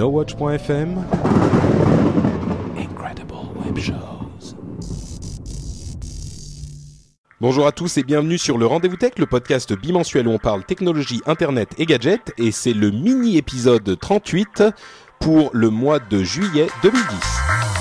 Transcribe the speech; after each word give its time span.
NoWatch.fm 0.00 0.96
Incredible 2.78 3.34
Web 3.62 3.78
Shows. 3.78 4.56
Bonjour 7.38 7.66
à 7.66 7.72
tous 7.72 7.98
et 7.98 8.02
bienvenue 8.02 8.38
sur 8.38 8.56
le 8.56 8.64
Rendez-vous 8.64 8.96
Tech, 8.96 9.12
le 9.18 9.26
podcast 9.26 9.74
bimensuel 9.74 10.26
où 10.26 10.30
on 10.30 10.38
parle 10.38 10.64
technologie, 10.64 11.20
internet 11.26 11.74
et 11.76 11.84
gadgets. 11.84 12.32
Et 12.38 12.50
c'est 12.50 12.72
le 12.72 12.90
mini-épisode 12.90 13.98
38 14.00 14.64
pour 15.18 15.50
le 15.52 15.68
mois 15.68 15.98
de 15.98 16.24
juillet 16.24 16.68
2010. 16.82 17.79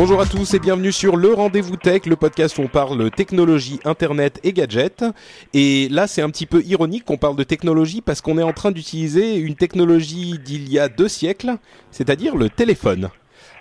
Bonjour 0.00 0.22
à 0.22 0.24
tous 0.24 0.54
et 0.54 0.58
bienvenue 0.58 0.92
sur 0.92 1.18
le 1.18 1.34
Rendez-vous 1.34 1.76
Tech, 1.76 2.06
le 2.06 2.16
podcast 2.16 2.56
où 2.56 2.62
on 2.62 2.68
parle 2.68 3.10
technologie, 3.10 3.80
internet 3.84 4.40
et 4.42 4.54
gadgets. 4.54 5.04
Et 5.52 5.90
là, 5.90 6.06
c'est 6.06 6.22
un 6.22 6.30
petit 6.30 6.46
peu 6.46 6.62
ironique 6.64 7.04
qu'on 7.04 7.18
parle 7.18 7.36
de 7.36 7.42
technologie 7.42 8.00
parce 8.00 8.22
qu'on 8.22 8.38
est 8.38 8.42
en 8.42 8.54
train 8.54 8.70
d'utiliser 8.70 9.36
une 9.36 9.56
technologie 9.56 10.38
d'il 10.42 10.72
y 10.72 10.78
a 10.78 10.88
deux 10.88 11.08
siècles, 11.08 11.58
c'est-à-dire 11.90 12.34
le 12.34 12.48
téléphone. 12.48 13.10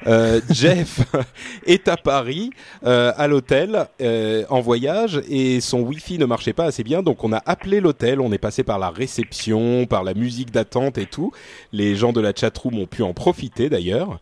Euh, 0.07 0.39
Jeff 0.49 1.01
est 1.65 1.87
à 1.87 1.97
Paris, 1.97 2.51
euh, 2.85 3.11
à 3.17 3.27
l'hôtel, 3.27 3.85
euh, 4.01 4.43
en 4.49 4.61
voyage, 4.61 5.21
et 5.29 5.59
son 5.59 5.81
Wi-Fi 5.81 6.17
ne 6.17 6.25
marchait 6.25 6.53
pas 6.53 6.65
assez 6.65 6.83
bien, 6.83 7.03
donc 7.03 7.23
on 7.23 7.33
a 7.33 7.41
appelé 7.45 7.81
l'hôtel. 7.81 8.21
On 8.21 8.31
est 8.31 8.37
passé 8.37 8.63
par 8.63 8.79
la 8.79 8.89
réception, 8.89 9.85
par 9.85 10.03
la 10.03 10.13
musique 10.13 10.51
d'attente 10.51 10.97
et 10.97 11.05
tout. 11.05 11.31
Les 11.73 11.95
gens 11.95 12.13
de 12.13 12.21
la 12.21 12.33
chatroom 12.33 12.79
ont 12.79 12.87
pu 12.87 13.03
en 13.03 13.13
profiter 13.13 13.69
d'ailleurs, 13.69 14.19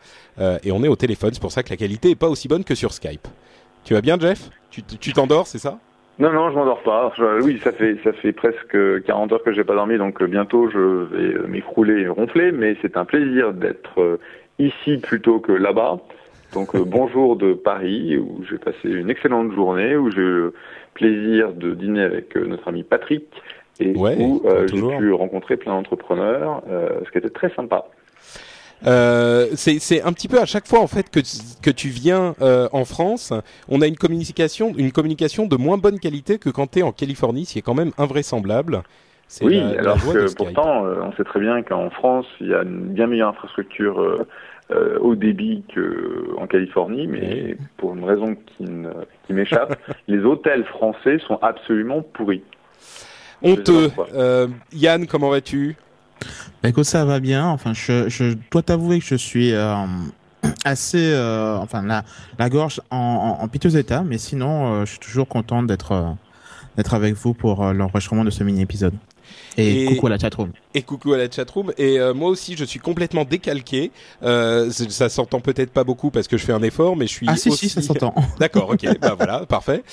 et 0.63 0.71
on 0.71 0.83
est 0.83 0.87
au 0.87 0.95
téléphone. 0.95 1.31
C'est 1.33 1.41
pour 1.41 1.51
ça 1.51 1.63
que 1.63 1.69
la 1.69 1.77
qualité 1.77 2.11
est 2.11 2.15
pas 2.15 2.29
aussi 2.29 2.47
bonne 2.47 2.63
que 2.63 2.75
sur 2.75 2.93
Skype. 2.93 3.27
Tu 3.83 3.93
vas 3.93 4.01
bien, 4.01 4.19
Jeff? 4.19 4.49
Tu 4.69 5.13
t'endors, 5.13 5.47
c'est 5.47 5.57
ça? 5.57 5.79
Non, 6.19 6.31
non, 6.31 6.49
je 6.49 6.55
m'endors 6.55 6.81
pas. 6.81 7.13
Oui, 7.41 7.59
ça 7.63 7.71
fait 7.71 7.97
ça 8.03 8.11
fait 8.13 8.31
presque 8.31 9.03
40 9.05 9.33
heures 9.33 9.43
que 9.43 9.53
j'ai 9.53 9.63
pas 9.63 9.75
dormi, 9.75 9.97
donc 9.97 10.23
bientôt 10.23 10.69
je 10.69 10.79
vais 10.79 11.47
m'écrouler 11.47 12.01
et 12.01 12.07
ronfler, 12.07 12.51
mais 12.51 12.75
c'est 12.81 12.97
un 12.97 13.05
plaisir 13.05 13.53
d'être 13.53 14.19
ici 14.59 14.97
plutôt 14.97 15.39
que 15.39 15.51
là-bas. 15.51 15.99
Donc 16.53 16.75
euh, 16.75 16.83
bonjour 16.85 17.35
de 17.35 17.53
Paris, 17.53 18.17
où 18.17 18.43
j'ai 18.49 18.57
passé 18.57 18.77
une 18.89 19.09
excellente 19.09 19.53
journée, 19.53 19.95
où 19.95 20.09
j'ai 20.11 20.21
eu 20.21 20.23
le 20.23 20.53
plaisir 20.93 21.53
de 21.53 21.73
dîner 21.75 22.01
avec 22.01 22.35
euh, 22.37 22.45
notre 22.45 22.67
ami 22.67 22.83
Patrick, 22.83 23.25
et 23.79 23.93
Ouais, 23.95 24.15
où 24.17 24.41
euh, 24.45 24.67
j'ai 24.67 24.97
pu 24.97 25.11
rencontrer 25.13 25.57
plein 25.57 25.73
d'entrepreneurs, 25.73 26.63
ce 27.05 27.11
qui 27.11 27.17
était 27.19 27.29
très 27.29 27.49
sympa. 27.53 27.85
Euh, 28.85 29.47
c'est 29.55 30.03
un 30.03 30.13
petit 30.13 30.27
peu 30.27 30.39
à 30.39 30.45
chaque 30.45 30.67
fois 30.67 30.79
en 30.79 30.87
fait 30.87 31.09
que 31.09 31.19
que 31.63 31.71
tu 31.71 31.87
viens 31.89 32.35
euh, 32.41 32.69
en 32.71 32.85
France, 32.85 33.33
on 33.69 33.81
a 33.81 33.87
une 33.87 33.97
communication 33.97 34.71
une 34.77 34.91
communication 34.91 35.47
de 35.47 35.55
moins 35.57 35.77
bonne 35.79 35.99
qualité 35.99 36.37
que 36.37 36.49
quand 36.51 36.71
tu 36.71 36.79
es 36.79 36.83
en 36.83 36.91
Californie, 36.91 37.45
ce 37.45 37.53
qui 37.53 37.59
est 37.59 37.63
quand 37.63 37.73
même 37.73 37.91
invraisemblable. 37.97 38.83
Oui, 39.41 39.55
la- 39.59 39.79
alors 39.79 39.97
que 40.13 40.33
pourtant, 40.35 40.85
euh, 40.85 41.01
on 41.01 41.11
sait 41.13 41.23
très 41.23 41.39
bien 41.39 41.63
qu'en 41.63 41.89
France, 41.89 42.27
il 42.39 42.47
y 42.49 42.53
a 42.53 42.61
une 42.61 42.93
bien 42.93 43.07
meilleure 43.07 43.29
infrastructure 43.29 43.99
euh, 44.71 44.97
haut 44.99 45.15
débit 45.15 45.63
qu'en 45.73 46.45
Californie, 46.47 47.07
mais 47.07 47.57
pour 47.77 47.93
une 47.95 48.03
raison 48.03 48.35
qui, 48.35 48.63
ne- 48.63 48.89
qui 49.25 49.33
m'échappe, 49.33 49.77
les 50.07 50.19
hôtels 50.19 50.65
français 50.65 51.19
sont 51.27 51.39
absolument 51.41 52.01
pourris. 52.01 52.43
honteux. 53.41 53.91
Euh, 54.13 54.47
Yann, 54.73 55.07
comment 55.07 55.29
vas-tu? 55.29 55.75
Bah, 56.63 56.69
écoute, 56.69 56.85
ça 56.85 57.05
va 57.05 57.19
bien. 57.19 57.47
Enfin, 57.47 57.73
je, 57.73 58.09
je 58.09 58.35
dois 58.51 58.63
t'avouer 58.63 58.99
que 58.99 59.05
je 59.05 59.15
suis 59.15 59.53
euh, 59.53 59.75
assez, 60.65 61.11
euh, 61.13 61.57
enfin, 61.57 61.83
la, 61.85 62.03
la 62.39 62.49
gorge 62.49 62.81
en, 62.89 63.37
en, 63.39 63.43
en 63.43 63.47
piteux 63.47 63.77
état, 63.77 64.03
mais 64.03 64.17
sinon, 64.17 64.73
euh, 64.73 64.85
je 64.85 64.91
suis 64.91 64.99
toujours 64.99 65.27
content 65.27 65.63
d'être 65.63 65.91
euh, 65.93 66.03
d'être 66.75 66.93
avec 66.93 67.15
vous 67.15 67.33
pour 67.33 67.63
euh, 67.65 67.73
l'enregistrement 67.73 68.23
de 68.23 68.29
ce 68.29 68.43
mini-épisode. 68.43 68.93
Et, 69.57 69.83
Et- 69.83 69.85
coucou 69.87 70.07
à 70.07 70.09
la 70.11 70.19
chatroom. 70.19 70.51
Et 70.73 70.81
coucou 70.83 71.13
à 71.13 71.17
la 71.17 71.29
chatroom. 71.31 71.73
Et 71.77 71.99
euh, 71.99 72.13
moi 72.13 72.29
aussi, 72.29 72.55
je 72.55 72.63
suis 72.63 72.79
complètement 72.79 73.25
décalqué. 73.25 73.91
Euh, 74.23 74.69
ça 74.71 75.09
s'entend 75.09 75.39
peut-être 75.39 75.71
pas 75.71 75.83
beaucoup 75.83 76.11
parce 76.11 76.27
que 76.27 76.37
je 76.37 76.45
fais 76.45 76.53
un 76.53 76.61
effort, 76.61 76.95
mais 76.95 77.07
je 77.07 77.13
suis 77.13 77.25
Ah 77.29 77.35
si, 77.35 77.49
aussi... 77.49 77.69
si, 77.69 77.75
ça 77.75 77.81
s'entend. 77.81 78.13
D'accord, 78.39 78.69
ok, 78.69 78.85
bah 78.99 79.15
voilà, 79.17 79.45
parfait. 79.47 79.83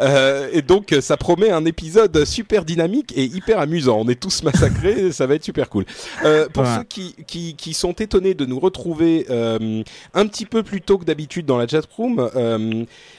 Euh, 0.00 0.48
et 0.52 0.62
donc, 0.62 0.94
ça 1.00 1.16
promet 1.16 1.50
un 1.50 1.64
épisode 1.64 2.24
super 2.24 2.64
dynamique 2.64 3.12
et 3.16 3.24
hyper 3.24 3.60
amusant. 3.60 3.98
On 4.00 4.08
est 4.08 4.20
tous 4.20 4.42
massacrés, 4.42 5.12
ça 5.12 5.26
va 5.26 5.34
être 5.36 5.44
super 5.44 5.68
cool. 5.68 5.84
Euh, 6.24 6.48
pour 6.48 6.62
Ouais. 6.64 6.68
ceux 6.78 6.84
qui, 6.84 7.14
qui, 7.26 7.54
qui 7.54 7.74
sont 7.74 7.92
étonnés 7.92 8.34
de 8.34 8.44
nous 8.46 8.58
retrouver 8.60 9.26
un 9.28 10.26
petit 10.26 10.46
peu 10.46 10.62
plus 10.62 10.80
tôt 10.80 10.98
que 10.98 11.04
d'habitude 11.04 11.46
dans 11.46 11.58
la 11.58 11.66
chatroom, 11.68 12.28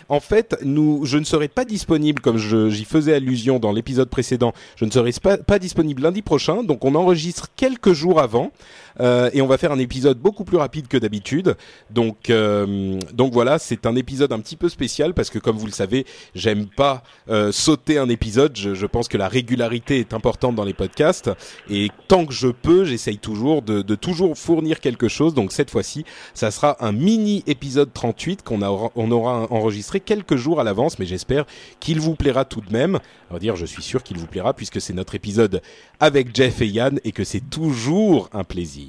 en 0.09 0.19
fait, 0.19 0.57
nous, 0.63 1.05
je 1.05 1.17
ne 1.17 1.23
serai 1.23 1.47
pas 1.47 1.66
disponible, 1.66 2.22
comme 2.22 2.38
j'y 2.38 2.85
faisais 2.85 3.13
allusion 3.13 3.59
dans 3.59 3.72
l'épisode 3.72 4.09
précédent, 4.09 4.53
je 4.75 4.85
ne 4.85 4.91
serai 4.91 5.11
pas, 5.22 5.38
pas 5.38 5.59
disponible 5.63 6.03
lundi 6.03 6.22
prochain, 6.22 6.63
donc 6.63 6.84
on 6.85 6.94
enregistre 6.94 7.47
quelques 7.56 7.94
jours 7.94 8.19
avant. 8.19 8.51
Euh, 9.00 9.30
et 9.34 9.42
on 9.42 9.48
va 9.48 9.58
faire 9.58 9.72
un 9.72 9.80
épisode 9.80 10.18
beaucoup 10.18 10.44
plus 10.44 10.58
rapide 10.58 10.88
que 10.88 10.98
d'habitude. 10.98 11.56
Donc, 11.90 12.30
euh, 12.30 13.00
donc 13.14 13.34
voilà, 13.34 13.59
c'est 13.59 13.86
un 13.86 13.96
épisode 13.96 14.31
un 14.31 14.40
petit 14.40 14.56
peu 14.56 14.70
spécial 14.70 15.14
parce 15.14 15.30
que 15.30 15.40
comme 15.40 15.58
vous 15.58 15.66
le 15.66 15.72
savez, 15.72 16.06
j'aime 16.36 16.68
pas 16.68 17.03
euh, 17.30 17.52
sauter 17.52 17.98
un 17.98 18.09
épisode. 18.09 18.56
Je, 18.56 18.74
je 18.74 18.86
pense 18.86 19.08
que 19.08 19.18
la 19.18 19.28
régularité 19.28 20.00
est 20.00 20.14
importante 20.14 20.56
dans 20.56 20.66
les 20.66 20.74
podcasts 20.74 21.32
et 21.70 21.90
tant 22.08 22.26
que 22.26 22.34
je 22.34 22.48
peux, 22.48 22.86
j'essaye 22.86 23.18
toujours 23.18 23.62
de, 23.62 23.82
de 23.82 23.96
toujours 23.96 24.38
fournir 24.38 24.80
quelque 24.80 25.08
chose. 25.08 25.34
Donc 25.34 25.52
cette 25.52 25.70
fois-ci, 25.70 26.06
ça 26.34 26.52
sera 26.52 26.78
un 26.86 26.92
mini 26.92 27.44
épisode 27.48 27.92
38 27.94 28.44
qu'on 28.44 28.62
aura, 28.62 28.92
on 28.96 29.12
aura 29.12 29.52
enregistré 29.52 30.00
quelques 30.00 30.36
jours 30.36 30.59
à 30.59 30.64
l'avance, 30.64 31.00
mais 31.00 31.06
j'espère 31.06 31.46
qu'il 31.80 32.00
vous 32.00 32.16
plaira 32.16 32.46
tout 32.46 32.62
de 32.62 32.72
même. 32.72 33.00
Va 33.34 33.40
dire, 33.40 33.56
je 33.56 33.66
suis 33.66 33.82
sûr 33.82 34.03
qu'il 34.03 34.18
vous 34.18 34.28
plaira 34.28 34.53
puisque 34.53 34.80
c'est 34.80 34.94
notre 34.94 35.16
épisode 35.16 35.64
avec 36.00 36.36
Jeff 36.36 36.62
et 36.62 36.68
Yann 36.68 37.00
et 37.03 37.12
que 37.12 37.24
c'est 37.24 37.50
toujours 37.50 38.30
un 38.32 38.44
plaisir. 38.44 38.83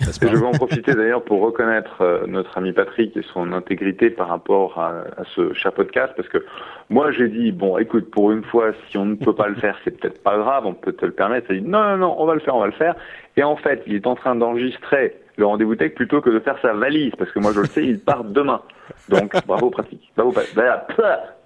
Et 0.00 0.28
je 0.28 0.36
vais 0.36 0.46
en 0.46 0.52
profiter 0.52 0.94
d'ailleurs 0.94 1.22
pour 1.22 1.40
reconnaître 1.40 2.02
euh, 2.02 2.26
notre 2.26 2.58
ami 2.58 2.72
Patrick 2.72 3.16
et 3.16 3.22
son 3.32 3.52
intégrité 3.52 4.10
par 4.10 4.28
rapport 4.28 4.78
à, 4.78 5.04
à 5.16 5.24
ce 5.34 5.54
cher 5.54 5.72
podcast, 5.72 6.12
parce 6.16 6.28
que 6.28 6.44
moi 6.90 7.10
j'ai 7.12 7.28
dit, 7.28 7.50
bon 7.52 7.78
écoute, 7.78 8.10
pour 8.10 8.30
une 8.30 8.44
fois, 8.44 8.72
si 8.90 8.98
on 8.98 9.06
ne 9.06 9.14
peut 9.14 9.34
pas 9.34 9.48
le 9.48 9.54
faire, 9.54 9.78
c'est 9.84 9.98
peut-être 9.98 10.22
pas 10.22 10.36
grave, 10.36 10.66
on 10.66 10.74
peut 10.74 10.92
te 10.92 11.06
le 11.06 11.12
permettre. 11.12 11.50
Il 11.50 11.62
dit, 11.62 11.68
non, 11.68 11.82
non, 11.82 11.96
non, 11.96 12.16
on 12.18 12.26
va 12.26 12.34
le 12.34 12.40
faire, 12.40 12.54
on 12.54 12.60
va 12.60 12.66
le 12.66 12.72
faire. 12.72 12.94
Et 13.36 13.42
en 13.42 13.56
fait, 13.56 13.82
il 13.86 13.94
est 13.94 14.06
en 14.06 14.14
train 14.14 14.34
d'enregistrer 14.34 15.16
le 15.36 15.46
rendez-vous 15.46 15.76
tech 15.76 15.94
plutôt 15.94 16.20
que 16.20 16.30
de 16.30 16.40
faire 16.40 16.58
sa 16.60 16.72
valise, 16.72 17.12
parce 17.18 17.30
que 17.30 17.38
moi 17.38 17.52
je 17.54 17.60
le 17.60 17.66
sais, 17.66 17.84
il 17.84 18.00
part 18.00 18.24
demain. 18.24 18.62
Donc 19.08 19.34
bravo 19.46 19.70
Patrick. 19.70 20.10
Bravo, 20.16 20.32
bah, 20.32 20.86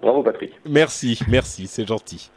bravo 0.01 0.23
Patrick. 0.23 0.51
Merci, 0.67 1.19
merci, 1.27 1.67
c'est 1.67 1.87
gentil. 1.87 2.29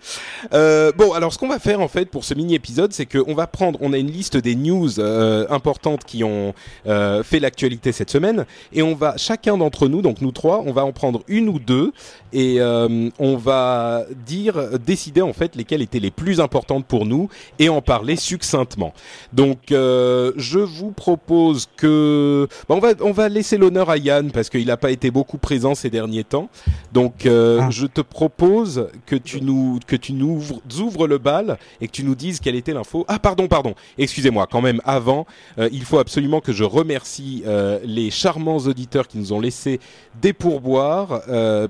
Euh, 0.53 0.93
bon, 0.97 1.13
alors 1.13 1.33
ce 1.33 1.39
qu'on 1.39 1.49
va 1.49 1.59
faire 1.59 1.81
en 1.81 1.89
fait 1.89 2.11
pour 2.11 2.25
ce 2.25 2.35
mini 2.35 2.55
épisode, 2.55 2.93
c'est 2.93 3.07
qu'on 3.07 3.35
va 3.35 3.47
prendre, 3.47 3.79
on 3.83 3.93
a 3.93 3.99
une 3.99 4.11
liste 4.11 4.37
des 4.37 4.55
news 4.55 4.99
euh, 4.99 5.47
importantes 5.51 6.05
qui 6.05 6.25
ont 6.25 6.55
euh, 6.87 7.23
fait 7.23 7.41
l'actualité 7.41 7.93
cette 7.93 8.11
semaine, 8.11 8.47
et 8.73 8.83
on 8.83 8.95
va 8.95 9.17
chacun 9.17 9.57
d'entre 9.57 9.89
nous, 9.89 10.03
donc 10.03 10.21
nous 10.21 10.33
trois, 10.33 10.63
on 10.67 10.73
va 10.73 10.85
en 10.85 10.93
prendre 10.93 11.23
une 11.29 11.49
ou 11.49 11.59
deux, 11.59 11.93
et 12.33 12.61
euh, 12.61 13.09
on 13.19 13.37
va 13.37 14.05
dire, 14.27 14.79
décider 14.79 15.23
en 15.23 15.33
fait 15.33 15.57
lesquelles 15.57 15.83
étaient 15.83 16.01
les 16.01 16.11
plus 16.11 16.41
importantes 16.41 16.87
pour 16.87 17.07
nous 17.07 17.29
et 17.59 17.69
en 17.69 17.81
parler 17.81 18.17
succinctement. 18.17 18.93
Donc, 19.33 19.73
euh, 19.73 20.33
je 20.37 20.59
vous 20.59 20.91
propose 20.91 21.69
que, 21.77 22.49
bon, 22.69 22.77
on 22.77 22.81
va 22.81 22.93
on 23.01 23.13
va 23.13 23.29
laisser 23.29 23.57
l'honneur 23.57 23.91
à 23.91 23.97
Yann 23.97 24.31
parce 24.31 24.51
qu'il 24.51 24.67
n'a 24.67 24.77
pas 24.77 24.91
été 24.91 25.11
beaucoup 25.11 25.39
présent 25.39 25.75
ces 25.75 25.91
derniers 25.91 26.25
temps. 26.25 26.49
Donc, 26.93 27.27
euh, 27.27 27.54
euh, 27.55 27.61
Ah. 27.63 27.71
je 27.71 27.87
te 27.87 28.01
propose 28.01 28.89
que 29.07 29.17
tu 29.17 29.41
nous 29.41 29.79
que 29.87 29.97
tu 29.97 30.13
nous 30.13 30.31
ouvres, 30.37 30.61
ouvres 30.81 31.07
le 31.07 31.19
bal 31.19 31.59
et 31.81 31.87
que 31.87 31.93
tu 31.93 32.05
nous 32.05 32.15
dises 32.15 32.41
quelle 32.41 32.55
était 32.57 32.73
l'info. 32.73 33.05
Ah 33.09 33.19
pardon 33.19 33.49
pardon. 33.49 33.75
Excusez-moi. 33.99 34.47
Quand 34.51 34.61
même 34.63 34.81
avant, 34.85 35.27
euh, 35.59 35.69
il 35.73 35.85
faut 35.85 35.99
absolument 35.99 36.41
que 36.41 36.53
je 36.53 36.65
remercie 36.65 37.43
euh, 37.47 37.79
les 37.85 38.11
charmants 38.11 38.57
auditeurs 38.59 39.09
qui 39.09 39.19
nous 39.19 39.33
ont 39.33 39.41
laissé 39.41 39.81
des 40.21 40.33
pourboires 40.33 41.23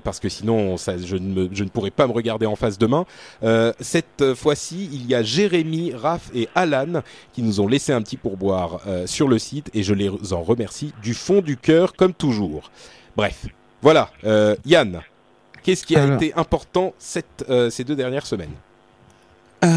parce 0.03 0.19
que 0.19 0.29
sinon 0.29 0.77
ça, 0.77 0.97
je, 0.97 1.15
ne 1.17 1.33
me- 1.33 1.49
je 1.51 1.63
ne 1.63 1.69
pourrais 1.69 1.91
pas 1.91 2.07
me 2.07 2.11
regarder 2.13 2.45
en 2.45 2.55
face 2.55 2.77
demain. 2.77 3.05
Cette 3.79 4.33
fois-ci, 4.35 4.89
il 4.91 5.07
y 5.07 5.15
a 5.15 5.23
Jérémy, 5.23 5.93
Raph 5.93 6.29
et 6.33 6.47
Alan 6.55 7.01
qui 7.33 7.41
nous 7.41 7.59
ont 7.59 7.67
laissé 7.67 7.93
un 7.93 8.01
petit 8.01 8.17
pourboire 8.17 8.81
sur 9.05 9.27
le 9.27 9.39
site 9.39 9.69
et 9.73 9.83
je 9.83 9.93
les 9.93 10.09
en 10.33 10.43
remercie 10.43 10.93
du 11.01 11.13
fond 11.13 11.41
du 11.41 11.57
cœur 11.57 11.93
comme 11.95 12.13
toujours. 12.13 12.71
Bref, 13.15 13.45
voilà. 13.81 14.09
Yann, 14.65 15.01
qu'est-ce 15.65 15.85
qui 15.85 15.95
a 15.95 16.03
Alors. 16.03 16.15
été 16.21 16.33
important 16.35 16.93
cette, 16.99 17.43
euh, 17.49 17.69
ces 17.69 17.83
deux 17.83 17.95
dernières 17.95 18.25
semaines 18.25 18.51
Euh, 19.63 19.67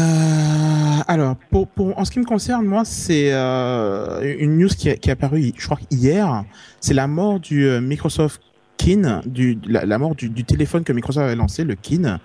alors, 1.07 1.35
pour, 1.49 1.67
pour, 1.67 1.97
en 1.97 2.05
ce 2.05 2.11
qui 2.11 2.19
me 2.19 2.25
concerne, 2.25 2.65
moi, 2.65 2.83
c'est 2.85 3.29
euh, 3.33 4.35
une 4.39 4.57
news 4.57 4.67
qui, 4.67 4.89
a- 4.89 4.95
qui 4.97 5.09
est 5.09 5.13
apparue, 5.13 5.51
je 5.57 5.65
crois, 5.65 5.79
hier. 5.89 6.43
C'est 6.79 6.93
la 6.93 7.07
mort 7.07 7.39
du 7.39 7.67
Microsoft 7.81 8.41
Kin, 8.77 9.21
du, 9.25 9.57
la, 9.67 9.85
la 9.85 9.97
mort 9.97 10.15
du, 10.15 10.29
du 10.29 10.43
téléphone 10.43 10.83
que 10.83 10.93
Microsoft 10.93 11.25
avait 11.25 11.35
lancé, 11.35 11.63
le 11.63 11.75
Kin, 11.75 12.19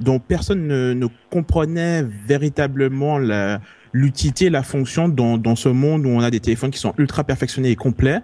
dont 0.00 0.18
personne 0.20 0.66
ne, 0.66 0.92
ne 0.92 1.06
comprenait 1.30 2.02
véritablement 2.26 3.18
la- 3.18 3.60
l'utilité, 3.92 4.48
la 4.50 4.62
fonction 4.62 5.08
dans, 5.08 5.38
dans 5.38 5.56
ce 5.56 5.68
monde 5.70 6.06
où 6.06 6.10
on 6.10 6.20
a 6.20 6.30
des 6.30 6.40
téléphones 6.40 6.70
qui 6.70 6.78
sont 6.78 6.94
ultra 6.98 7.24
perfectionnés 7.24 7.70
et 7.70 7.76
complets. 7.76 8.20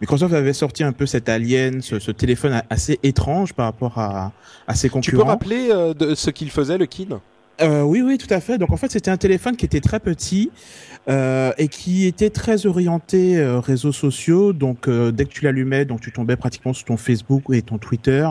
Microsoft 0.00 0.34
avait 0.34 0.52
sorti 0.52 0.84
un 0.84 0.92
peu 0.92 1.06
cet 1.06 1.28
alien, 1.28 1.80
ce, 1.82 1.98
ce 1.98 2.10
téléphone 2.10 2.52
a- 2.52 2.64
assez 2.70 2.98
étrange 3.02 3.54
par 3.54 3.66
rapport 3.66 3.98
à, 3.98 4.32
à 4.66 4.74
ses 4.74 4.88
Tu 4.88 4.92
peux 4.92 4.92
concurrents. 4.92 5.24
rappeler 5.30 5.68
euh, 5.70 5.94
de 5.94 6.14
ce 6.14 6.30
qu'il 6.30 6.50
faisait, 6.50 6.76
le 6.78 6.86
Kin? 6.86 7.20
Euh, 7.62 7.80
oui, 7.80 8.02
oui, 8.02 8.18
tout 8.18 8.26
à 8.28 8.40
fait. 8.40 8.58
Donc 8.58 8.70
en 8.70 8.76
fait, 8.76 8.90
c'était 8.90 9.10
un 9.10 9.16
téléphone 9.16 9.56
qui 9.56 9.64
était 9.64 9.80
très 9.80 9.98
petit 9.98 10.50
euh, 11.08 11.52
et 11.56 11.68
qui 11.68 12.04
était 12.04 12.28
très 12.28 12.66
orienté 12.66 13.38
euh, 13.38 13.60
réseaux 13.60 13.92
sociaux. 13.92 14.52
Donc 14.52 14.88
euh, 14.88 15.10
dès 15.10 15.24
que 15.24 15.30
tu 15.30 15.42
l'allumais, 15.46 15.86
donc 15.86 16.02
tu 16.02 16.12
tombais 16.12 16.36
pratiquement 16.36 16.74
sur 16.74 16.84
ton 16.84 16.98
Facebook 16.98 17.44
et 17.50 17.62
ton 17.62 17.78
Twitter, 17.78 18.28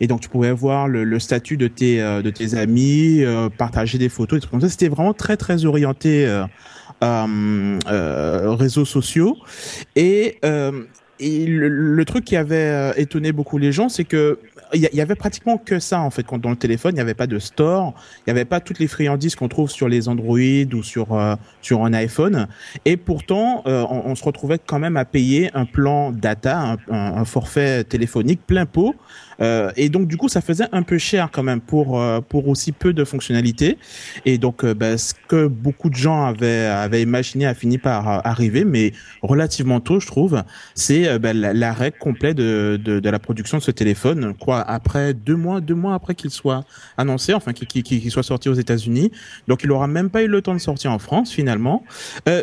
et 0.00 0.06
donc 0.06 0.20
tu 0.20 0.28
pouvais 0.28 0.52
voir 0.52 0.88
le, 0.88 1.04
le 1.04 1.18
statut 1.18 1.56
de 1.56 1.68
tes 1.68 2.02
euh, 2.02 2.20
de 2.20 2.28
tes 2.28 2.54
amis, 2.54 3.22
euh, 3.22 3.48
partager 3.48 3.96
des 3.96 4.10
photos, 4.10 4.36
des 4.36 4.40
trucs 4.42 4.50
comme 4.50 4.60
ça. 4.60 4.68
C'était 4.68 4.88
vraiment 4.88 5.14
très 5.14 5.38
très 5.38 5.64
orienté 5.64 6.26
euh, 6.26 6.44
euh, 7.02 7.78
euh, 7.88 8.54
réseaux 8.54 8.84
sociaux 8.84 9.38
et 9.94 10.36
euh, 10.44 10.82
et 11.18 11.46
le, 11.46 11.68
le 11.68 12.04
truc 12.04 12.24
qui 12.24 12.36
avait 12.36 12.56
euh, 12.56 12.92
étonné 12.96 13.32
beaucoup 13.32 13.58
les 13.58 13.72
gens, 13.72 13.88
c'est 13.88 14.04
que 14.04 14.38
il 14.74 14.80
y, 14.80 15.00
avait 15.00 15.14
pratiquement 15.14 15.58
que 15.58 15.78
ça 15.78 16.00
en 16.00 16.10
fait 16.10 16.24
quand 16.24 16.38
dans 16.38 16.50
le 16.50 16.56
téléphone, 16.56 16.92
il 16.92 16.96
n'y 16.96 17.00
avait 17.00 17.14
pas 17.14 17.28
de 17.28 17.38
store, 17.38 17.94
il 18.18 18.22
n'y 18.26 18.30
avait 18.32 18.44
pas 18.44 18.58
toutes 18.58 18.80
les 18.80 18.88
friandises 18.88 19.36
qu'on 19.36 19.46
trouve 19.48 19.70
sur 19.70 19.88
les 19.88 20.08
Android 20.08 20.38
ou 20.74 20.82
sur 20.82 21.14
euh, 21.14 21.36
sur 21.62 21.84
un 21.84 21.92
iPhone. 21.94 22.48
Et 22.84 22.96
pourtant, 22.96 23.62
euh, 23.66 23.84
on, 23.88 24.14
se 24.16 24.24
retrouvait 24.24 24.58
quand 24.64 24.80
même 24.80 24.96
à 24.96 25.04
payer 25.04 25.50
un 25.54 25.66
plan 25.66 26.10
data, 26.10 26.76
un- 26.90 26.96
un 26.96 27.24
forfait 27.24 27.84
téléphonique 27.84 28.40
plein 28.44 28.66
pot. 28.66 28.96
Euh, 29.40 29.70
et 29.76 29.88
donc 29.88 30.06
du 30.08 30.16
coup, 30.16 30.28
ça 30.28 30.40
faisait 30.40 30.66
un 30.72 30.82
peu 30.82 30.98
cher 30.98 31.28
quand 31.32 31.42
même 31.42 31.60
pour 31.60 32.00
euh, 32.00 32.20
pour 32.20 32.48
aussi 32.48 32.72
peu 32.72 32.92
de 32.92 33.04
fonctionnalités. 33.04 33.78
Et 34.24 34.38
donc, 34.38 34.64
euh, 34.64 34.74
ben, 34.74 34.96
ce 34.96 35.12
que 35.28 35.46
beaucoup 35.46 35.90
de 35.90 35.94
gens 35.94 36.24
avaient 36.24 36.66
avaient 36.66 37.02
imaginé 37.02 37.46
a 37.46 37.54
fini 37.54 37.78
par 37.78 38.08
euh, 38.08 38.18
arriver, 38.24 38.64
mais 38.64 38.92
relativement 39.22 39.80
tôt, 39.80 40.00
je 40.00 40.06
trouve. 40.06 40.42
C'est 40.74 41.18
la- 41.18 41.52
l'arrêt 41.52 41.92
complet 41.92 42.34
de, 42.34 42.80
de 42.82 43.00
de 43.00 43.10
la 43.10 43.18
production 43.18 43.58
de 43.58 43.62
ce 43.62 43.70
téléphone. 43.70 44.34
Quoi, 44.38 44.60
après 44.60 45.12
deux 45.14 45.36
mois, 45.36 45.60
deux 45.60 45.74
mois 45.74 45.94
après 45.94 46.14
qu'il 46.14 46.30
soit 46.30 46.64
annoncé, 46.96 47.34
enfin 47.34 47.52
qu'il 47.52 47.66
qu'il- 47.68 47.82
qu'il 47.82 48.10
soit 48.10 48.22
sorti 48.22 48.48
aux 48.48 48.54
États-Unis. 48.54 49.10
Donc, 49.48 49.62
il 49.64 49.70
aura 49.70 49.86
même 49.86 50.10
pas 50.10 50.22
eu 50.22 50.28
le 50.28 50.40
temps 50.42 50.54
de 50.54 50.58
sortir 50.60 50.92
en 50.92 50.98
France 50.98 51.30
finalement. 51.32 51.84
Euh, 52.28 52.42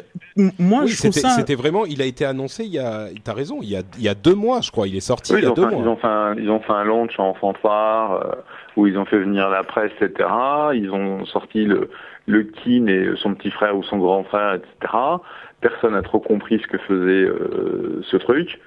moi, 0.59 0.81
Oui, 0.83 0.89
je 0.89 0.97
trouve 0.97 1.11
c'était 1.11 1.27
ça. 1.27 1.35
c'était 1.35 1.55
vraiment. 1.55 1.85
Il 1.85 2.01
a 2.01 2.05
été 2.05 2.25
annoncé. 2.25 2.65
Il 2.65 2.71
y 2.71 2.79
a. 2.79 3.07
T'as 3.23 3.33
raison. 3.33 3.59
Il 3.61 3.69
y 3.69 3.75
a 3.75 3.81
il 3.97 4.03
y 4.03 4.09
a 4.09 4.15
deux 4.15 4.35
mois, 4.35 4.61
je 4.61 4.71
crois. 4.71 4.87
Il 4.87 4.95
est 4.95 4.99
sorti 4.99 5.33
Oui, 5.33 5.39
il 5.41 5.43
y 5.45 5.47
a 5.47 5.51
deux 5.51 5.67
fait, 5.67 5.75
ils, 5.75 5.81
mois. 5.83 5.93
ont 5.93 5.97
fait 5.97 6.07
un, 6.07 6.35
ils 6.37 6.49
ont 6.49 6.59
fait 6.59 6.73
un 6.73 6.82
launch 6.83 7.19
en 7.19 7.33
fanfare 7.33 8.37
où 8.75 8.87
ils 8.87 8.97
ont 8.97 9.05
fait 9.05 9.19
venir 9.19 9.49
la 9.49 9.63
presse, 9.63 9.91
etc. 10.01 10.29
Ils 10.73 10.89
ont 10.91 11.25
sorti 11.25 11.65
le, 11.65 11.89
le 12.27 12.43
Kin 12.43 12.87
et 12.87 13.09
son 13.15 13.33
petit 13.35 13.51
frère 13.51 13.77
ou 13.77 13.83
son 13.83 13.97
grand 13.97 14.23
frère, 14.23 14.55
etc. 14.55 14.93
Personne 15.61 15.93
n'a 15.93 16.01
trop 16.01 16.19
compris 16.19 16.59
ce 16.59 16.67
que 16.67 16.77
faisait 16.77 17.25
euh, 17.25 18.01
ce 18.03 18.17
truc. 18.17 18.59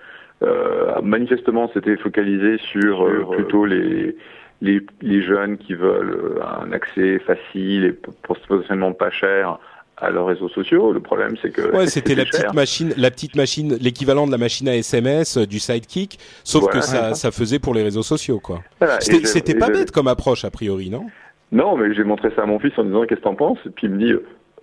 Euh, 0.43 1.01
manifestement, 1.03 1.71
c'était 1.73 1.97
focalisé 1.97 2.59
sur 2.59 3.07
euh, 3.07 3.25
plutôt 3.31 3.65
les, 3.65 4.17
les, 4.61 4.83
les 5.01 5.23
jeunes 5.23 5.57
qui 5.57 5.75
veulent 5.75 6.41
un 6.61 6.73
accès 6.73 7.19
facile 7.21 7.85
et 7.85 7.93
potentiellement 8.23 8.93
pas 8.93 9.11
cher 9.11 9.59
à 9.98 10.10
leurs 10.10 10.26
réseaux 10.26 10.48
sociaux. 10.48 10.93
Le 10.93 11.00
problème, 11.00 11.37
c'est 11.40 11.50
que 11.50 11.75
Ouais, 11.75 11.87
c'était 11.87 12.14
la 12.14 12.25
cher. 12.25 12.32
petite 12.43 12.54
machine, 12.54 12.94
la 12.96 13.10
petite 13.10 13.34
machine, 13.37 13.76
l'équivalent 13.81 14.26
de 14.26 14.32
la 14.32 14.38
machine 14.38 14.69
à 14.69 14.76
SMS 14.76 15.38
euh, 15.38 15.46
du 15.46 15.58
Sidekick, 15.58 16.19
sauf 16.44 16.62
Voilà. 16.64 16.81
que 16.81 16.84
ça, 16.84 17.08
Ouais. 17.08 17.14
ça 17.14 17.31
faisait 17.31 17.58
pour 17.58 17.75
les 17.75 17.82
réseaux 17.82 18.02
sociaux, 18.02 18.38
quoi. 18.40 18.60
Voilà, 18.78 19.00
C'était 19.00 19.54
pas 19.54 19.69
bête 19.70 19.90
comme 19.90 20.08
approche 20.08 20.44
a 20.44 20.50
priori, 20.50 20.90
non? 20.90 21.06
Non, 21.52 21.76
mais 21.76 21.94
j'ai 21.94 22.02
montré 22.04 22.31
ça 22.34 22.43
à 22.43 22.46
mon 22.46 22.58
fils 22.58 22.72
en 22.76 22.84
disant 22.84 23.02
qu'est-ce 23.06 23.20
que 23.20 23.25
t'en 23.25 23.37
penses? 23.37 23.58
Et 23.66 23.70
puis 23.70 23.87
il 23.87 23.93
me 23.94 23.98
dit 23.98 24.12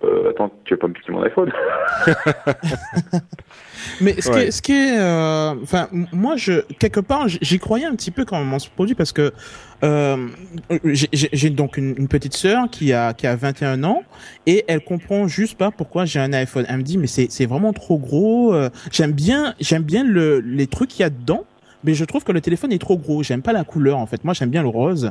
euh, 0.04 0.30
attends, 0.30 0.50
tu 0.64 0.74
vas 0.74 0.80
pas 0.80 0.88
me 0.88 0.92
piquer 0.92 1.12
mon 1.12 1.22
iPhone 1.22 1.50
Mais 4.00 4.20
ce 4.20 4.30
qui 4.30 4.38
est, 4.38 4.50
ce 4.50 4.62
qui 4.62 4.72
est, 4.72 4.98
euh, 4.98 5.54
enfin, 5.62 5.88
moi, 6.12 6.36
je 6.36 6.60
quelque 6.78 7.00
part, 7.00 7.28
j'y 7.28 7.58
croyais 7.58 7.84
un 7.84 7.94
petit 7.94 8.10
peu 8.10 8.24
quand 8.24 8.40
on 8.40 8.58
se 8.58 8.68
produit 8.70 8.94
parce 8.94 9.12
que 9.12 9.32
euh, 9.82 10.28
j'ai- 10.84 11.50
donc 11.50 11.76
une, 11.76 11.94
une 11.98 12.08
petite 12.08 12.34
sœur 12.34 12.68
qui 12.70 12.92
a 12.92 13.12
qui 13.12 13.26
a 13.26 13.36
21 13.36 13.84
ans 13.84 14.02
et 14.46 14.64
elle 14.68 14.82
comprend 14.82 15.28
juste 15.28 15.58
pas 15.58 15.70
pourquoi 15.70 16.04
j'ai 16.06 16.20
un 16.20 16.32
iPhone. 16.32 16.64
Elle 16.68 16.78
me 16.78 16.82
dit 16.82 16.96
mais 16.98 17.06
c'est 17.06 17.26
c'est 17.30 17.46
vraiment 17.46 17.72
trop 17.72 17.98
gros. 17.98 18.54
j'aime 18.90 19.12
bien 19.12 19.54
j'aime 19.60 19.82
bien 19.82 20.02
le 20.04 20.40
les 20.40 20.66
trucs 20.66 20.90
qu'il 20.90 21.00
y 21.00 21.04
a 21.04 21.10
dedans. 21.10 21.44
Mais 21.84 21.94
je 21.94 22.04
trouve 22.04 22.24
que 22.24 22.32
le 22.32 22.40
téléphone 22.40 22.72
est 22.72 22.78
trop 22.78 22.96
gros. 22.96 23.22
J'aime 23.22 23.42
pas 23.42 23.52
la 23.52 23.62
couleur 23.64 23.98
en 23.98 24.06
fait. 24.06 24.24
Moi 24.24 24.34
j'aime 24.34 24.50
bien 24.50 24.62
le 24.62 24.68
rose. 24.68 25.10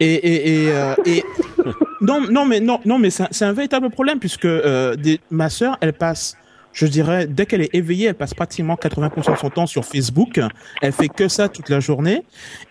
Et 0.00 0.14
et 0.14 0.64
et, 0.64 0.72
euh, 0.72 0.94
et 1.04 1.22
non 2.00 2.20
non 2.30 2.44
mais 2.46 2.60
non 2.60 2.80
non 2.84 2.98
mais 2.98 3.10
c'est 3.10 3.44
un- 3.44 3.52
véritable 3.52 3.90
problème 3.90 4.18
puisque 4.18 4.44
euh, 4.46 4.94
des, 4.96 5.20
ma 5.30 5.50
sœur 5.50 5.76
elle 5.80 5.92
passe 5.92 6.36
je 6.72 6.86
dirais, 6.86 7.26
dès 7.26 7.46
qu'elle 7.46 7.60
est 7.60 7.74
éveillée, 7.74 8.06
elle 8.08 8.14
passe 8.14 8.34
pratiquement 8.34 8.74
80% 8.76 9.32
de 9.32 9.36
son 9.38 9.50
temps 9.50 9.66
sur 9.66 9.84
Facebook. 9.84 10.40
Elle 10.80 10.92
fait 10.92 11.08
que 11.08 11.28
ça 11.28 11.48
toute 11.48 11.68
la 11.68 11.80
journée. 11.80 12.22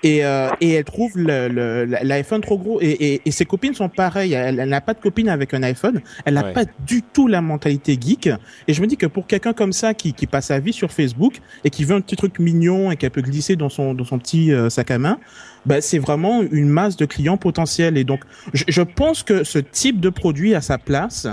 Et, 0.03 0.25
euh, 0.25 0.49
et 0.59 0.71
elle 0.73 0.83
trouve 0.83 1.17
le- 1.17 1.47
le- 1.47 1.85
l'iPhone 1.85 2.41
trop 2.41 2.57
gros. 2.57 2.79
Et, 2.81 2.89
et, 2.89 3.21
et 3.25 3.31
ses 3.31 3.45
copines 3.45 3.73
sont 3.75 3.89
pareilles. 3.89 4.33
Elle, 4.33 4.59
elle 4.59 4.69
n'a 4.69 4.81
pas 4.81 4.93
de 4.95 4.99
copine 4.99 5.29
avec 5.29 5.53
un 5.53 5.61
iPhone. 5.63 6.01
Elle 6.25 6.33
n'a 6.33 6.45
Ouais. 6.45 6.53
pas 6.53 6.65
du 6.85 7.03
tout 7.03 7.27
la 7.27 7.41
mentalité 7.41 7.97
geek. 8.01 8.29
Et 8.67 8.73
je 8.73 8.81
me 8.81 8.87
dis 8.87 8.97
que 8.97 9.05
pour 9.05 9.27
quelqu'un 9.27 9.53
comme 9.53 9.73
ça 9.73 9.93
qui, 9.93 10.13
qui 10.13 10.25
passe 10.25 10.47
sa 10.47 10.59
vie 10.59 10.73
sur 10.73 10.91
Facebook 10.91 11.35
et 11.63 11.69
qui 11.69 11.83
veut 11.83 11.95
un 11.95 12.01
petit 12.01 12.15
truc 12.15 12.39
mignon 12.39 12.89
et 12.91 12.95
qu'elle 12.97 13.11
peut 13.11 13.21
glisser 13.21 13.55
dans 13.55 13.69
son, 13.69 13.93
dans 13.93 14.05
son 14.05 14.17
petit 14.17 14.51
euh, 14.51 14.69
sac 14.69 14.89
à 14.91 14.97
main, 14.97 15.19
bah, 15.67 15.79
c'est 15.79 15.99
vraiment 15.99 16.41
une 16.41 16.69
masse 16.69 16.97
de 16.97 17.05
clients 17.05 17.37
potentiels. 17.37 17.95
Et 17.97 18.03
donc, 18.03 18.21
je, 18.53 18.63
je 18.67 18.81
pense 18.81 19.21
que 19.21 19.43
ce 19.43 19.59
type 19.59 19.99
de 19.99 20.09
produit 20.09 20.55
a 20.55 20.61
sa 20.61 20.79
place. 20.79 21.27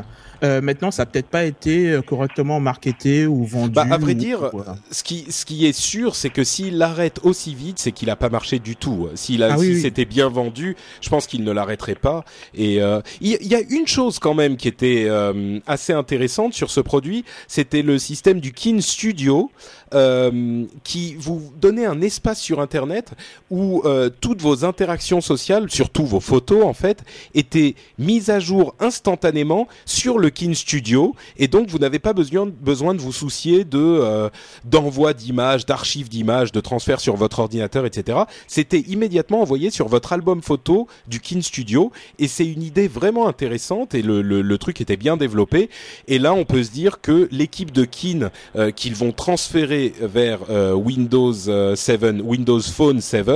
Euh, 0.44 0.60
maintenant, 0.60 0.90
ça 0.90 1.02
n'a 1.02 1.06
peut-être 1.06 1.28
pas 1.28 1.44
été 1.44 1.88
euh, 1.90 2.02
correctement 2.02 2.60
marketé 2.60 3.26
ou 3.26 3.44
vendu. 3.44 3.72
Bah, 3.72 3.86
à 3.90 3.98
vrai 3.98 4.12
ou- 4.12 4.14
dire, 4.14 4.50
voilà. 4.52 4.76
ce 4.90 5.02
qui, 5.02 5.26
ce 5.30 5.44
qui 5.44 5.66
est 5.66 5.72
sûr, 5.72 6.14
c'est 6.14 6.30
que 6.30 6.44
s'il 6.44 6.78
l'arrête 6.78 7.20
aussi 7.24 7.54
vite, 7.54 7.78
c'est 7.78 7.92
qu'il 7.92 8.08
a 8.10 8.16
pas 8.16 8.28
marché 8.28 8.58
du 8.58 8.76
tout. 8.76 9.08
S'il 9.14 9.42
Ah 9.42 9.56
oui, 9.58 9.66
si 9.66 9.72
oui. 9.74 9.80
c'était 9.82 10.04
bien 10.04 10.28
vendu, 10.28 10.76
je 11.00 11.08
pense 11.08 11.26
qu'il 11.26 11.44
ne 11.44 11.52
l'arrêterait 11.52 11.94
pas. 11.96 12.24
Et 12.54 12.80
euh, 12.82 13.00
il 13.20 13.32
y, 13.32 13.38
il 13.40 13.48
y 13.48 13.54
a 13.54 13.60
une 13.60 13.86
chose 13.86 14.18
quand 14.18 14.34
même 14.34 14.56
qui 14.56 14.68
était 14.68 15.06
euh, 15.08 15.58
assez 15.66 15.92
intéressante 15.92 16.54
sur 16.54 16.70
ce 16.70 16.80
produit, 16.80 17.24
c'était 17.48 17.82
le 17.82 17.98
système 17.98 18.40
du 18.40 18.52
Kin 18.52 18.80
Studio. 18.80 19.50
Euh, 19.94 20.64
qui 20.84 21.14
vous 21.14 21.50
donnait 21.58 21.86
un 21.86 22.02
espace 22.02 22.40
sur 22.40 22.60
Internet 22.60 23.12
où 23.50 23.80
euh, 23.86 24.10
toutes 24.20 24.42
vos 24.42 24.66
interactions 24.66 25.22
sociales, 25.22 25.70
surtout 25.70 26.04
vos 26.04 26.20
photos 26.20 26.64
en 26.64 26.74
fait, 26.74 27.04
étaient 27.34 27.74
mises 27.98 28.28
à 28.28 28.38
jour 28.38 28.74
instantanément 28.80 29.66
sur 29.86 30.18
le 30.18 30.28
Kin 30.28 30.52
Studio. 30.52 31.14
Et 31.38 31.48
donc 31.48 31.70
vous 31.70 31.78
n'avez 31.78 31.98
pas 31.98 32.12
besoin, 32.12 32.46
de 32.46 33.00
vous 33.00 33.12
soucier 33.12 33.64
euh, 33.74 34.28
d'envoi 34.66 35.14
d'images, 35.14 35.64
d'archives 35.64 36.10
d'images, 36.10 36.52
de 36.52 36.60
transfert 36.60 37.00
sur 37.00 37.16
votre 37.16 37.38
ordinateur, 37.38 37.86
etc. 37.86 38.18
C'était 38.46 38.80
immédiatement 38.80 39.40
envoyé 39.40 39.70
sur 39.70 39.88
votre 39.88 40.12
album 40.12 40.42
photo 40.42 40.86
du 41.06 41.20
Kin 41.20 41.40
Studio. 41.40 41.92
Et 42.18 42.28
c'est 42.28 42.46
une 42.46 42.62
idée 42.62 42.88
vraiment 42.88 43.26
intéressante 43.26 43.94
et 43.94 44.02
le, 44.02 44.58
truc 44.58 44.80
était 44.80 44.96
bien 44.96 45.16
développé. 45.16 45.70
Et 46.08 46.18
là 46.18 46.34
on 46.34 46.44
peut 46.44 46.62
se 46.62 46.70
dire 46.70 47.00
que 47.00 47.28
l'équipe 47.30 47.72
de 47.72 47.84
Kin 47.84 48.30
qu'ils 48.74 48.94
vont 48.94 49.12
transférer 49.12 49.77
vers 50.00 50.40
euh, 50.50 50.72
Windows 50.74 51.32
euh, 51.48 51.74
7, 51.76 52.22
Windows 52.22 52.60
Phone 52.60 53.00
7 53.00 53.28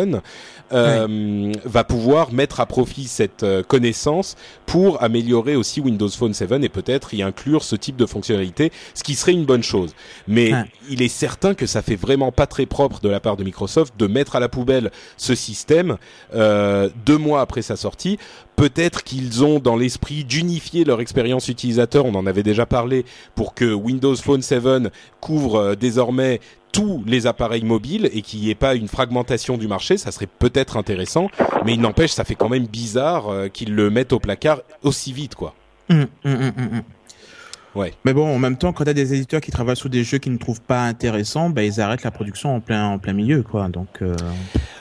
euh, 0.72 1.52
va 1.64 1.84
pouvoir 1.84 2.32
mettre 2.32 2.60
à 2.60 2.66
profit 2.66 3.04
cette 3.04 3.42
euh, 3.42 3.62
connaissance 3.62 4.36
pour 4.64 5.02
améliorer 5.02 5.54
aussi 5.56 5.80
Windows 5.80 6.08
Phone 6.08 6.32
7 6.34 6.52
et 6.52 6.68
peut- 6.68 6.82
peut-être 6.82 7.14
y 7.14 7.22
inclure 7.22 7.62
ce 7.62 7.76
type 7.76 7.96
de 7.96 8.06
fonctionnalité, 8.06 8.72
ce 8.94 9.04
qui 9.04 9.14
serait 9.14 9.32
une 9.32 9.44
bonne 9.44 9.62
chose. 9.62 9.94
Mais 10.26 10.50
il 10.90 11.00
est 11.02 11.08
certain 11.08 11.54
que 11.54 11.66
ça 11.66 11.80
fait 11.80 11.94
vraiment 11.94 12.32
pas 12.32 12.46
très 12.48 12.66
propre 12.66 12.98
de 13.00 13.08
la 13.08 13.20
part 13.20 13.36
de 13.36 13.44
Microsoft 13.44 13.94
de 13.98 14.06
mettre 14.08 14.34
à 14.34 14.40
la 14.40 14.48
poubelle 14.48 14.90
ce 15.16 15.34
système 15.36 15.96
euh, 16.34 16.88
deux 17.06 17.18
mois 17.18 17.40
après 17.40 17.62
sa 17.62 17.76
sortie. 17.76 18.18
Peut-être 18.62 19.02
qu'ils 19.02 19.42
ont 19.42 19.58
dans 19.58 19.74
l'esprit 19.74 20.22
d'unifier 20.22 20.84
leur 20.84 21.00
expérience 21.00 21.48
utilisateur, 21.48 22.04
on 22.04 22.14
en 22.14 22.26
avait 22.26 22.44
déjà 22.44 22.64
parlé, 22.64 23.04
pour 23.34 23.54
que 23.54 23.74
Windows 23.74 24.14
Phone 24.14 24.40
7 24.40 24.62
couvre 25.20 25.56
euh, 25.56 25.74
désormais 25.74 26.38
tous 26.70 27.02
les 27.04 27.26
appareils 27.26 27.64
mobiles 27.64 28.08
et 28.12 28.22
qu'il 28.22 28.38
n'y 28.38 28.50
ait 28.50 28.54
pas 28.54 28.76
une 28.76 28.86
fragmentation 28.86 29.58
du 29.58 29.66
marché, 29.66 29.96
ça 29.96 30.12
serait 30.12 30.28
peut-être 30.28 30.76
intéressant, 30.76 31.28
mais 31.64 31.74
il 31.74 31.80
n'empêche, 31.80 32.12
ça 32.12 32.22
fait 32.22 32.36
quand 32.36 32.48
même 32.48 32.66
bizarre 32.66 33.30
euh, 33.30 33.48
qu'ils 33.48 33.74
le 33.74 33.90
mettent 33.90 34.12
au 34.12 34.20
placard 34.20 34.60
aussi 34.84 35.12
vite, 35.12 35.34
quoi. 35.34 35.56
Hum, 35.90 36.06
hum, 36.24 36.52
hum, 36.56 36.82
ouais. 37.74 37.92
Mais 38.04 38.12
bon, 38.12 38.34
en 38.34 38.38
même 38.38 38.56
temps, 38.56 38.72
quand 38.72 38.86
a 38.86 38.94
des 38.94 39.14
éditeurs 39.14 39.40
qui 39.40 39.50
travaillent 39.50 39.76
sur 39.76 39.88
des 39.88 40.04
jeux 40.04 40.18
qu'ils 40.18 40.32
ne 40.32 40.38
trouvent 40.38 40.60
pas 40.60 40.84
intéressants, 40.84 41.50
bah, 41.50 41.62
ils 41.62 41.80
arrêtent 41.80 42.04
la 42.04 42.10
production 42.10 42.54
en 42.54 42.60
plein 42.60 42.86
en 42.86 42.98
plein 42.98 43.12
milieu, 43.12 43.42
quoi. 43.42 43.68
Donc. 43.68 43.88
Euh... 44.02 44.14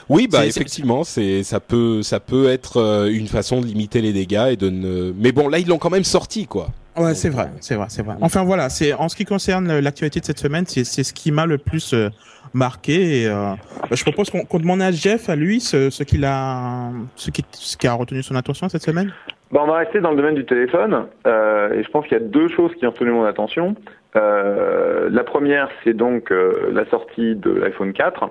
Oui, 0.08 0.28
bah 0.30 0.44
effectivement, 0.44 1.04
c'est 1.04 1.42
ça 1.42 1.60
peut 1.60 2.02
ça 2.02 2.20
peut 2.20 2.50
être 2.50 2.78
euh, 2.78 3.10
une 3.10 3.28
façon 3.28 3.60
de 3.60 3.66
limiter 3.66 4.02
les 4.02 4.12
dégâts 4.12 4.48
et 4.50 4.56
de 4.56 4.68
ne. 4.68 5.12
Mais 5.16 5.32
bon, 5.32 5.48
là, 5.48 5.58
ils 5.58 5.66
l'ont 5.66 5.78
quand 5.78 5.90
même 5.90 6.04
sorti, 6.04 6.46
quoi. 6.46 6.68
Ouais, 6.96 7.14
c'est 7.14 7.30
vrai, 7.30 7.50
c'est 7.60 7.74
vrai, 7.74 7.86
c'est 7.88 8.02
vrai. 8.02 8.16
Enfin 8.20 8.44
voilà, 8.44 8.68
c'est 8.68 8.92
en 8.92 9.08
ce 9.08 9.16
qui 9.16 9.24
concerne 9.24 9.78
l'actualité 9.78 10.20
de 10.20 10.26
cette 10.26 10.40
semaine, 10.40 10.66
c'est 10.66 10.84
ce 10.84 11.12
qui 11.14 11.32
m'a 11.32 11.46
le 11.46 11.56
plus 11.56 11.94
euh, 11.94 12.10
marqué. 12.52 13.22
Et, 13.22 13.26
euh, 13.26 13.54
bah, 13.88 13.96
je 13.96 14.02
propose 14.02 14.28
qu'on 14.28 14.58
demande 14.58 14.82
à 14.82 14.92
Jeff, 14.92 15.30
à 15.30 15.36
lui, 15.36 15.60
ce, 15.60 15.88
ce 15.88 16.02
qu'il 16.02 16.24
a, 16.26 16.90
ce 17.16 17.30
qui, 17.30 17.44
ce 17.52 17.78
qui 17.78 17.86
a 17.86 17.94
retenu 17.94 18.22
son 18.22 18.34
attention 18.34 18.68
cette 18.68 18.82
semaine. 18.82 19.10
Bah, 19.52 19.60
on 19.62 19.66
va 19.66 19.76
rester 19.76 20.00
dans 20.00 20.10
le 20.10 20.16
domaine 20.16 20.34
du 20.34 20.46
téléphone, 20.46 21.06
euh, 21.26 21.74
et 21.74 21.82
je 21.82 21.90
pense 21.90 22.06
qu'il 22.06 22.16
y 22.16 22.20
a 22.20 22.24
deux 22.24 22.48
choses 22.48 22.74
qui 22.74 22.86
ont 22.86 22.90
retenu 22.90 23.10
mon 23.10 23.24
attention. 23.24 23.76
Euh, 24.16 25.10
la 25.10 25.24
première, 25.24 25.68
c'est 25.84 25.92
donc 25.92 26.32
euh, 26.32 26.70
la 26.72 26.86
sortie 26.86 27.36
de 27.36 27.50
l'iPhone 27.50 27.92
4 27.92 28.30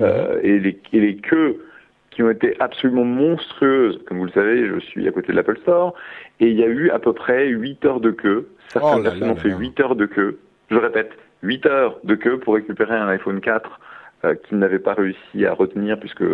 euh, 0.00 0.38
et, 0.42 0.60
les, 0.60 0.80
et 0.92 1.00
les 1.00 1.16
queues 1.16 1.64
qui 2.10 2.22
ont 2.22 2.30
été 2.30 2.56
absolument 2.60 3.04
monstrueuses. 3.04 4.00
Comme 4.06 4.18
vous 4.18 4.26
le 4.26 4.32
savez, 4.32 4.68
je 4.68 4.78
suis 4.78 5.08
à 5.08 5.10
côté 5.10 5.32
de 5.32 5.36
l'Apple 5.36 5.58
Store 5.58 5.94
et 6.38 6.48
il 6.48 6.56
y 6.56 6.62
a 6.62 6.68
eu 6.68 6.90
à 6.90 7.00
peu 7.00 7.12
près 7.12 7.48
8 7.48 7.84
heures 7.84 8.00
de 8.00 8.12
queue. 8.12 8.48
Certaines 8.68 9.00
oh 9.00 9.02
personnes 9.02 9.30
ont 9.30 9.36
fait 9.36 9.50
8 9.50 9.80
heures 9.80 9.96
de 9.96 10.06
queue. 10.06 10.38
Je 10.70 10.76
répète, 10.76 11.10
8 11.42 11.66
heures 11.66 11.98
de 12.04 12.14
queue 12.14 12.38
pour 12.38 12.54
récupérer 12.54 12.94
un 12.94 13.08
iPhone 13.08 13.40
4 13.40 13.80
euh, 14.24 14.34
qu'ils 14.36 14.58
n'avaient 14.58 14.78
pas 14.78 14.94
réussi 14.94 15.46
à 15.46 15.52
retenir 15.52 15.98
puisque 15.98 16.24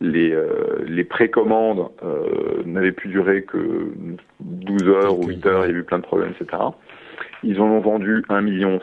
les, 0.00 0.32
euh, 0.32 0.84
les 0.86 1.02
précommandes 1.02 1.88
euh, 2.04 2.62
n'avaient 2.64 2.92
pu 2.92 3.08
durer 3.08 3.42
que 3.42 3.92
12 4.40 4.88
heures 4.88 5.18
ou 5.18 5.26
8 5.26 5.46
heures, 5.46 5.66
il 5.66 5.72
y 5.72 5.74
a 5.74 5.78
eu 5.78 5.82
plein 5.82 5.98
de 5.98 6.04
problèmes, 6.04 6.32
etc. 6.38 6.62
Ils 7.42 7.60
en 7.60 7.66
ont 7.66 7.80
vendu 7.80 8.22
1,7 8.28 8.42
million 8.42 8.80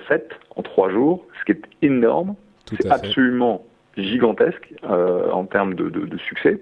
en 0.57 0.61
3 0.61 0.89
jours, 0.89 1.25
ce 1.39 1.45
qui 1.45 1.51
est 1.53 1.63
énorme. 1.81 2.35
C'est 2.65 2.91
absolument 2.91 3.65
gigantesque 3.97 4.73
en 4.83 5.45
termes 5.45 5.73
de, 5.73 5.89
de, 5.89 6.01
de, 6.01 6.17
succès. 6.17 6.61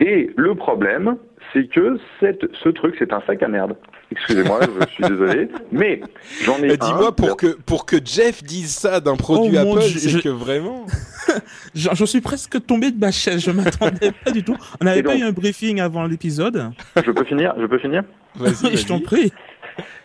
Et 0.00 0.30
le 0.36 0.54
problème, 0.54 1.16
c'est 1.52 1.66
que 1.66 1.98
cette, 2.20 2.46
ce 2.54 2.68
truc, 2.68 2.94
c'est 2.98 3.12
un 3.12 3.20
sac 3.22 3.42
à 3.42 3.48
merde. 3.48 3.76
Excusez-moi, 4.12 4.60
je 4.62 4.86
suis 4.92 5.04
désolé, 5.04 5.48
mais 5.70 6.00
j'en 6.44 6.58
ai. 6.62 6.76
Dis-moi 6.76 7.14
pour 7.14 7.36
que 7.36 7.46
pour 7.62 7.86
que 7.86 7.96
Jeff 8.04 8.42
dise 8.42 8.74
ça 8.74 9.00
d'un 9.00 9.16
produit 9.16 9.56
oh, 9.56 9.76
Apple, 9.76 9.82
c'est 9.82 10.22
que 10.22 10.28
vraiment. 10.28 10.86
J'en 11.74 12.06
suis 12.06 12.20
presque 12.20 12.66
tombé 12.66 12.90
de 12.90 12.98
ma 12.98 13.10
chaise. 13.10 13.40
Je 13.40 13.50
m'attendais 13.52 14.12
pas 14.24 14.32
du 14.32 14.42
tout. 14.42 14.56
On 14.80 14.84
n'avait 14.84 15.02
pas 15.02 15.16
eu 15.16 15.22
un 15.22 15.32
briefing 15.32 15.80
avant 15.80 16.04
l'épisode. 16.04 16.72
Je 16.96 17.10
peux 17.10 17.24
finir. 17.24 17.54
Je 17.58 17.66
peux 17.66 17.78
finir? 17.78 18.02
Vas-y, 18.34 18.76
je 18.76 18.86
t'en 18.86 19.00
prie. 19.00 19.32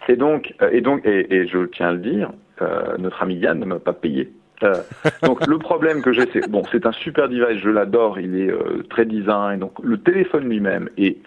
Et 0.08 0.16
donc, 0.16 0.54
euh, 0.62 0.70
et 0.72 0.80
donc, 0.80 1.06
et, 1.06 1.34
et, 1.34 1.48
je 1.48 1.66
tiens 1.66 1.90
à 1.90 1.92
le 1.92 2.00
dire, 2.00 2.32
euh, 2.62 2.98
notre 2.98 3.22
ami 3.24 3.36
Yann 3.36 3.60
ne 3.60 3.66
m'a 3.66 3.80
pas 3.80 3.94
payé. 3.94 4.32
Euh, 4.64 4.82
donc 5.24 5.46
le 5.46 5.60
problème 5.60 6.02
que 6.02 6.12
j'ai, 6.12 6.28
c'est 6.34 6.50
bon, 6.50 6.64
c'est 6.72 6.86
un 6.86 6.92
super 6.92 7.30
device, 7.30 7.62
je 7.62 7.70
l'adore, 7.70 8.20
il 8.20 8.40
est 8.40 8.50
euh, 8.50 8.84
très 8.90 9.06
design, 9.06 9.60
donc 9.60 9.74
le 9.84 10.00
téléphone 10.00 10.50
lui-même 10.50 10.90
est 10.98 11.18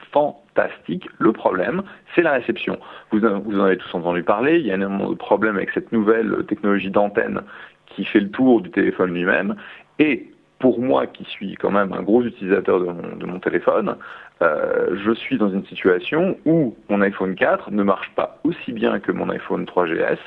Le 1.18 1.32
problème, 1.32 1.82
c'est 2.14 2.22
la 2.22 2.32
réception. 2.32 2.78
Vous, 3.10 3.24
en 3.24 3.64
avez 3.64 3.76
tous 3.76 3.94
entendu 3.94 4.22
parler. 4.22 4.58
Il 4.58 4.66
y 4.66 4.72
a 4.72 4.76
un 4.76 5.14
problème 5.14 5.56
avec 5.56 5.70
cette 5.70 5.92
nouvelle 5.92 6.44
technologie 6.48 6.90
d'antenne 6.90 7.42
qui 7.86 8.04
fait 8.04 8.20
le 8.20 8.30
tour 8.30 8.60
du 8.60 8.70
téléphone 8.70 9.12
lui-même. 9.12 9.56
Et 9.98 10.30
pour 10.58 10.80
moi, 10.80 11.06
qui 11.06 11.24
suis 11.24 11.54
quand 11.54 11.70
même 11.70 11.92
un 11.92 12.02
gros 12.02 12.22
utilisateur 12.22 12.80
de 12.80 12.86
mon, 12.86 13.16
de 13.16 13.26
mon 13.26 13.40
téléphone, 13.40 13.96
euh, 14.42 14.96
je 15.04 15.12
suis 15.12 15.38
dans 15.38 15.50
une 15.50 15.64
situation 15.66 16.36
où 16.46 16.74
mon 16.88 17.00
iPhone 17.02 17.34
4 17.34 17.70
ne 17.70 17.82
marche 17.82 18.10
pas 18.14 18.38
aussi 18.44 18.72
bien 18.72 19.00
que 19.00 19.12
mon 19.12 19.28
iPhone 19.30 19.64
3GS 19.64 20.18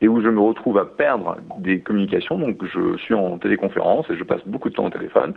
et 0.00 0.08
où 0.08 0.20
je 0.22 0.28
me 0.28 0.40
retrouve 0.40 0.78
à 0.78 0.84
perdre 0.84 1.36
des 1.58 1.80
communications. 1.80 2.38
Donc 2.38 2.64
je 2.64 2.96
suis 2.98 3.14
en 3.14 3.38
téléconférence 3.38 4.08
et 4.10 4.16
je 4.16 4.24
passe 4.24 4.40
beaucoup 4.46 4.70
de 4.70 4.74
temps 4.74 4.86
au 4.86 4.90
téléphone 4.90 5.34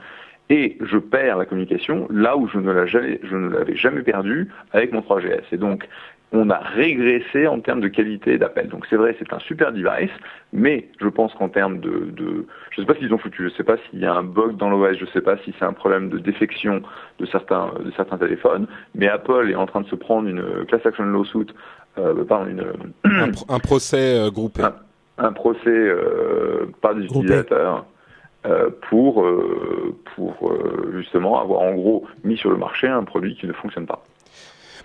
et 0.50 0.78
je 0.82 0.98
perds 0.98 1.38
la 1.38 1.46
communication 1.46 2.08
là 2.10 2.36
où 2.38 2.48
je 2.48 2.58
ne 2.58 2.72
l'avais 2.72 3.76
jamais 3.76 4.02
perdu 4.02 4.50
avec 4.74 4.92
mon 4.92 5.02
3GS. 5.02 5.44
Et 5.52 5.58
donc 5.58 5.88
on 6.34 6.50
a 6.50 6.60
régressé 6.60 7.46
en 7.48 7.60
termes 7.60 7.82
de 7.82 7.90
qualité 7.90 8.38
d'appel. 8.38 8.70
Donc 8.70 8.86
c'est 8.90 8.96
vrai, 8.96 9.16
c'est 9.20 9.34
un 9.34 9.40
super 9.40 9.74
device, 9.74 10.12
mais 10.54 10.88
je 11.02 11.08
pense 11.08 11.34
qu'en 11.34 11.50
termes 11.50 11.80
de, 11.80 12.10
de, 12.12 12.46
je 12.70 12.82
ne 12.82 12.86
sais 12.86 12.88
pas 12.88 12.94
ce 12.94 13.00
qu'ils 13.00 13.14
ont 13.14 13.18
foutu, 13.18 13.40
je 13.40 13.44
ne 13.46 13.50
sais 13.50 13.64
pas 13.64 13.76
s'il 13.90 14.00
y 14.00 14.06
a 14.06 14.14
un 14.14 14.24
bug 14.24 14.56
dans 14.56 14.70
l'OS, 14.70 14.98
je 14.98 15.04
ne 15.04 15.10
sais 15.10 15.22
pas 15.22 15.38
si 15.40 15.54
c'est 15.60 15.66
un 15.66 15.74
problème 15.74 16.10
de 16.10 16.18
défection 16.20 16.82
de 17.20 17.26
certains 17.26 17.72
de 17.84 17.92
certains 17.92 18.18
téléphones, 18.18 18.68
mais 18.96 19.10
Apple 19.10 19.50
est 19.50 19.56
en 19.56 19.66
train 19.66 19.82
de 19.82 19.88
se 19.88 19.96
prendre 19.96 20.30
une 20.30 20.66
class 20.68 20.86
action 20.86 21.04
lawsuit 21.04 21.48
euh, 21.98 22.24
pardon, 22.24 22.50
une, 22.50 22.64
un, 23.50 23.60
procès 23.60 24.18
euh, 24.18 24.32
groupé. 24.32 24.64
Un, 25.18 25.34
procès 25.34 25.60
euh, 25.68 26.68
par 26.82 26.96
des 26.96 27.04
utilisateurs 27.04 27.86
pour, 28.90 29.26
pour 30.16 30.54
justement 30.94 31.40
avoir 31.40 31.62
en 31.62 31.76
gros 31.76 32.06
mis 32.24 32.38
sur 32.38 32.50
le 32.50 32.58
marché 32.58 32.88
un 32.88 33.04
produit 33.04 33.36
qui 33.36 33.48
ne 33.48 33.54
fonctionne 33.54 33.86
pas. 33.86 34.04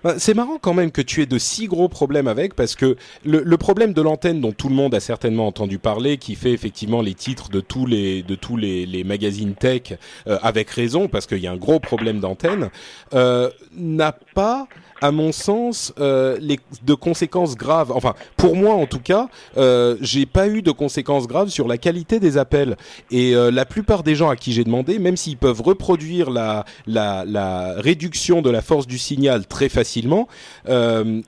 Bah, 0.03 0.15
c'est 0.19 0.35
marrant 0.35 0.59
quand 0.59 0.75
même 0.75 0.91
que 0.91 1.01
tu 1.01 1.21
aies 1.21 1.25
de 1.25 1.39
si 1.39 1.65
gros 1.65 1.89
problèmes 1.89 2.27
avec, 2.27 2.53
parce 2.53 2.75
que 2.75 2.97
le, 3.25 3.41
le 3.43 3.57
problème 3.57 3.93
de 3.93 4.01
l'antenne 4.01 4.41
dont 4.41 4.51
tout 4.51 4.69
le 4.69 4.75
monde 4.75 4.93
a 4.93 4.99
certainement 4.99 5.47
entendu 5.47 5.79
parler, 5.79 6.17
qui 6.17 6.35
fait 6.35 6.51
effectivement 6.51 7.01
les 7.01 7.15
titres 7.15 7.49
de 7.49 7.61
tous 7.61 7.85
les 7.87 8.21
de 8.21 8.35
tous 8.35 8.57
les, 8.57 8.85
les 8.85 9.03
magazines 9.03 9.55
tech, 9.55 9.93
avec 10.25 10.69
raison, 10.69 11.07
parce 11.07 11.25
qu'il 11.25 11.39
y 11.39 11.47
a 11.47 11.51
un 11.51 11.57
gros 11.57 11.79
problème 11.79 12.19
d'antenne, 12.19 12.69
euh, 13.13 13.49
n'a 13.75 14.11
pas 14.11 14.67
à 15.01 15.11
mon 15.11 15.31
sens, 15.31 15.93
euh, 15.99 16.37
les, 16.39 16.59
de 16.85 16.93
conséquences 16.93 17.55
graves. 17.55 17.91
Enfin, 17.91 18.13
pour 18.35 18.55
moi 18.55 18.73
en 18.73 18.85
tout 18.85 18.99
cas, 18.99 19.29
euh, 19.57 19.95
j'ai 20.01 20.25
pas 20.25 20.47
eu 20.47 20.61
de 20.61 20.71
conséquences 20.71 21.27
graves 21.27 21.49
sur 21.49 21.67
la 21.67 21.77
qualité 21.77 22.19
des 22.19 22.37
appels. 22.37 22.77
Et 23.11 23.35
euh, 23.35 23.51
la 23.51 23.65
plupart 23.65 24.03
des 24.03 24.15
gens 24.15 24.29
à 24.29 24.35
qui 24.35 24.53
j'ai 24.53 24.63
demandé, 24.63 24.99
même 24.99 25.17
s'ils 25.17 25.37
peuvent 25.37 25.61
reproduire 25.61 26.29
la, 26.29 26.65
la, 26.85 27.25
la, 27.25 27.73
réduction 27.77 28.41
de 28.41 28.49
la 28.49 28.61
force 28.61 28.87
du 28.87 28.97
signal 28.97 29.45
très 29.45 29.69
facilement, 29.69 30.27
euh, 30.69 31.21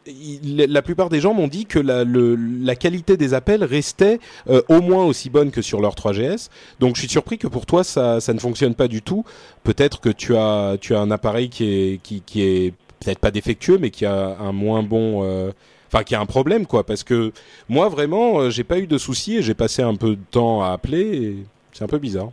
la 0.54 0.82
plupart 0.82 1.10
des 1.10 1.20
gens 1.20 1.34
m'ont 1.34 1.48
dit 1.48 1.66
que 1.66 1.80
la, 1.80 2.04
le, 2.04 2.36
la 2.36 2.76
qualité 2.76 3.18
des 3.18 3.34
appels 3.34 3.64
restait 3.64 4.20
euh, 4.50 4.62
au 4.70 4.82
moins 4.82 5.06
aussi 5.06 5.30
bonne 5.30 5.52
que 5.52 5.62
sur 5.62 5.82
leur 5.82 5.96
3GS. 5.96 6.50
Donc, 6.80 6.96
je 6.96 7.02
suis 7.02 7.10
surpris 7.10 7.38
que 7.38 7.48
pour 7.48 7.66
toi 7.66 7.84
ça, 7.84 8.20
ça 8.20 8.34
ne 8.34 8.40
fonctionne 8.40 8.76
pas 8.76 8.88
du 8.88 9.02
tout. 9.02 9.24
Peut-être 9.64 10.00
que 10.00 10.10
tu 10.10 10.36
as, 10.36 10.78
tu 10.80 10.96
as 10.96 11.00
un 11.00 11.12
appareil 11.12 11.50
qui 11.50 11.66
est, 11.66 12.00
qui, 12.02 12.22
qui 12.22 12.42
est 12.44 12.74
peut-être 13.00 13.20
pas 13.20 13.32
défectueux, 13.32 13.78
mais 13.80 13.90
qui 13.90 14.06
a 14.06 14.38
un 14.40 14.52
moins 14.52 14.84
bon, 14.84 15.24
euh, 15.24 15.52
enfin 15.92 16.04
qui 16.04 16.16
a 16.16 16.20
un 16.20 16.26
problème 16.26 16.66
quoi. 16.66 16.84
Parce 16.84 17.04
que 17.04 17.32
moi 17.68 17.90
vraiment, 17.90 18.40
euh, 18.40 18.50
j'ai 18.50 18.64
pas 18.64 18.80
eu 18.80 18.88
de 18.88 18.98
soucis 18.98 19.38
et 19.38 19.42
j'ai 19.42 19.54
passé 19.54 19.82
un 19.82 19.96
peu 19.96 20.12
de 20.12 20.26
temps 20.32 20.64
à 20.64 20.72
appeler. 20.72 21.38
C'est 21.72 21.84
un 21.84 21.88
peu 21.88 22.00
bizarre. 22.00 22.30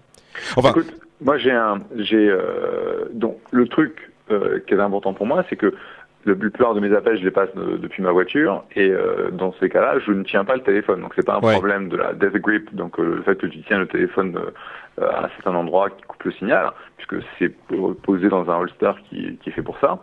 Enfin, 0.56 0.70
Écoute, 0.70 0.92
moi 1.20 1.38
j'ai 1.38 1.52
un, 1.52 1.80
j'ai 1.96 2.28
euh, 2.28 3.06
donc 3.12 3.38
le 3.50 3.68
truc 3.68 4.10
qui 4.66 4.74
est 4.74 4.80
important 4.80 5.14
pour 5.14 5.24
moi, 5.24 5.44
c'est 5.48 5.54
que 5.54 5.72
le 6.24 6.36
plupart 6.36 6.74
de 6.74 6.80
mes 6.80 6.92
appels, 6.92 7.16
je 7.16 7.22
les 7.22 7.30
passe 7.30 7.50
depuis 7.54 8.02
ma 8.02 8.10
voiture, 8.10 8.64
et 8.74 8.92
dans 9.30 9.54
ces 9.60 9.68
cas-là, 9.68 10.00
je 10.04 10.10
ne 10.10 10.24
tiens 10.24 10.44
pas 10.44 10.56
le 10.56 10.62
téléphone. 10.62 11.00
Donc 11.00 11.12
c'est 11.14 11.24
pas 11.24 11.36
un 11.36 11.40
problème 11.40 11.88
de 11.88 11.96
la 11.96 12.12
death 12.12 12.34
grip, 12.38 12.74
donc 12.74 12.98
le 12.98 13.22
fait 13.22 13.36
que 13.36 13.46
tu 13.46 13.62
tiens 13.68 13.78
le 13.78 13.86
téléphone 13.86 14.36
à 15.00 15.26
un 15.26 15.28
certain 15.36 15.54
endroit 15.54 15.90
qui 15.90 16.02
coupe 16.02 16.24
le 16.24 16.32
signal, 16.32 16.72
puisque 16.96 17.24
c'est 17.38 17.54
posé 18.02 18.28
dans 18.28 18.50
un 18.50 18.56
holster 18.58 18.90
qui, 19.08 19.38
qui 19.40 19.50
est 19.50 19.52
fait 19.52 19.62
pour 19.62 19.78
ça. 19.78 20.00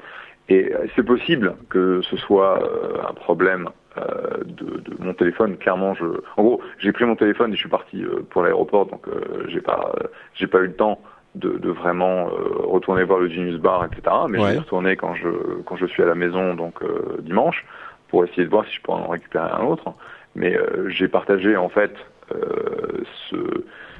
Et 0.49 0.73
euh, 0.73 0.87
c'est 0.95 1.03
possible 1.03 1.55
que 1.69 2.01
ce 2.01 2.17
soit 2.17 2.61
euh, 2.63 2.97
un 3.07 3.13
problème 3.13 3.69
euh, 3.97 4.43
de, 4.45 4.79
de, 4.79 4.95
mon 4.99 5.13
téléphone. 5.13 5.57
Clairement, 5.57 5.93
je, 5.93 6.05
en 6.37 6.43
gros, 6.43 6.61
j'ai 6.79 6.91
pris 6.91 7.05
mon 7.05 7.15
téléphone 7.15 7.51
et 7.51 7.55
je 7.55 7.61
suis 7.61 7.69
parti 7.69 8.03
pour 8.29 8.43
l'aéroport, 8.43 8.87
donc 8.87 9.05
j'ai 9.47 9.61
pas, 9.61 9.93
j'ai 10.33 10.47
pas 10.47 10.59
eu 10.59 10.67
le 10.67 10.73
temps 10.73 10.99
de, 11.35 11.57
de 11.57 11.69
vraiment 11.69 12.25
retourner 12.25 13.03
voir 13.03 13.19
le 13.19 13.29
Genius 13.29 13.59
Bar, 13.59 13.85
etc. 13.85 14.15
Mais 14.29 14.39
ouais. 14.39 14.47
je 14.49 14.53
vais 14.53 14.59
retourner 14.59 14.95
quand 14.95 15.15
je 15.15 15.29
quand 15.65 15.75
je 15.75 15.85
suis 15.85 16.03
à 16.03 16.05
la 16.05 16.15
maison, 16.15 16.55
donc 16.55 16.79
dimanche, 17.21 17.65
pour 18.09 18.25
essayer 18.25 18.43
de 18.43 18.49
voir 18.49 18.65
si 18.65 18.73
je 18.75 18.81
peux 18.81 18.91
en 18.91 19.07
récupérer 19.07 19.49
un 19.51 19.63
autre. 19.63 19.93
Mais 20.35 20.57
j'ai 20.87 21.07
partagé 21.07 21.55
en 21.55 21.69
fait 21.69 21.93
ce 23.29 23.35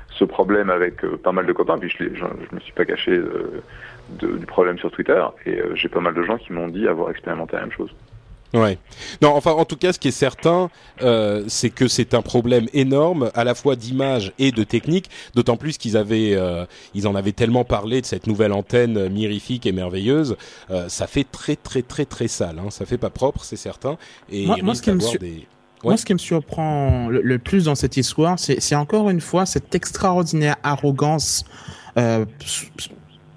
ce 0.10 0.26
problème 0.26 0.70
avec 0.70 1.06
pas 1.24 1.32
mal 1.32 1.46
de 1.46 1.54
copains, 1.54 1.78
puis 1.78 1.90
je, 1.90 2.04
je, 2.04 2.16
je 2.16 2.56
me 2.56 2.60
suis 2.60 2.74
pas 2.74 2.86
caché 2.86 3.20
de, 4.20 4.38
du 4.38 4.46
problème 4.46 4.78
sur 4.78 4.92
Twitter 4.92 5.24
et 5.46 5.60
euh, 5.60 5.76
j'ai 5.76 5.90
pas 5.90 6.00
mal 6.02 6.14
de 6.14 6.24
gens 6.24 6.38
qui 6.38 6.54
m'ont 6.54 6.68
dit 6.68 6.88
avoir 6.88 7.10
expérimenté 7.12 7.56
la 7.56 7.62
même 7.62 7.72
chose. 7.72 7.90
Ouais. 8.54 8.78
Non, 9.24 9.30
enfin, 9.34 9.50
en 9.54 9.66
tout 9.66 9.78
cas, 9.78 9.94
ce 9.94 9.98
qui 10.00 10.10
est 10.10 10.12
certain, 10.12 10.70
euh, 11.02 11.44
c'est 11.48 11.72
que 11.72 11.88
c'est 11.88 12.14
un 12.14 12.22
problème 12.22 12.68
énorme, 12.72 13.32
à 13.34 13.44
la 13.44 13.56
fois 13.56 13.76
d'image 13.76 14.32
et 14.38 14.52
de 14.52 14.64
technique. 14.64 15.10
D'autant 15.34 15.58
plus 15.58 15.80
qu'ils 15.80 15.98
avaient, 15.98 16.36
euh, 16.36 16.66
ils 16.94 17.08
en 17.08 17.16
avaient 17.16 17.32
tellement 17.32 17.64
parlé 17.64 18.00
de 18.02 18.06
cette 18.06 18.28
nouvelle 18.28 18.52
antenne 18.54 19.10
mirifique 19.10 19.66
et 19.66 19.72
merveilleuse. 19.72 20.38
Euh, 20.70 20.88
ça 20.88 21.08
fait 21.08 21.24
très, 21.24 21.56
très, 21.56 21.82
très, 21.82 22.06
très 22.06 22.28
sale. 22.28 22.60
Hein. 22.60 22.70
Ça 22.70 22.86
fait 22.86 23.00
pas 23.00 23.10
propre, 23.10 23.44
c'est 23.44 23.56
certain. 23.56 23.98
Et 24.32 24.46
Moi- 24.46 24.58
il 24.60 24.64
moi, 24.64 24.74
risque 24.74 24.86
ce 24.86 24.92
qui 24.92 24.96
me 24.98 25.02
su- 25.02 25.18
des. 25.18 25.48
Moi, 25.84 25.98
ce 25.98 26.06
qui 26.06 26.14
me 26.14 26.20
surprend 26.20 27.08
le, 27.10 27.22
le 27.24 27.40
plus 27.40 27.66
dans 27.66 27.76
cette 27.76 27.98
histoire, 27.98 28.38
c'est 28.38 28.76
encore 28.76 29.10
une 29.10 29.20
fois 29.20 29.48
cette 29.48 29.74
extraordinaire 29.74 30.58
arrogance 30.62 31.44
euh, 31.98 32.24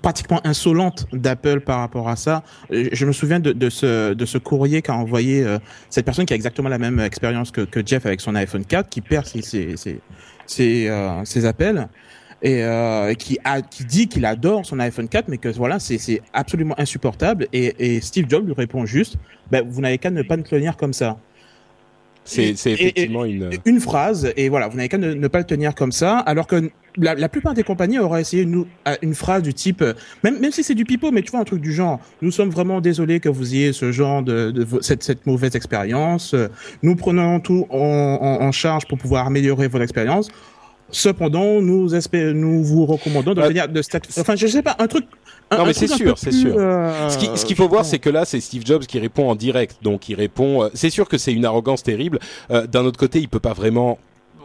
pratiquement 0.07 0.41
insolente 0.45 1.09
d'Apple 1.13 1.63
par 1.63 1.81
rapport 1.81 2.09
à 2.09 2.15
ça. 2.15 2.45
Euh, 2.71 2.89
Je 2.93 3.05
me 3.07 3.11
souviens 3.11 3.41
de, 3.41 3.69
ce, 3.69 4.13
de 4.15 4.25
ce 4.25 4.39
courrier 4.39 4.81
qu'a 4.81 4.95
envoyé 4.95 5.43
euh, 5.43 5.59
cette 5.91 6.05
personne 6.05 6.27
qui 6.27 6.33
a 6.33 6.37
exactement 6.37 6.69
la 6.69 6.79
même 6.79 7.01
expérience 7.01 7.51
que, 7.51 7.63
que 7.63 7.85
Jeff 7.85 8.07
avec 8.07 8.21
son 8.21 8.37
iPhone 8.37 8.65
4, 8.65 8.89
qui 8.89 9.01
perd 9.01 9.27
ses, 9.27 9.43
ses, 9.43 9.77
ses, 9.77 10.01
ses, 10.47 10.87
euh, 10.89 11.49
appels 11.49 11.89
et 12.41 13.17
qui 13.19 13.39
a 13.43 13.63
qui 13.63 13.85
dit 13.85 14.07
qu'il 14.07 14.25
adore 14.27 14.65
son 14.65 14.79
iPhone 14.79 15.09
4 15.09 15.27
mais 15.29 15.39
que 15.39 15.49
voilà 15.49 15.81
c'est 15.81 16.21
absolument 16.33 16.79
insupportable 16.79 17.49
et, 17.53 17.97
et 17.97 18.01
Steve 18.03 18.27
Jobs 18.29 18.47
lui 18.47 18.53
répond 18.53 18.85
juste 18.85 19.17
ben, 19.51 19.67
vous 19.67 19.81
n'avez 19.81 19.97
qu'à 19.99 20.11
ne 20.11 20.23
pas 20.23 20.37
le 20.37 20.43
tenir 20.43 20.77
comme 20.77 20.93
ça 20.93 21.17
C'est, 22.27 22.55
c'est 22.57 22.73
Et- 22.73 22.75
et- 22.75 22.83
effectivement 22.89 23.25
une. 23.25 23.51
une 23.65 23.81
phrase 23.81 24.31
et 24.37 24.49
voilà 24.49 24.69
vous 24.69 24.77
n'avez 24.77 24.89
qu'à 24.89 24.99
ne, 24.99 25.15
ne 25.15 25.29
pas 25.29 25.39
le 25.39 25.45
tenir 25.45 25.75
comme 25.75 25.93
ça 25.93 26.19
alors 26.19 26.47
que 26.47 26.71
la, 26.99 27.15
la 27.15 27.29
plupart 27.29 27.55
des 27.55 27.63
compagnies 27.63 27.99
auraient 27.99 28.21
essayé 28.23 28.43
une, 28.43 28.65
une 29.03 29.15
phrase 29.15 29.43
du 29.43 29.55
type 29.55 29.81
euh, 29.83 29.93
même 30.25 30.39
même 30.41 30.51
si 30.51 30.63
c'est 30.65 30.75
du 30.75 30.85
pipeau 30.85 31.11
mais 31.13 31.23
tu 31.23 31.31
vois 31.31 31.41
un 31.41 31.45
truc 31.45 31.61
du 31.61 31.73
genre 31.73 32.01
nous 32.23 32.31
sommes 32.31 32.51
vraiment 32.51 32.81
désolés 32.81 33.21
que 33.21 33.29
vous 33.29 33.55
ayez 33.55 33.73
ce 33.73 33.93
genre 33.93 34.23
de, 34.23 34.51
de 34.51 34.67
cette, 34.83 35.03
cette 35.03 35.27
mauvaise 35.27 35.55
expérience 35.57 36.35
Euh, 36.35 36.49
nous 36.83 36.97
prenons 36.97 37.39
tout 37.41 37.67
en, 37.71 37.79
en, 38.21 38.45
en 38.47 38.53
charge 38.53 38.87
pour 38.87 38.99
pouvoir 38.99 39.27
améliorer 39.27 39.69
votre 39.69 39.85
expérience 39.85 40.29
cependant 40.91 41.61
nous 41.61 41.95
espé- 41.95 42.33
nous 42.33 42.63
vous 42.63 42.87
recommandons 42.87 43.35
de 43.35 43.41
Bah, 43.41 43.49
venir 43.49 43.69
de 43.69 43.81
enfin 44.19 44.37
je 44.37 44.47
sais 44.47 44.63
pas 44.63 44.77
un 44.79 44.87
truc 44.87 45.05
un, 45.51 45.59
Non, 45.59 45.67
mais 45.67 45.73
c'est 45.73 45.87
sûr, 45.87 46.19
c'est 46.19 46.33
sûr. 46.33 46.55
euh, 46.59 47.09
Ce 47.09 47.19
qui- 47.19 47.31
ce 47.37 47.45
qu'il 47.45 47.55
faut 47.57 47.69
voir, 47.69 47.85
c'est 47.85 47.99
que 48.01 48.11
là, 48.11 48.25
c'est 48.25 48.41
Steve 48.41 48.65
Jobs 48.67 48.85
qui 48.85 48.99
répond 48.99 49.31
en 49.31 49.37
direct. 49.37 49.77
Donc, 49.83 50.09
il 50.09 50.15
répond. 50.17 50.65
euh, 50.65 50.69
c'est 50.75 50.91
sûr 50.91 51.09
que 51.09 51.19
c'est 51.19 51.33
une 51.33 51.45
arrogance 51.45 51.83
terrible. 51.83 52.19
Euh, 52.51 52.67
D'un 52.67 52.85
autre 52.85 52.99
côté, 52.99 53.21
il 53.21 53.29
peut 53.29 53.39
pas 53.41 53.53
vraiment. 53.53 53.99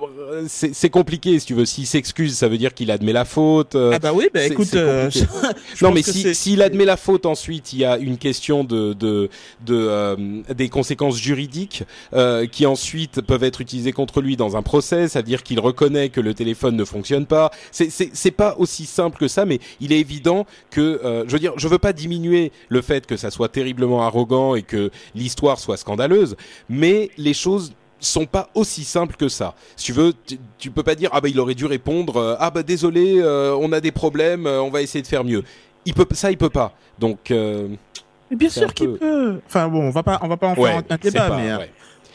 Euh, 0.03 0.46
C'est 0.48 0.89
compliqué, 0.89 1.39
si 1.39 1.46
tu 1.48 1.53
veux. 1.53 1.65
S'il 1.65 1.86
s'excuse, 1.88 2.36
ça 2.38 2.48
veut 2.48 2.58
dire 2.58 2.74
qu'il 2.74 2.91
admet 2.91 3.13
la 3.13 3.25
faute. 3.25 3.75
euh, 3.75 3.91
ah 3.93 4.00
bah 4.00 4.12
oui 4.13 4.29
bah 4.34 4.43
écoute 4.46 4.74
euh, 4.74 5.10
je 5.75 5.86
non, 5.86 5.91
mais 5.91 6.03
que 6.03 6.12
si 6.12 6.34
s'il 6.36 6.62
admet 6.62 6.86
la 6.86 6.98
faute 6.98 7.25
ensuite, 7.25 7.74
il 7.74 7.79
y 7.79 7.86
a 7.86 7.98
une 7.98 8.17
question 8.17 8.63
de 8.63 8.93
de 8.93 9.29
de 9.65 9.75
euh, 9.75 10.15
des 10.53 10.70
conséquences 10.70 11.17
juridiques 11.17 11.84
euh, 12.13 12.48
qui 12.48 12.65
ensuite 12.65 13.22
peuvent 13.22 13.43
être 13.43 13.62
utilisées 13.62 13.91
contre 13.91 14.22
lui 14.22 14.38
dans 14.38 14.58
un 14.58 14.62
procès, 14.62 15.08
c'est-à-dire 15.08 15.43
qu'il 15.43 15.60
reconnaît 15.60 16.10
que 16.10 16.22
le 16.22 16.34
téléphone 16.34 16.75
ne 16.75 16.86
fonctionne 16.86 17.25
pas. 17.25 17.51
C'est 17.72 17.89
c'est 17.91 18.31
pas 18.31 18.55
aussi 18.58 18.86
simple 18.86 19.17
que 19.17 19.27
ça, 19.27 19.46
mais 19.46 19.60
il 19.79 19.91
est 19.93 20.00
évident 20.00 20.46
que 20.70 21.00
je 21.27 21.31
veux 21.31 21.39
dire, 21.39 21.53
je 21.58 21.67
veux 21.67 21.79
pas 21.79 21.93
diminuer 21.93 22.51
le 22.70 22.81
fait 22.81 23.05
que 23.05 23.17
ça 23.17 23.31
soit 23.31 23.50
terriblement 23.50 24.03
arrogant 24.03 24.55
et 24.55 24.63
que 24.63 24.91
l'histoire 25.15 25.60
soit 25.60 25.77
scandaleuse, 25.77 26.36
mais 26.70 27.10
les 27.17 27.34
choses 27.34 27.74
sont 28.01 28.25
pas 28.25 28.50
aussi 28.55 28.84
simples 28.84 29.15
que 29.15 29.29
ça. 29.29 29.55
Si 29.75 29.86
tu 29.86 29.93
veux, 29.93 30.13
tu, 30.25 30.38
tu 30.58 30.72
peux 30.72 30.84
pas 30.84 30.96
dire 30.96 31.10
ah 31.13 31.22
bah 31.22 31.29
il 31.29 31.39
aurait 31.39 31.55
dû 31.55 31.65
répondre 31.65 32.17
euh, 32.17 32.36
ah 32.39 32.50
bah 32.51 32.63
désolé, 32.63 33.20
euh, 33.20 33.55
on 33.60 33.72
a 33.72 33.79
des 33.79 33.91
problèmes, 33.91 34.48
euh, 34.48 34.62
on 34.62 34.70
va 34.70 34.81
essayer 34.81 35.01
de 35.01 35.08
faire 35.08 35.24
mieux. 35.24 35.43
Il 35.86 35.93
peut 35.93 36.05
ça 36.12 36.31
il 36.31 36.38
peut 36.38 36.50
pas. 36.50 36.74
Donc 37.00 37.29
Mais 37.31 38.36
bien 38.38 38.50
sûr 38.50 38.74
qu'il 38.74 38.89
peu- 38.91 38.98
peut. 38.98 39.39
Enfin 39.48 39.67
bon, 39.67 39.81
on 39.84 39.89
va 39.91 40.03
pas, 40.03 40.20
on 40.22 40.27
va 40.27 40.38
pas 40.38 40.48
en 40.50 40.55
ouais, 40.55 40.70
faire 40.72 40.84
un, 40.89 40.98
débat, 40.98 41.29
pas- 41.29 41.38
mais 41.38 41.53
ouais. 41.55 41.70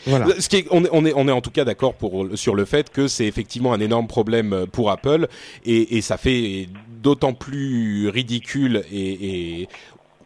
voilà. 0.07 0.27
Ce 0.41 0.49
qui 0.49 0.57
est, 0.57 0.67
on, 0.71 0.85
est, 0.85 0.89
on 0.93 1.05
est 1.05 1.13
on 1.15 1.27
est 1.29 1.33
en 1.33 1.41
tout 1.41 1.51
cas 1.51 1.65
d'accord 1.65 1.95
pour 1.95 2.27
sur 2.35 2.55
le 2.55 2.65
fait 2.65 2.91
que 2.91 3.09
c'est 3.09 3.27
effectivement 3.27 3.73
un 3.73 3.81
énorme 3.81 4.07
problème 4.07 4.67
pour 4.71 4.91
Apple 4.91 5.27
et, 5.65 5.97
et 5.97 6.01
ça 6.01 6.17
fait 6.17 6.69
d'autant 7.03 7.33
plus 7.35 8.09
ridicule 8.09 8.83
et, 8.93 9.61
et 9.63 9.69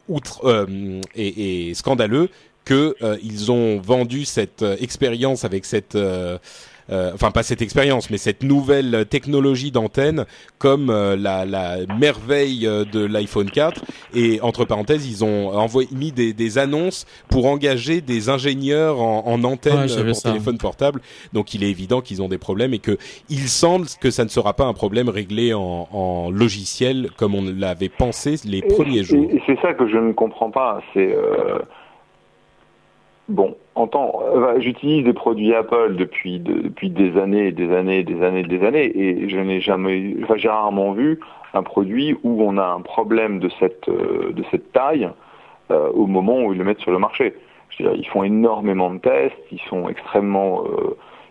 outre 0.09 0.45
euh, 0.45 1.01
et, 1.15 1.69
et 1.71 1.75
scandaleux 1.75 2.29
que 2.71 2.95
euh, 3.03 3.17
ils 3.23 3.51
ont 3.51 3.81
vendu 3.81 4.25
cette 4.25 4.63
euh, 4.63 4.77
expérience 4.81 5.45
avec 5.45 5.65
cette 5.65 5.97
euh, 5.97 6.39
euh, 6.93 7.13
enfin 7.15 7.31
pas 7.31 7.45
cette 7.45 7.63
expérience, 7.63 8.11
mais 8.11 8.19
cette 8.19 8.43
nouvelle 8.43 9.07
technologie 9.09 9.71
d'antenne 9.71 10.25
comme 10.59 10.91
euh, 10.91 11.17
la, 11.17 11.45
la 11.45 11.77
merveille 12.01 12.67
euh, 12.67 12.85
de 12.85 13.05
l'iPhone 13.05 13.49
4. 13.51 13.83
Et 14.15 14.41
entre 14.41 14.65
parenthèses, 14.65 15.07
ils 15.09 15.25
ont 15.25 15.51
envoyé 15.57 15.89
mis 15.93 16.11
des, 16.11 16.33
des 16.33 16.59
annonces 16.59 17.07
pour 17.29 17.47
engager 17.47 18.01
des 18.01 18.29
ingénieurs 18.29 19.01
en, 19.01 19.23
en 19.27 19.45
antenne 19.45 19.87
Ouais, 19.89 20.05
pour 20.05 20.17
ça. 20.17 20.31
téléphone 20.31 20.59
portable. 20.59 21.01
Donc 21.33 21.55
il 21.55 21.63
est 21.63 21.71
évident 21.71 22.01
qu'ils 22.01 22.23
ont 22.23 22.29
des 22.29 22.39
problèmes 22.39 22.75
et 22.75 22.81
que 22.81 22.99
il 23.29 23.49
semble 23.49 23.87
que 24.01 24.11
ça 24.11 24.25
ne 24.25 24.29
sera 24.31 24.55
pas 24.55 24.65
un 24.65 24.75
problème 24.75 25.09
réglé 25.09 25.55
en, 25.55 25.87
en 25.93 26.31
logiciel 26.33 27.11
comme 27.17 27.35
on 27.37 27.45
l'avait 27.57 27.89
pensé 27.89 28.35
les 28.45 28.63
premiers 28.63 28.99
Et- 29.01 29.05
jours. 29.05 29.29
Et, 29.33 29.41
c'est 29.47 29.61
ça 29.63 29.75
que 29.75 29.89
je 29.89 29.97
ne 29.97 30.13
comprends 30.13 30.51
pas. 30.51 30.81
C'est 30.93 31.13
euh, 31.15 31.59
bon. 33.31 33.57
Euh, 33.77 34.61
j'utilise 34.61 35.05
des 35.05 35.13
produits 35.15 35.55
Apple 35.55 35.97
depuis 35.97 36.39
de- 36.39 36.61
depuis 36.61 36.91
des 36.91 37.17
années, 37.19 37.47
et 37.49 37.53
des 37.53 37.73
années, 37.73 38.01
et 38.01 38.05
des 38.05 38.23
années, 38.23 38.41
et 38.41 38.45
des 38.45 38.65
années, 38.65 38.93
et 38.95 39.29
je 39.29 39.39
n'ai 39.39 39.61
jamais, 39.61 40.15
enfin 40.23 40.35
j'ai 40.37 40.49
rarement 40.49 40.93
vu 40.93 41.19
un 41.55 41.63
produit 41.63 42.17
où 42.23 42.43
on 42.43 42.59
a 42.59 42.67
un 42.67 42.83
problème 42.83 43.39
de 43.39 43.49
cette 43.59 43.89
euh, 43.89 44.33
de 44.33 44.45
cette 44.51 44.73
taille 44.73 45.09
euh, 45.71 45.91
au 45.93 46.07
moment 46.07 46.43
où 46.45 46.53
ils 46.53 46.59
le 46.59 46.65
mettent 46.65 46.81
sur 46.81 46.93
le 46.93 46.99
marché. 46.99 47.35
Dire, 47.79 47.93
ils 47.97 48.07
font 48.09 48.23
énormément 48.25 48.93
de 48.93 48.99
tests, 48.99 49.37
ils 49.51 49.61
sont 49.71 49.89
extrêmement 49.89 50.65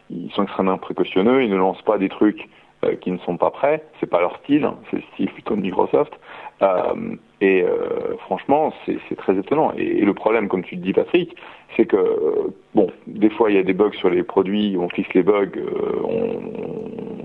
ils 0.10 0.32
sont 0.32 0.42
extrêmement 0.44 0.80
précautionneux, 0.80 1.44
ils 1.44 1.52
ne 1.52 1.58
lancent 1.58 1.84
pas 1.84 2.00
des 2.00 2.10
trucs 2.10 2.50
qui 3.02 3.12
ne 3.12 3.20
sont 3.20 3.38
pas 3.38 3.52
prêts, 3.52 3.84
c'est 4.00 4.10
pas 4.10 4.22
leur 4.22 4.38
style, 4.38 4.64
hein, 4.64 4.76
c'est 4.90 4.98
le 4.98 5.04
style 5.14 5.30
plutôt 5.32 5.56
de 5.56 5.62
Microsoft. 5.62 6.14
Euh, 6.62 7.16
et 7.42 7.64
euh, 7.64 8.18
franchement, 8.26 8.74
c'est 8.86 9.16
très 9.16 9.38
étonnant. 9.38 9.72
Et, 9.78 10.02
le 10.02 10.14
problème, 10.14 10.50
comme 10.50 10.64
tu 10.64 10.76
le 10.76 10.82
dis, 10.82 10.94
Patrick, 10.94 11.36
c'est 11.78 11.86
que 11.86 12.52
bon, 12.76 12.92
des 13.08 13.30
fois 13.30 13.50
il 13.50 13.56
y 13.56 13.60
a 13.60 13.64
des 13.64 13.74
bugs 13.74 13.94
sur 13.94 14.10
les 14.10 14.24
produits, 14.24 14.76
on 14.78 14.90
fixe 14.90 15.14
les 15.14 15.24
bugs, 15.24 15.52
euh, 15.56 16.02
on, 16.04 16.42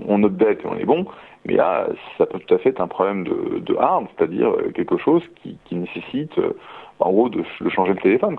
on 0.07 0.23
update 0.23 0.63
et 0.63 0.67
on 0.67 0.77
est 0.77 0.85
bon. 0.85 1.05
Mais 1.45 1.55
là, 1.55 1.87
ça 2.17 2.25
peut 2.25 2.39
tout 2.39 2.53
à 2.53 2.57
fait 2.57 2.69
être 2.69 2.81
un 2.81 2.87
problème 2.87 3.23
de, 3.23 3.59
de 3.59 3.75
hard, 3.75 4.07
c'est-à-dire 4.15 4.51
quelque 4.73 4.97
chose 4.97 5.21
qui, 5.43 5.57
nécessite, 5.71 6.33
en 6.99 7.11
gros, 7.11 7.29
de, 7.29 7.43
changer 7.69 7.93
le 7.93 7.99
téléphone. 7.99 8.35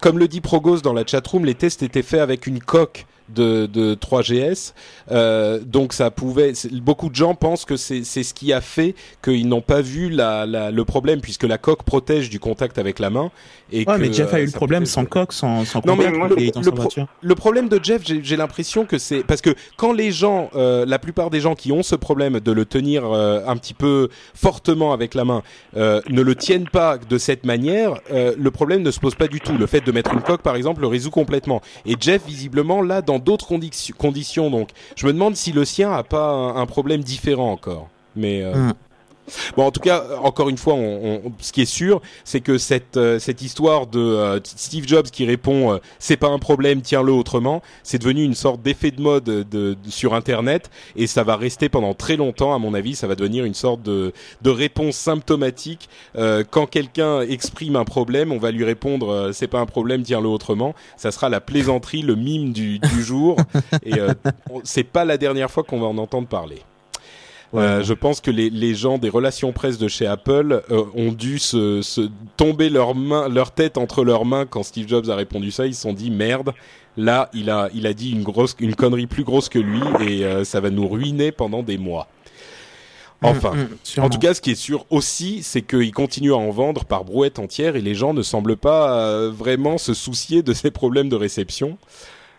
Comme 0.00 0.18
le 0.18 0.28
dit 0.28 0.40
Progos 0.40 0.80
dans 0.80 0.92
la 0.92 1.04
chatroom, 1.04 1.44
les 1.44 1.54
tests 1.54 1.82
étaient 1.82 2.02
faits 2.02 2.20
avec 2.20 2.46
une 2.46 2.60
coque 2.60 3.06
de, 3.28 3.66
de 3.66 3.94
3GS, 3.94 4.72
euh, 5.10 5.60
donc 5.64 5.92
ça 5.92 6.10
pouvait. 6.10 6.52
Beaucoup 6.72 7.08
de 7.08 7.14
gens 7.14 7.34
pensent 7.34 7.64
que 7.64 7.76
c'est 7.76 8.02
ce 8.04 8.34
qui 8.34 8.52
a 8.52 8.60
fait 8.60 8.94
qu'ils 9.22 9.48
n'ont 9.48 9.60
pas 9.60 9.80
vu 9.80 10.10
la, 10.10 10.46
la, 10.46 10.70
le 10.70 10.84
problème 10.84 11.20
puisque 11.20 11.44
la 11.44 11.58
coque 11.58 11.82
protège 11.84 12.30
du 12.30 12.40
contact 12.40 12.78
avec 12.78 12.98
la 12.98 13.10
main. 13.10 13.30
Et 13.72 13.78
Ouais, 13.78 13.96
que, 13.96 14.00
mais 14.00 14.12
Jeff 14.12 14.32
a 14.32 14.36
euh, 14.36 14.40
eu 14.40 14.44
le 14.44 14.50
ça 14.50 14.56
problème 14.56 14.86
sans 14.86 15.04
coque, 15.04 15.32
sans, 15.32 15.64
sans 15.64 15.80
Non, 15.86 15.96
mais 15.96 16.10
moi, 16.10 16.28
le 16.28 16.50
pro- 16.70 16.72
voiture. 16.82 17.06
Le 17.22 17.34
problème 17.34 17.68
de 17.68 17.80
Jeff, 17.82 18.02
j'ai 18.04 18.36
l'impression 18.36 18.84
que 18.84 18.98
c'est 18.98 19.24
parce 19.24 19.40
que 19.40 19.54
quand 19.76 19.92
les 19.92 20.12
gens, 20.12 20.50
euh, 20.54 20.84
la 20.86 20.98
plupart 20.98 21.30
des 21.30 21.40
gens 21.40 21.54
qui 21.54 21.72
ont 21.72 21.82
ce 21.82 21.94
problème 21.96 22.40
de 22.40 22.52
le 22.52 22.64
tenir 22.66 23.04
euh, 23.04 23.40
un 23.46 23.56
petit 23.56 23.74
peu 23.74 24.08
fortement 24.34 24.92
avec 24.92 25.14
la 25.14 25.24
main, 25.24 25.42
euh, 25.76 26.00
ne 26.08 26.20
le 26.22 26.34
tiennent 26.34 26.68
pas 26.68 26.98
de 26.98 27.18
cette 27.18 27.44
manière, 27.46 27.94
euh, 28.12 28.34
le 28.38 28.50
problème 28.50 28.82
ne 28.82 28.90
se 28.90 29.00
pose 29.00 29.14
pas 29.14 29.28
du 29.28 29.40
tout. 29.40 29.56
Le 29.56 29.66
fait 29.66 29.80
de 29.80 29.92
mettre 29.92 30.12
une 30.12 30.20
coque, 30.22 30.42
par 30.42 30.56
exemple, 30.56 30.80
le 30.82 30.86
résout 30.86 31.10
complètement. 31.10 31.60
Et 31.86 31.96
Jeff, 31.98 32.22
visiblement, 32.26 32.82
là, 32.82 33.00
dans 33.02 33.13
d'autres 33.18 33.46
condi- 33.48 33.92
conditions, 33.92 34.50
donc, 34.50 34.70
je 34.96 35.06
me 35.06 35.12
demande 35.12 35.36
si 35.36 35.52
le 35.52 35.64
sien 35.64 35.92
a 35.92 36.02
pas 36.02 36.28
un, 36.30 36.56
un 36.56 36.66
problème 36.66 37.02
différent 37.02 37.52
encore. 37.52 37.88
Mais 38.16 38.42
euh, 38.42 38.54
Hmm. 38.54 38.72
Bon, 39.56 39.64
en 39.64 39.70
tout 39.70 39.80
cas, 39.80 40.02
euh, 40.02 40.16
encore 40.18 40.48
une 40.50 40.58
fois, 40.58 40.74
on, 40.74 41.22
on- 41.26 41.32
ce 41.40 41.52
qui 41.52 41.62
est 41.62 41.64
sûr, 41.66 42.02
c'est 42.24 42.40
que 42.40 42.58
cette 42.58 42.96
euh, 42.98 43.18
cette 43.18 43.40
histoire 43.42 43.86
de 43.86 43.98
euh, 43.98 44.40
Steve 44.44 44.86
Jobs 44.86 45.06
qui 45.06 45.24
répond 45.24 45.72
euh, 45.72 45.78
c'est 45.98 46.16
pas 46.18 46.28
un 46.28 46.38
problème, 46.38 46.82
tiens-le 46.82 47.12
autrement, 47.12 47.62
c'est 47.82 47.98
devenu 47.98 48.22
une 48.22 48.34
sorte 48.34 48.60
d'effet 48.62 48.90
de 48.90 49.00
mode 49.00 49.24
de, 49.24 49.42
de- 49.44 49.76
sur 49.88 50.14
Internet 50.14 50.70
et 50.96 51.06
ça 51.06 51.22
va 51.24 51.36
rester 51.36 51.68
pendant 51.68 51.94
très 51.94 52.16
longtemps. 52.16 52.54
À 52.54 52.58
mon 52.58 52.74
avis, 52.74 52.94
ça 52.94 53.06
va 53.06 53.14
devenir 53.14 53.44
une 53.46 53.54
sorte 53.54 53.82
de 53.82 54.12
de 54.42 54.50
réponse 54.50 54.96
symptomatique. 54.96 55.88
Euh, 56.16 56.44
quand 56.48 56.66
quelqu'un 56.66 57.22
exprime 57.22 57.76
un 57.76 57.84
problème, 57.84 58.30
on 58.32 58.38
va 58.38 58.50
lui 58.50 58.64
répondre 58.64 59.08
euh, 59.10 59.32
c'est 59.32 59.48
pas 59.48 59.60
un 59.60 59.66
problème, 59.66 60.02
tiens-le 60.02 60.28
autrement. 60.28 60.74
Ça 60.96 61.10
sera 61.10 61.28
la 61.30 61.40
plaisanterie, 61.40 62.02
le 62.02 62.14
mime 62.14 62.52
du, 62.52 62.78
du 62.78 63.02
jour 63.02 63.36
et 63.84 63.98
euh, 63.98 64.12
c'est 64.64 64.84
pas 64.84 65.04
la 65.06 65.16
dernière 65.16 65.50
fois 65.50 65.62
qu'on 65.62 65.80
va 65.80 65.86
en 65.86 65.96
entendre 65.98 66.28
parler. 66.28 66.58
Euh, 67.54 67.82
je 67.84 67.94
pense 67.94 68.20
que 68.20 68.30
les, 68.30 68.50
les 68.50 68.74
gens 68.74 68.98
des 68.98 69.08
relations 69.08 69.52
presse 69.52 69.78
de 69.78 69.86
chez 69.86 70.06
Apple 70.06 70.62
euh, 70.70 70.84
ont 70.94 71.12
dû 71.12 71.38
se, 71.38 71.82
se 71.82 72.08
tomber 72.36 72.68
leur 72.68 72.94
main, 72.94 73.28
leur 73.28 73.52
tête 73.52 73.78
entre 73.78 74.04
leurs 74.04 74.24
mains 74.24 74.44
quand 74.46 74.62
Steve 74.62 74.88
Jobs 74.88 75.08
a 75.08 75.14
répondu 75.14 75.50
ça. 75.50 75.66
Ils 75.66 75.74
se 75.74 75.82
sont 75.82 75.92
dit 75.92 76.10
merde. 76.10 76.52
Là, 76.96 77.28
il 77.32 77.50
a, 77.50 77.68
il 77.74 77.86
a 77.86 77.92
dit 77.92 78.10
une 78.10 78.22
grosse, 78.22 78.56
une 78.60 78.74
connerie 78.74 79.06
plus 79.06 79.24
grosse 79.24 79.48
que 79.48 79.58
lui 79.58 79.80
et 80.00 80.24
euh, 80.24 80.44
ça 80.44 80.60
va 80.60 80.70
nous 80.70 80.88
ruiner 80.88 81.32
pendant 81.32 81.62
des 81.62 81.78
mois. 81.78 82.08
Enfin, 83.22 83.52
en 83.98 84.10
tout 84.10 84.18
cas, 84.18 84.34
ce 84.34 84.42
qui 84.42 84.50
est 84.50 84.54
sûr 84.54 84.84
aussi, 84.90 85.42
c'est 85.42 85.62
qu'ils 85.62 85.92
continuent 85.92 86.34
à 86.34 86.36
en 86.36 86.50
vendre 86.50 86.84
par 86.84 87.04
brouette 87.04 87.38
entière 87.38 87.74
et 87.74 87.80
les 87.80 87.94
gens 87.94 88.12
ne 88.12 88.20
semblent 88.20 88.56
pas 88.56 89.30
vraiment 89.30 89.78
se 89.78 89.94
soucier 89.94 90.42
de 90.42 90.52
ces 90.52 90.70
problèmes 90.70 91.08
de 91.08 91.16
réception. 91.16 91.78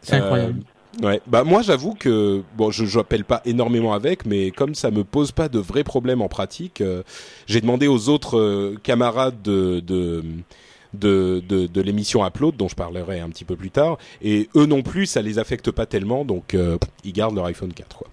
C'est 0.04 0.17
incroyable. 0.17 0.62
Ouais, 1.01 1.21
bah 1.27 1.43
moi 1.43 1.62
j'avoue 1.62 1.93
que 1.93 2.41
bon, 2.55 2.71
je 2.71 2.86
j'appelle 2.86 3.25
pas 3.25 3.41
énormément 3.45 3.93
avec, 3.93 4.25
mais 4.25 4.51
comme 4.51 4.75
ça 4.75 4.91
me 4.91 5.03
pose 5.03 5.31
pas 5.31 5.49
de 5.49 5.60
vrais 5.60 5.84
problèmes 5.84 6.21
en 6.21 6.29
pratique, 6.29 6.79
euh, 6.79 7.03
j'ai 7.47 7.60
demandé 7.60 7.88
aux 7.88 8.08
autres 8.08 8.38
euh, 8.38 8.77
camarades 8.81 9.41
de 9.41 9.81
de 9.81 10.23
de, 10.93 11.43
de, 11.45 11.67
de 11.67 11.81
l'émission 11.81 12.25
Upload 12.25 12.55
dont 12.55 12.69
je 12.69 12.75
parlerai 12.75 13.19
un 13.19 13.27
petit 13.29 13.43
peu 13.43 13.58
plus 13.58 13.71
tard, 13.71 13.97
et 14.21 14.47
eux 14.55 14.65
non 14.65 14.84
plus 14.84 15.05
ça 15.05 15.21
les 15.21 15.38
affecte 15.38 15.69
pas 15.69 15.86
tellement, 15.86 16.23
donc 16.23 16.53
euh, 16.53 16.77
ils 17.03 17.12
gardent 17.12 17.36
leur 17.36 17.45
iPhone 17.47 17.73
4 17.73 17.97
quoi. 17.97 18.08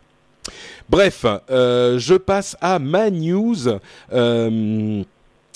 Bref, 0.90 1.24
je 1.48 2.16
passe 2.16 2.56
à 2.60 2.80
ma 2.80 3.10
news. 3.10 3.54
je 4.10 5.04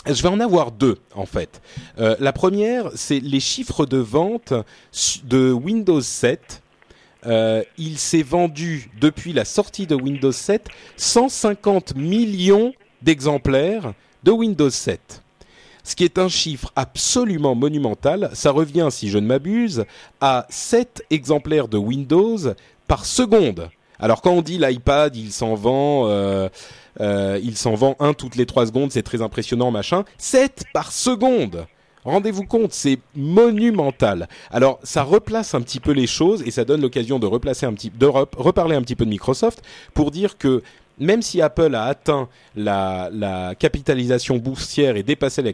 vais 0.07 0.29
en 0.29 0.39
avoir 0.39 0.71
deux 0.71 0.99
en 1.17 1.27
fait. 1.27 1.61
la 1.99 2.33
première, 2.33 2.91
c'est 2.95 3.19
les 3.19 3.41
chiffres 3.41 3.85
de 3.85 3.97
vente 3.97 4.55
de 5.25 5.51
Windows 5.51 6.01
7 6.01 6.62
euh, 7.27 7.62
il 7.77 7.99
s'est 7.99 8.23
vendu 8.23 8.91
depuis 9.01 9.33
la 9.33 9.45
sortie 9.45 9.87
de 9.87 9.95
Windows 9.95 10.33
7 10.33 10.69
150 10.97 11.97
millions 11.97 12.73
d'exemplaires 13.03 13.95
de 14.23 14.31
Windows 14.31 14.71
7. 14.71 15.23
Ce 15.83 15.95
qui 15.95 16.05
est 16.05 16.19
un 16.19 16.29
chiffre 16.29 16.73
absolument 16.75 17.55
monumental, 17.55 18.31
ça 18.33 18.51
revient, 18.51 18.89
si 18.91 19.09
je 19.09 19.19
ne 19.19 19.27
m'abuse, 19.27 19.85
à 20.21 20.47
7 20.51 21.05
exemplaires 21.11 21.69
de 21.69 21.79
Windows 21.79 22.39
par 22.89 23.05
seconde. 23.05 23.71
Alors 23.99 24.21
quand 24.21 24.33
on 24.33 24.43
dit 24.43 24.59
l'iPad, 24.59 25.17
il 25.17 25.33
s'en 25.33 25.55
vend, 25.55 26.09
euh, 26.09 26.49
euh, 27.01 27.41
il 27.43 27.57
s'en 27.57 27.75
vend 27.75 27.97
un 27.99 28.15
toutes 28.15 28.37
les 28.37 28.47
3 28.47 28.67
secondes, 28.67 28.93
c'est 28.93 29.03
très 29.03 29.23
impressionnant, 29.23 29.71
machin. 29.71 30.05
7 30.19 30.65
par 30.73 30.93
seconde 30.93 31.67
Rendez-vous 32.07 32.45
compte, 32.45 32.73
c'est 32.73 33.01
monumental. 33.16 34.29
Alors, 34.53 34.79
ça 34.85 35.03
replace 35.03 35.55
un 35.55 35.61
petit 35.61 35.81
peu 35.81 35.90
les 35.90 36.07
choses 36.07 36.45
et 36.47 36.53
ça 36.53 36.64
donne 36.64 36.81
l'occasion 36.81 37.19
de 37.19 37.27
replacer 37.27 37.66
un 37.66 37.75
petit, 37.75 37.90
de 37.90 38.07
reparler 38.07 38.77
un 38.77 38.83
petit 38.83 38.95
peu 38.95 39.05
de 39.05 39.11
Microsoft 39.11 39.61
pour 39.92 40.12
dire 40.12 40.38
que 40.38 40.62
même 40.99 41.21
si 41.21 41.42
Apple 41.42 41.75
a 41.75 41.83
atteint 41.87 42.29
la, 42.55 43.55
capitalisation 43.59 44.37
boursière 44.37 44.95
et 44.95 45.03
dépassé 45.03 45.42
la, 45.42 45.53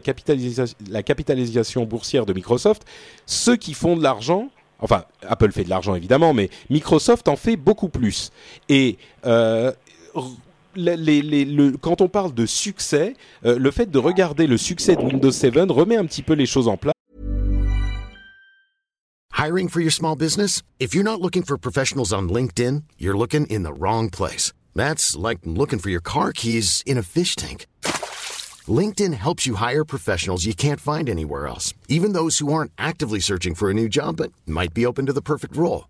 capitalisation 1.03 1.85
boursière 1.85 2.27
de 2.27 2.33
Microsoft, 2.33 2.83
ceux 3.25 3.55
qui 3.55 3.73
font 3.73 3.97
de 3.97 4.03
l'argent, 4.03 4.49
enfin 4.79 5.05
Apple 5.27 5.51
fait 5.51 5.63
de 5.63 5.71
l'argent 5.71 5.95
évidemment, 5.95 6.35
mais 6.35 6.51
Microsoft 6.69 7.29
en 7.29 7.35
fait 7.35 7.55
beaucoup 7.55 7.89
plus. 7.89 8.31
Et 8.69 8.99
euh, 9.25 9.71
le, 10.75 11.77
quand 11.77 12.01
on 12.01 12.07
parle 12.07 12.33
de 12.33 12.45
succès, 12.45 13.15
euh, 13.45 13.57
le 13.57 13.71
fait 13.71 13.89
de 13.89 13.99
regarder 13.99 14.47
le 14.47 14.57
succès 14.57 14.95
de 14.95 15.01
Windows 15.01 15.31
7 15.31 15.55
remet 15.69 15.97
un 15.97 16.05
petit 16.05 16.21
peu 16.23 16.33
les 16.33 16.45
choses 16.45 16.67
en 16.67 16.77
place. 16.77 16.93
Hiring 19.35 19.67
for 19.67 19.81
your 19.81 19.91
small 19.91 20.15
business? 20.15 20.61
If 20.79 20.93
you're 20.93 21.03
not 21.03 21.19
looking 21.19 21.43
for 21.43 21.57
professionals 21.57 22.13
on 22.13 22.29
LinkedIn, 22.29 22.83
you're 22.97 23.17
looking 23.17 23.45
in 23.47 23.63
the 23.63 23.73
wrong 23.73 24.09
place. 24.09 24.53
That's 24.73 25.17
like 25.17 25.39
looking 25.43 25.79
for 25.79 25.89
your 25.89 26.01
car 26.01 26.31
keys 26.31 26.81
in 26.85 26.97
a 26.97 27.03
fish 27.03 27.35
tank. 27.35 27.65
LinkedIn 28.67 29.13
helps 29.13 29.45
you 29.45 29.55
hire 29.55 29.83
professionals 29.83 30.45
you 30.45 30.53
can't 30.53 30.79
find 30.79 31.09
anywhere 31.09 31.47
else, 31.47 31.73
even 31.89 32.13
those 32.13 32.37
who 32.37 32.53
aren't 32.53 32.71
actively 32.77 33.19
searching 33.19 33.55
for 33.55 33.69
a 33.69 33.73
new 33.73 33.89
job 33.89 34.15
but 34.17 34.31
might 34.45 34.73
be 34.73 34.85
open 34.85 35.05
to 35.07 35.13
the 35.13 35.21
perfect 35.21 35.57
role. 35.57 35.89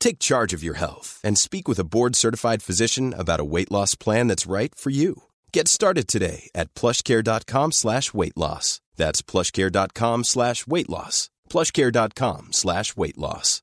Take 0.00 0.18
charge 0.18 0.54
of 0.54 0.64
your 0.64 0.78
health 0.78 1.20
and 1.22 1.38
speak 1.38 1.68
with 1.68 1.78
a 1.78 1.84
board 1.84 2.16
certified 2.16 2.62
physician 2.62 3.14
about 3.16 3.38
a 3.38 3.44
weight 3.44 3.70
loss 3.70 3.94
plan 3.94 4.26
that's 4.26 4.50
right 4.50 4.74
for 4.74 4.90
you. 4.90 5.24
Get 5.52 5.68
started 5.68 6.08
today 6.08 6.50
at 6.54 6.74
plushcare.com 6.74 7.72
slash 7.72 8.12
weight 8.12 8.36
loss. 8.36 8.80
That's 8.96 9.22
plushcare.com 9.22 10.24
slash 10.24 10.66
weight 10.66 10.88
loss. 10.88 11.28
Plushcare.com 11.50 12.48
slash 12.50 12.96
weight 12.96 13.18
loss. 13.18 13.62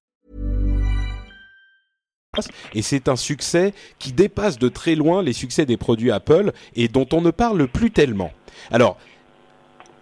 Et 2.75 2.83
c'est 2.83 3.07
un 3.07 3.15
succès 3.15 3.73
qui 3.97 4.11
dépasse 4.11 4.59
de 4.59 4.69
très 4.69 4.93
loin 4.93 5.23
les 5.23 5.33
succès 5.33 5.65
des 5.65 5.77
produits 5.77 6.11
Apple 6.11 6.51
et 6.75 6.87
dont 6.87 7.07
on 7.13 7.21
ne 7.21 7.31
parle 7.31 7.67
plus 7.67 7.89
tellement. 7.89 8.31
Alors, 8.69 8.97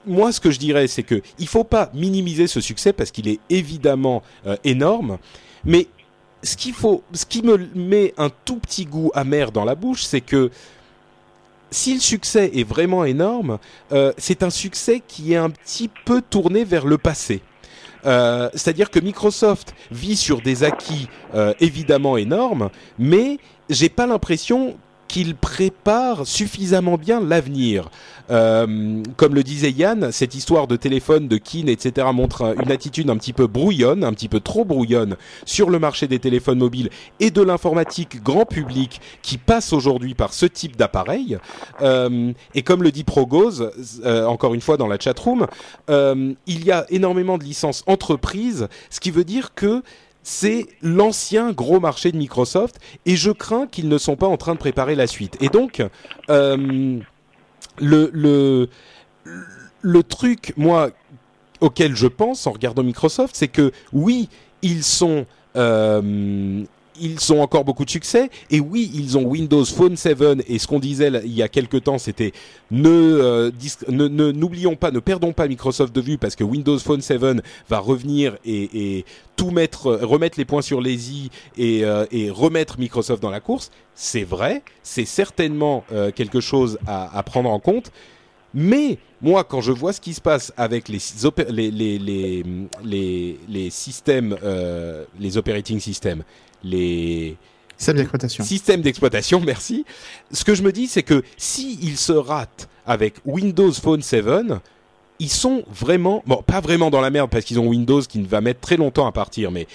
moi, 0.05 0.33
ce 0.33 0.41
que 0.41 0.51
je 0.51 0.59
dirais, 0.59 0.87
c'est 0.87 1.03
que 1.03 1.21
il 1.39 1.47
faut 1.47 1.63
pas 1.63 1.89
minimiser 1.93 2.47
ce 2.47 2.59
succès 2.59 2.91
parce 2.91 3.11
qu'il 3.11 3.29
est 3.29 3.39
évidemment 3.49 4.21
euh, 4.47 4.57
énorme, 4.65 5.17
mais 5.63 5.87
ce 6.45 7.25
qui 7.25 7.41
me 7.41 7.69
met 7.75 8.13
un 8.17 8.29
tout 8.45 8.57
petit 8.57 8.85
goût 8.85 9.11
amer 9.13 9.51
dans 9.51 9.65
la 9.65 9.75
bouche, 9.75 10.03
c'est 10.03 10.21
que 10.21 10.51
si 11.71 11.93
le 11.93 11.99
succès 11.99 12.51
est 12.53 12.63
vraiment 12.63 13.03
énorme, 13.05 13.59
euh, 13.91 14.13
c'est 14.17 14.43
un 14.43 14.49
succès 14.49 15.01
qui 15.05 15.33
est 15.33 15.37
un 15.37 15.49
petit 15.49 15.89
peu 16.05 16.21
tourné 16.21 16.63
vers 16.63 16.85
le 16.85 16.97
passé. 16.97 17.41
Euh, 18.05 18.49
c'est-à-dire 18.53 18.91
que 18.91 18.99
Microsoft 18.99 19.73
vit 19.91 20.15
sur 20.15 20.41
des 20.41 20.63
acquis 20.63 21.09
euh, 21.33 21.53
évidemment 21.59 22.17
énormes, 22.17 22.69
mais 22.99 23.39
j'ai 23.69 23.89
pas 23.89 24.05
l'impression 24.05 24.77
qu'il 25.15 25.33
prépare 25.33 26.27
suffisamment 26.27 26.97
bien 26.97 27.21
l'avenir. 27.21 27.89
Euh, 28.31 29.01
comme 29.15 29.33
le 29.33 29.43
disait 29.43 29.71
Yann, 29.71 30.11
cette 30.11 30.35
histoire 30.35 30.67
de 30.67 30.75
téléphone, 30.75 31.29
de 31.29 31.37
kin, 31.37 31.67
etc. 31.67 32.05
montre 32.13 32.53
une 32.61 32.69
attitude 32.69 33.09
un 33.09 33.15
petit 33.15 33.31
peu 33.31 33.47
brouillonne, 33.47 34.03
un 34.03 34.11
petit 34.11 34.27
peu 34.27 34.41
trop 34.41 34.65
brouillonne 34.65 35.15
sur 35.45 35.69
le 35.69 35.79
marché 35.79 36.09
des 36.09 36.19
téléphones 36.19 36.57
mobiles 36.57 36.89
et 37.21 37.31
de 37.31 37.41
l'informatique 37.41 38.21
grand 38.21 38.43
public 38.43 38.99
qui 39.21 39.37
passe 39.37 39.71
aujourd'hui 39.71 40.15
par 40.15 40.33
ce 40.33 40.47
type 40.47 40.75
d'appareil. 40.75 41.37
Euh, 41.81 42.33
et 42.53 42.61
comme 42.61 42.83
le 42.83 42.91
dit 42.91 43.05
Progose, 43.05 43.71
euh, 44.03 44.25
encore 44.25 44.53
une 44.53 44.59
fois 44.59 44.75
dans 44.75 44.87
la 44.87 44.99
chatroom, 44.99 45.47
il 45.87 46.65
y 46.65 46.71
a 46.71 46.85
énormément 46.89 47.37
de 47.37 47.45
licences 47.45 47.85
entreprises, 47.87 48.67
ce 48.89 48.99
qui 48.99 49.11
veut 49.11 49.23
dire 49.23 49.53
que 49.53 49.81
c'est 50.25 50.65
l'ancien 50.81 51.51
gros 51.51 51.79
marché 51.79 52.11
de 52.11 52.17
Microsoft 52.17 52.79
et 53.05 53.15
je 53.15 53.29
crains 53.29 53.67
qu'ils 53.67 53.87
ne 53.87 53.99
sont 53.99 54.15
pas 54.15 54.25
en 54.25 54.37
train 54.37 54.53
de 54.53 54.59
préparer 54.59 54.95
la 54.95 55.05
suite. 55.05 55.37
Et 55.39 55.49
donc, 55.49 55.83
euh, 56.31 56.99
le, 57.79 58.67
truc, 60.01 60.53
moi, 60.57 60.89
auquel 61.61 61.95
je 61.95 62.07
pense 62.07 62.47
en 62.47 62.53
regardant 62.53 62.81
Microsoft, 62.81 63.35
c'est 63.35 63.47
que 63.47 63.71
oui, 63.93 64.27
ils 64.63 64.83
sont 64.83 65.27
euh, 65.55 66.63
ils 66.99 67.33
ont 67.33 67.41
encore 67.41 67.65
beaucoup 67.65 67.85
de 67.85 67.89
succès 67.89 68.29
et 68.49 68.59
oui, 68.59 68.91
ils 68.93 69.17
ont 69.17 69.23
Windows 69.23 69.65
Phone 69.65 69.95
7 69.95 70.17
et 70.47 70.59
ce 70.59 70.67
qu'on 70.67 70.79
disait 70.79 71.11
il 71.23 71.33
y 71.33 71.41
a 71.41 71.47
quelques 71.47 71.83
temps, 71.83 71.97
c'était 71.97 72.31
euh, 72.73 73.51
ne 73.89 74.07
n'oublions 74.07 74.75
pas, 74.75 74.91
ne 74.91 74.99
perdons 74.99 75.33
pas 75.33 75.47
Microsoft 75.47 75.93
de 75.93 76.01
vue 76.01 76.17
parce 76.17 76.35
que 76.35 76.43
Windows 76.43 76.79
Phone 76.79 77.01
7 77.01 77.21
va 77.69 77.79
revenir 77.79 78.37
et, 78.45 78.97
et 78.97 79.05
tout 79.35 79.51
mettre, 79.51 79.93
remettre 79.93 80.37
les 80.37 80.45
points 80.45 80.61
sur 80.61 80.81
les 80.81 81.11
i 81.11 81.29
et, 81.57 81.83
euh, 81.83 82.05
et 82.11 82.29
remettre 82.29 82.79
Microsoft 82.79 83.21
dans 83.21 83.29
la 83.29 83.39
course. 83.39 83.71
C'est 83.93 84.23
vrai, 84.23 84.63
c'est 84.83 85.05
certainement 85.05 85.83
euh, 85.91 86.11
quelque 86.11 86.39
chose 86.39 86.77
à, 86.87 87.17
à 87.17 87.23
prendre 87.23 87.49
en 87.49 87.59
compte. 87.59 87.91
Mais 88.53 88.99
moi, 89.21 89.43
quand 89.43 89.59
je 89.59 89.73
vois 89.73 89.91
ce 89.91 89.99
qui 89.99 90.13
se 90.13 90.21
passe 90.21 90.53
avec 90.55 90.87
les 90.87 90.99
les 91.49 91.71
les 91.71 91.99
les 91.99 92.43
les, 92.83 93.39
les 93.49 93.69
systèmes, 93.69 94.37
euh, 94.43 95.03
les 95.19 95.37
operating 95.37 95.79
systems, 95.79 96.23
les 96.65 97.37
systèmes 97.77 97.97
d'exploitation. 97.97 98.43
Systèmes 98.43 98.81
d'exploitation, 98.81 99.39
merci. 99.45 99.85
Ce 100.31 100.43
que 100.43 100.55
je 100.55 100.63
me 100.63 100.71
dis, 100.71 100.87
c'est 100.87 101.03
que 101.03 101.23
si 101.37 101.79
ils 101.81 101.97
se 101.97 102.11
ratent 102.11 102.67
avec 102.85 103.15
Windows 103.25 103.71
Phone 103.71 104.01
7, 104.01 104.25
ils 105.19 105.29
sont 105.29 105.63
vraiment, 105.69 106.23
bon, 106.25 106.43
pas 106.45 106.59
vraiment 106.59 106.89
dans 106.89 107.01
la 107.01 107.09
merde 107.09 107.29
parce 107.29 107.45
qu'ils 107.45 107.59
ont 107.59 107.67
Windows 107.67 108.01
qui 108.01 108.21
va 108.23 108.41
mettre 108.41 108.59
très 108.59 108.77
longtemps 108.77 109.07
à 109.07 109.11
partir, 109.11 109.51
mais 109.51 109.67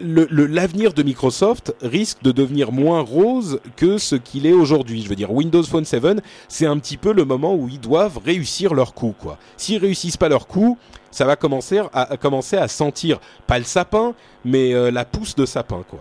l'avenir 0.00 0.92
de 0.92 1.02
Microsoft 1.02 1.74
risque 1.82 2.22
de 2.22 2.32
devenir 2.32 2.72
moins 2.72 3.00
rose 3.00 3.60
que 3.76 3.98
ce 3.98 4.16
qu'il 4.16 4.46
est 4.46 4.52
aujourd'hui. 4.52 5.02
Je 5.02 5.08
veux 5.08 5.16
dire, 5.16 5.32
Windows 5.32 5.62
Phone 5.62 5.84
7, 5.84 6.22
c'est 6.48 6.66
un 6.66 6.78
petit 6.78 6.96
peu 6.96 7.12
le 7.12 7.24
moment 7.24 7.54
où 7.54 7.68
ils 7.68 7.80
doivent 7.80 8.18
réussir 8.24 8.74
leur 8.74 8.94
coup, 8.94 9.14
quoi. 9.18 9.38
S'ils 9.56 9.78
réussissent 9.78 10.16
pas 10.16 10.28
leur 10.28 10.46
coup, 10.46 10.78
ça 11.10 11.24
va 11.24 11.36
commencer 11.36 11.80
à, 11.92 12.16
commencer 12.16 12.56
à 12.56 12.68
sentir 12.68 13.18
pas 13.46 13.58
le 13.58 13.64
sapin, 13.64 14.14
mais 14.44 14.74
euh, 14.74 14.90
la 14.90 15.04
pousse 15.04 15.34
de 15.34 15.46
sapin, 15.46 15.82
quoi. 15.88 16.00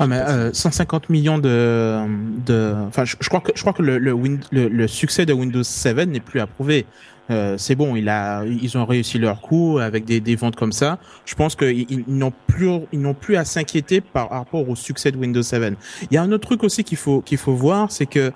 Ah 0.00 0.06
mais 0.06 0.18
euh, 0.18 0.52
150 0.52 1.10
millions 1.10 1.38
de 1.38 1.98
de 2.46 2.72
enfin 2.86 3.04
je, 3.04 3.16
crois 3.28 3.40
que 3.40 3.50
je 3.56 3.60
crois 3.62 3.72
que 3.72 3.82
le 3.82 3.98
le, 3.98 4.12
le, 4.52 4.68
le 4.68 4.86
succès 4.86 5.26
de 5.26 5.32
Windows 5.32 5.64
7 5.64 6.08
n'est 6.08 6.20
plus 6.20 6.38
approuvé. 6.38 6.86
Euh, 7.30 7.58
c'est 7.58 7.74
bon, 7.74 7.96
il 7.96 8.08
a, 8.08 8.44
ils 8.44 8.78
ont 8.78 8.84
réussi 8.84 9.18
leur 9.18 9.40
coup 9.40 9.78
avec 9.78 10.04
des, 10.04 10.20
des 10.20 10.36
ventes 10.36 10.56
comme 10.56 10.72
ça. 10.72 10.98
Je 11.24 11.34
pense 11.34 11.56
qu'ils 11.56 11.90
ils, 11.90 12.04
n'ont 12.08 12.32
plus, 12.46 12.70
ils 12.92 13.00
n'ont 13.00 13.14
plus 13.14 13.36
à 13.36 13.44
s'inquiéter 13.44 14.00
par 14.00 14.30
rapport 14.30 14.68
au 14.68 14.74
succès 14.74 15.12
de 15.12 15.16
Windows 15.16 15.42
7. 15.42 15.74
Il 16.10 16.14
y 16.14 16.16
a 16.16 16.22
un 16.22 16.32
autre 16.32 16.46
truc 16.46 16.64
aussi 16.64 16.84
qu'il 16.84 16.98
faut 16.98 17.20
qu'il 17.20 17.38
faut 17.38 17.54
voir, 17.54 17.90
c'est 17.90 18.06
que 18.06 18.32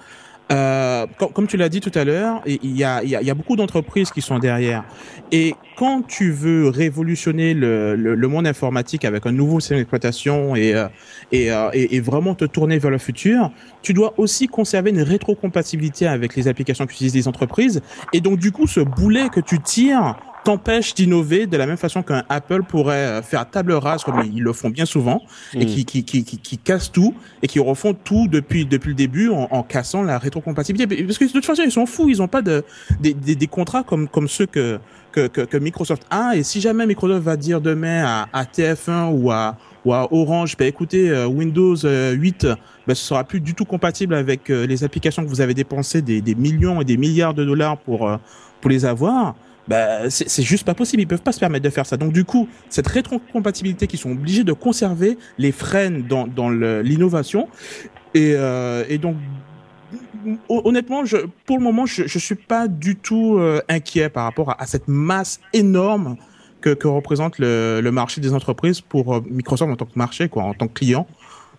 euh, 0.50 1.06
comme, 1.34 1.46
tu 1.46 1.56
l'as 1.56 1.68
dit 1.68 1.80
tout 1.80 1.92
à 1.94 2.04
l'heure, 2.04 2.42
il 2.46 2.76
y 2.76 2.84
a, 2.84 3.34
beaucoup 3.34 3.56
d'entreprises 3.56 4.10
qui 4.10 4.20
sont 4.20 4.38
derrière. 4.38 4.84
Et 5.30 5.54
quand 5.76 6.02
tu 6.06 6.30
veux 6.30 6.68
révolutionner 6.68 7.54
le, 7.54 8.28
monde 8.28 8.46
informatique 8.46 9.04
avec 9.04 9.26
un 9.26 9.32
nouveau 9.32 9.60
système 9.60 9.78
d'exploitation 9.78 10.56
et, 10.56 10.74
euh, 10.74 10.88
euh, 11.34 11.70
et, 11.72 12.00
vraiment 12.00 12.34
te 12.34 12.44
tourner 12.44 12.78
vers 12.78 12.90
le 12.90 12.98
futur, 12.98 13.50
tu 13.82 13.94
dois 13.94 14.14
aussi 14.18 14.46
conserver 14.48 14.90
une 14.90 15.02
rétrocompatibilité 15.02 16.06
avec 16.06 16.36
les 16.36 16.48
applications 16.48 16.86
qu'utilisent 16.86 17.14
les 17.14 17.28
entreprises. 17.28 17.80
Et 18.12 18.20
donc 18.20 18.38
du 18.38 18.52
coup, 18.52 18.66
ce 18.66 18.80
boulet 18.80 19.28
que 19.28 19.40
tu 19.40 19.60
tires 19.60 20.16
t'empêche 20.44 20.94
d'innover 20.94 21.46
de 21.46 21.56
la 21.56 21.66
même 21.66 21.76
façon 21.76 22.02
qu'un 22.02 22.24
Apple 22.28 22.62
pourrait 22.62 22.96
euh, 22.96 23.22
faire 23.22 23.48
table 23.48 23.72
rase 23.72 24.04
comme 24.04 24.22
ils 24.24 24.42
le 24.42 24.52
font 24.52 24.70
bien 24.70 24.84
souvent 24.84 25.22
et 25.54 25.66
qui, 25.66 25.84
qui, 25.84 26.04
qui, 26.04 26.24
qui, 26.24 26.38
qui 26.38 26.58
cassent 26.58 26.90
tout 26.90 27.14
et 27.42 27.46
qui 27.46 27.60
refont 27.60 27.94
tout 27.94 28.28
depuis 28.28 28.64
depuis 28.64 28.88
le 28.90 28.94
début 28.94 29.28
en, 29.28 29.48
en, 29.50 29.62
cassant 29.62 30.02
la 30.02 30.18
rétrocompatibilité. 30.18 31.04
Parce 31.04 31.18
que 31.18 31.24
de 31.24 31.30
toute 31.30 31.46
façon 31.46 31.62
ils 31.64 31.72
sont 31.72 31.86
fous 31.86 32.08
ils 32.08 32.20
ont 32.22 32.28
pas 32.28 32.42
de 32.42 32.64
des, 33.00 33.14
des, 33.14 33.34
des 33.34 33.46
contrats 33.46 33.82
comme 33.82 34.08
comme 34.08 34.28
ceux 34.28 34.46
que 34.46 34.78
que, 35.12 35.26
que, 35.26 35.42
que 35.42 35.56
Microsoft 35.58 36.06
a 36.10 36.36
et 36.36 36.42
si 36.42 36.60
jamais 36.60 36.86
Microsoft 36.86 37.22
va 37.22 37.36
dire 37.36 37.60
demain 37.60 38.04
à, 38.04 38.28
à 38.32 38.44
TF1 38.44 39.12
ou 39.12 39.30
à 39.30 39.56
ou 39.84 39.92
à 39.92 40.12
Orange, 40.12 40.56
bah 40.56 40.66
écoutez, 40.66 41.10
euh, 41.10 41.26
Windows 41.26 41.74
8, 41.76 42.46
bah, 42.86 42.94
ce 42.94 43.04
sera 43.04 43.24
plus 43.24 43.40
du 43.40 43.54
tout 43.54 43.64
compatible 43.64 44.14
avec 44.14 44.50
euh, 44.50 44.66
les 44.66 44.84
applications 44.84 45.24
que 45.24 45.28
vous 45.28 45.40
avez 45.40 45.54
dépensé 45.54 46.02
des, 46.02 46.20
des 46.20 46.34
millions 46.34 46.80
et 46.80 46.84
des 46.84 46.96
milliards 46.96 47.34
de 47.34 47.44
dollars 47.44 47.78
pour 47.78 48.08
euh, 48.08 48.16
pour 48.60 48.70
les 48.70 48.84
avoir 48.84 49.34
bah, 49.68 50.10
c'est 50.10 50.42
juste 50.42 50.64
pas 50.64 50.74
possible. 50.74 51.02
Ils 51.02 51.06
peuvent 51.06 51.22
pas 51.22 51.32
se 51.32 51.40
permettre 51.40 51.64
de 51.64 51.70
faire 51.70 51.86
ça. 51.86 51.96
Donc 51.96 52.12
du 52.12 52.24
coup, 52.24 52.48
cette 52.68 52.86
rétrocompatibilité 52.86 53.86
qu'ils 53.86 53.98
sont 53.98 54.12
obligés 54.12 54.44
de 54.44 54.52
conserver 54.52 55.18
les 55.38 55.52
freine 55.52 56.02
dans, 56.02 56.26
dans 56.26 56.50
l'innovation. 56.50 57.48
Et, 58.14 58.34
euh, 58.36 58.84
et 58.88 58.98
donc 58.98 59.16
honnêtement, 60.48 61.04
je, 61.04 61.18
pour 61.46 61.58
le 61.58 61.64
moment, 61.64 61.86
je, 61.86 62.06
je 62.06 62.18
suis 62.18 62.34
pas 62.34 62.68
du 62.68 62.96
tout 62.96 63.38
euh, 63.38 63.60
inquiet 63.68 64.08
par 64.08 64.24
rapport 64.24 64.50
à, 64.50 64.62
à, 64.62 64.66
cette 64.66 64.88
masse 64.88 65.40
énorme 65.52 66.16
que, 66.60 66.70
que 66.70 66.88
représente 66.88 67.38
le, 67.38 67.80
le, 67.82 67.92
marché 67.92 68.20
des 68.20 68.34
entreprises 68.34 68.80
pour 68.80 69.14
euh, 69.14 69.20
Microsoft 69.28 69.72
en 69.72 69.76
tant 69.76 69.86
que 69.86 69.96
marché, 69.96 70.28
quoi, 70.28 70.44
en 70.44 70.54
tant 70.54 70.68
que 70.68 70.74
client. 70.74 71.06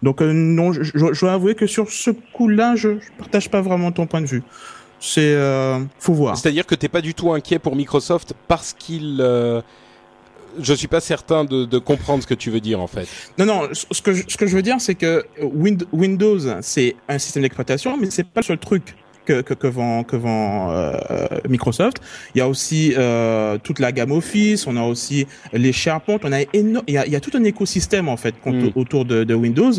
Donc 0.01 0.21
euh, 0.21 0.31
non, 0.33 0.71
je, 0.73 0.83
je, 0.83 0.91
je, 0.93 1.19
dois 1.19 1.33
avouer 1.33 1.55
que 1.55 1.67
sur 1.67 1.89
ce 1.89 2.11
coup-là, 2.11 2.75
je, 2.75 2.99
je 2.99 3.07
partage 3.17 3.49
pas 3.49 3.61
vraiment 3.61 3.91
ton 3.91 4.05
point 4.05 4.21
de 4.21 4.27
vue 4.27 4.43
c'est 5.03 5.33
euh, 5.35 5.79
faut 5.99 6.13
voir. 6.13 6.37
C'est-à-dire 6.37 6.65
que 6.65 6.75
t'es 6.75 6.87
pas 6.87 7.01
du 7.01 7.13
tout 7.13 7.33
inquiet 7.33 7.59
pour 7.59 7.75
Microsoft 7.75 8.33
parce 8.47 8.71
qu'il 8.71 9.19
euh, 9.19 9.61
je 10.59 10.73
suis 10.73 10.87
pas 10.87 11.01
certain 11.01 11.43
de, 11.43 11.65
de, 11.65 11.77
comprendre 11.77 12.23
ce 12.23 12.27
que 12.27 12.33
tu 12.33 12.49
veux 12.49 12.61
dire 12.61 12.79
en 12.79 12.87
fait. 12.87 13.07
Non 13.37 13.45
non, 13.45 13.67
ce 13.73 14.01
que 14.01 14.13
je, 14.13 14.23
ce 14.27 14.37
que 14.37 14.47
je 14.47 14.55
veux 14.55 14.61
dire 14.61 14.77
c'est 14.79 14.95
que 14.95 15.25
Windows 15.41 16.39
c'est 16.61 16.95
un 17.09 17.19
système 17.19 17.43
d'exploitation 17.43 17.97
mais 17.97 18.09
c'est 18.11 18.23
pas 18.23 18.39
le 18.39 18.45
seul 18.45 18.57
truc 18.57 18.95
que, 19.25 19.41
que, 19.41 19.53
que 19.53 19.67
vend, 19.67 20.03
que 20.03 20.15
vend 20.15 20.71
euh, 20.71 20.93
Microsoft. 21.49 21.97
Il 22.35 22.39
y 22.39 22.41
a 22.41 22.47
aussi 22.47 22.93
euh, 22.97 23.57
toute 23.63 23.79
la 23.79 23.91
gamme 23.91 24.11
Office, 24.11 24.67
on 24.67 24.77
a 24.77 24.83
aussi 24.83 25.25
les 25.51 25.73
SharePoint, 25.73 26.19
on 26.23 26.31
a 26.31 26.41
il, 26.41 26.81
y 26.87 26.97
a, 26.97 27.05
il 27.05 27.11
y 27.11 27.15
a 27.15 27.19
tout 27.19 27.31
un 27.35 27.43
écosystème 27.43 28.09
en 28.09 28.17
fait 28.17 28.35
mm. 28.45 28.69
autour 28.75 29.05
de, 29.05 29.23
de, 29.23 29.33
Windows. 29.33 29.73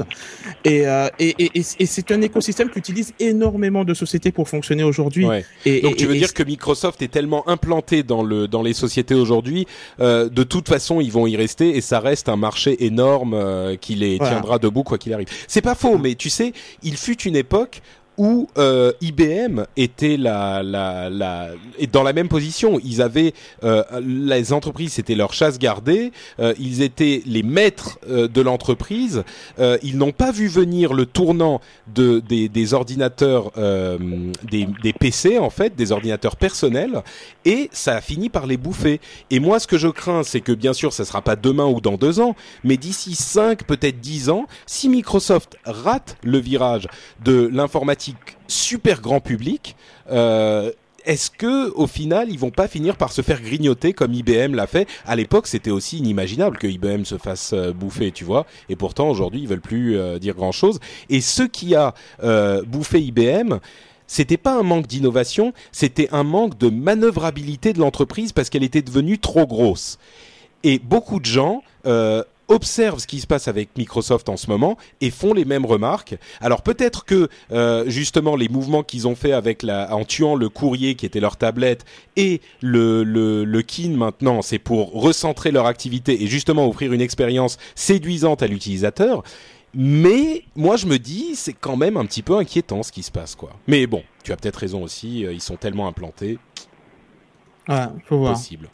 Et, 0.64 0.86
euh, 0.86 1.08
et, 1.18 1.34
et, 1.38 1.62
et 1.78 1.86
c'est 1.86 2.10
un 2.10 2.22
écosystème 2.22 2.70
qui 2.70 2.78
utilise 2.78 3.12
énormément 3.20 3.84
de 3.84 3.94
sociétés 3.94 4.32
pour 4.32 4.48
fonctionner 4.48 4.84
aujourd'hui. 4.84 5.26
Ouais. 5.26 5.44
Donc 5.82 5.96
tu 5.96 6.06
veux 6.06 6.14
dire 6.14 6.34
que 6.34 6.42
Microsoft 6.42 7.02
est 7.02 7.08
tellement 7.08 7.48
implanté 7.48 8.02
dans, 8.02 8.22
le, 8.22 8.48
dans 8.48 8.62
les 8.62 8.74
sociétés 8.74 9.14
aujourd'hui, 9.14 9.66
euh, 10.00 10.28
de 10.28 10.42
toute 10.42 10.68
façon 10.68 11.00
ils 11.00 11.12
vont 11.12 11.26
y 11.26 11.36
rester 11.36 11.76
et 11.76 11.80
ça 11.80 12.00
reste 12.00 12.28
un 12.28 12.36
marché 12.36 12.84
énorme 12.84 13.34
euh, 13.34 13.76
qui 13.76 13.94
les 13.94 14.16
voilà. 14.16 14.32
tiendra 14.32 14.58
debout 14.58 14.82
quoi 14.82 14.98
qu'il 14.98 15.12
arrive. 15.12 15.28
C'est 15.48 15.62
pas 15.62 15.74
faux, 15.74 15.98
mais 15.98 16.14
tu 16.14 16.30
sais, 16.30 16.52
il 16.82 16.96
fut 16.96 17.22
une 17.22 17.36
époque 17.36 17.82
où 18.16 18.48
euh, 18.58 18.92
IBM 19.00 19.64
était 19.76 20.16
la, 20.16 20.62
la, 20.62 21.10
la, 21.10 21.48
dans 21.92 22.02
la 22.02 22.12
même 22.12 22.28
position. 22.28 22.78
Ils 22.84 23.02
avaient 23.02 23.34
euh, 23.64 23.82
les 24.00 24.52
entreprises, 24.52 24.94
c'était 24.94 25.14
leur 25.14 25.32
chasse 25.32 25.58
gardée. 25.58 26.12
Euh, 26.38 26.54
ils 26.58 26.82
étaient 26.82 27.22
les 27.26 27.42
maîtres 27.42 27.98
de 28.08 28.40
l'entreprise. 28.40 29.24
Ils 29.58 29.98
n'ont 29.98 30.12
pas 30.12 30.32
vu 30.32 30.48
venir 30.48 30.92
le 30.92 31.06
tournant 31.06 31.60
de 31.94 32.20
des, 32.20 32.48
des 32.48 32.74
ordinateurs, 32.74 33.52
des, 33.54 34.68
des 34.82 34.92
PC 34.92 35.38
en 35.38 35.50
fait, 35.50 35.74
des 35.76 35.92
ordinateurs 35.92 36.36
personnels, 36.36 37.02
et 37.44 37.68
ça 37.72 37.96
a 37.96 38.00
fini 38.00 38.28
par 38.28 38.46
les 38.46 38.56
bouffer. 38.56 39.00
Et 39.30 39.40
moi, 39.40 39.58
ce 39.58 39.66
que 39.66 39.78
je 39.78 39.88
crains, 39.88 40.22
c'est 40.22 40.40
que 40.40 40.52
bien 40.52 40.72
sûr, 40.72 40.92
ça 40.92 41.04
sera 41.04 41.22
pas 41.22 41.36
demain 41.36 41.66
ou 41.66 41.80
dans 41.80 41.96
deux 41.96 42.20
ans, 42.20 42.34
mais 42.62 42.76
d'ici 42.76 43.14
cinq, 43.14 43.64
peut-être 43.64 44.00
dix 44.00 44.30
ans, 44.30 44.46
si 44.66 44.88
Microsoft 44.88 45.56
rate 45.64 46.16
le 46.22 46.38
virage 46.38 46.88
de 47.24 47.48
l'informatique 47.52 48.03
super 48.48 49.00
grand 49.00 49.20
public. 49.20 49.76
Euh, 50.10 50.70
est-ce 51.04 51.30
que 51.30 51.70
au 51.72 51.86
final 51.86 52.30
ils 52.30 52.38
vont 52.38 52.50
pas 52.50 52.66
finir 52.66 52.96
par 52.96 53.12
se 53.12 53.20
faire 53.20 53.42
grignoter 53.42 53.92
comme 53.92 54.14
IBM 54.14 54.54
l'a 54.54 54.66
fait? 54.66 54.88
À 55.04 55.16
l'époque, 55.16 55.46
c'était 55.46 55.70
aussi 55.70 55.98
inimaginable 55.98 56.56
que 56.56 56.66
IBM 56.66 57.04
se 57.04 57.18
fasse 57.18 57.52
euh, 57.52 57.72
bouffer, 57.72 58.10
tu 58.10 58.24
vois. 58.24 58.46
Et 58.68 58.76
pourtant 58.76 59.10
aujourd'hui, 59.10 59.42
ils 59.42 59.48
veulent 59.48 59.60
plus 59.60 59.98
euh, 59.98 60.18
dire 60.18 60.34
grand 60.34 60.52
chose. 60.52 60.80
Et 61.10 61.20
ce 61.20 61.42
qui 61.42 61.74
a 61.74 61.94
bouffé 62.66 63.00
IBM, 63.02 63.58
c'était 64.06 64.36
pas 64.36 64.58
un 64.58 64.62
manque 64.62 64.86
d'innovation, 64.86 65.52
c'était 65.72 66.08
un 66.12 66.24
manque 66.24 66.58
de 66.58 66.68
manœuvrabilité 66.68 67.72
de 67.72 67.80
l'entreprise 67.80 68.32
parce 68.32 68.50
qu'elle 68.50 68.64
était 68.64 68.82
devenue 68.82 69.18
trop 69.18 69.46
grosse. 69.46 69.98
Et 70.62 70.78
beaucoup 70.78 71.20
de 71.20 71.26
gens 71.26 71.62
observent 72.54 72.98
ce 72.98 73.06
qui 73.06 73.20
se 73.20 73.26
passe 73.26 73.48
avec 73.48 73.76
Microsoft 73.76 74.28
en 74.28 74.36
ce 74.36 74.48
moment 74.48 74.78
et 75.00 75.10
font 75.10 75.34
les 75.34 75.44
mêmes 75.44 75.66
remarques. 75.66 76.16
Alors 76.40 76.62
peut-être 76.62 77.04
que 77.04 77.28
euh, 77.52 77.84
justement 77.88 78.36
les 78.36 78.48
mouvements 78.48 78.82
qu'ils 78.82 79.06
ont 79.06 79.14
fait 79.14 79.32
avec 79.32 79.62
la, 79.62 79.94
en 79.94 80.04
tuant 80.04 80.36
le 80.36 80.48
courrier 80.48 80.94
qui 80.94 81.04
était 81.04 81.20
leur 81.20 81.36
tablette 81.36 81.84
et 82.16 82.40
le 82.60 83.04
le, 83.04 83.44
le 83.44 83.62
kin 83.62 83.90
maintenant, 83.90 84.40
c'est 84.40 84.58
pour 84.58 84.92
recentrer 84.92 85.50
leur 85.50 85.66
activité 85.66 86.22
et 86.22 86.26
justement 86.26 86.68
offrir 86.68 86.92
une 86.92 87.00
expérience 87.00 87.58
séduisante 87.74 88.42
à 88.42 88.46
l'utilisateur. 88.46 89.22
Mais 89.74 90.44
moi 90.54 90.76
je 90.76 90.86
me 90.86 90.98
dis 90.98 91.34
c'est 91.34 91.52
quand 91.52 91.76
même 91.76 91.96
un 91.96 92.06
petit 92.06 92.22
peu 92.22 92.36
inquiétant 92.36 92.82
ce 92.82 92.92
qui 92.92 93.02
se 93.02 93.10
passe 93.10 93.34
quoi. 93.34 93.50
Mais 93.66 93.86
bon, 93.86 94.02
tu 94.22 94.32
as 94.32 94.36
peut-être 94.36 94.56
raison 94.56 94.82
aussi, 94.82 95.20
ils 95.20 95.42
sont 95.42 95.56
tellement 95.56 95.88
implantés. 95.88 96.38
Ouais, 97.68 97.86
faut 98.06 98.18
voir. 98.18 98.34
Possible. 98.34 98.68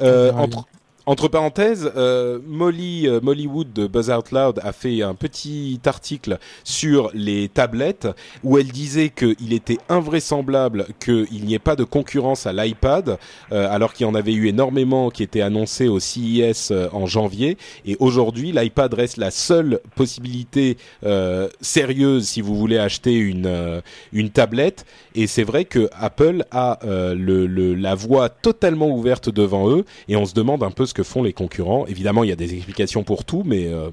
Euh, 0.00 0.32
entre, 0.32 0.66
entre 1.10 1.26
parenthèses, 1.26 1.90
euh, 1.96 2.38
Molly 2.46 3.08
euh, 3.08 3.18
Mollywood 3.20 3.72
de 3.72 3.88
Buzz 3.88 4.10
Out 4.10 4.30
Loud 4.30 4.60
a 4.62 4.70
fait 4.70 5.02
un 5.02 5.16
petit 5.16 5.80
article 5.84 6.38
sur 6.62 7.10
les 7.14 7.48
tablettes 7.48 8.06
où 8.44 8.58
elle 8.58 8.68
disait 8.68 9.08
qu'il 9.10 9.52
était 9.52 9.78
invraisemblable 9.88 10.86
qu'il 11.04 11.44
n'y 11.44 11.54
ait 11.54 11.58
pas 11.58 11.74
de 11.74 11.82
concurrence 11.82 12.46
à 12.46 12.52
l'iPad, 12.52 13.18
euh, 13.50 13.68
alors 13.68 13.92
qu'il 13.92 14.06
y 14.06 14.08
en 14.08 14.14
avait 14.14 14.32
eu 14.32 14.46
énormément 14.46 15.10
qui 15.10 15.24
étaient 15.24 15.40
annoncés 15.40 15.88
au 15.88 15.98
CES 15.98 16.70
euh, 16.70 16.88
en 16.92 17.06
janvier. 17.06 17.58
Et 17.84 17.96
aujourd'hui, 17.98 18.52
l'iPad 18.52 18.94
reste 18.94 19.16
la 19.16 19.32
seule 19.32 19.80
possibilité 19.96 20.76
euh, 21.04 21.48
sérieuse 21.60 22.28
si 22.28 22.40
vous 22.40 22.54
voulez 22.54 22.78
acheter 22.78 23.16
une 23.16 23.82
une 24.12 24.30
tablette. 24.30 24.86
Et 25.16 25.26
c'est 25.26 25.42
vrai 25.42 25.64
que 25.64 25.88
Apple 25.92 26.44
a 26.52 26.78
le, 26.84 27.74
la 27.74 27.94
voie 27.96 28.28
totalement 28.28 28.90
ouverte 28.90 29.28
devant 29.28 29.68
eux, 29.70 29.84
et 30.08 30.14
on 30.14 30.24
se 30.24 30.34
demande 30.34 30.62
un 30.62 30.70
peu 30.70 30.86
ce 30.86 30.94
que 30.94 30.99
font 31.02 31.22
les 31.22 31.32
concurrents. 31.32 31.86
Évidemment, 31.86 32.24
il 32.24 32.30
y 32.30 32.32
a 32.32 32.36
des 32.36 32.54
explications 32.54 33.02
pour 33.02 33.24
tout, 33.24 33.42
mais 33.44 33.66
euh, 33.66 33.90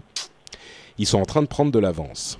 ils 0.97 1.05
sont 1.05 1.19
en 1.19 1.25
train 1.25 1.41
de 1.41 1.47
prendre 1.47 1.71
de 1.71 1.79
l'avance. 1.79 2.39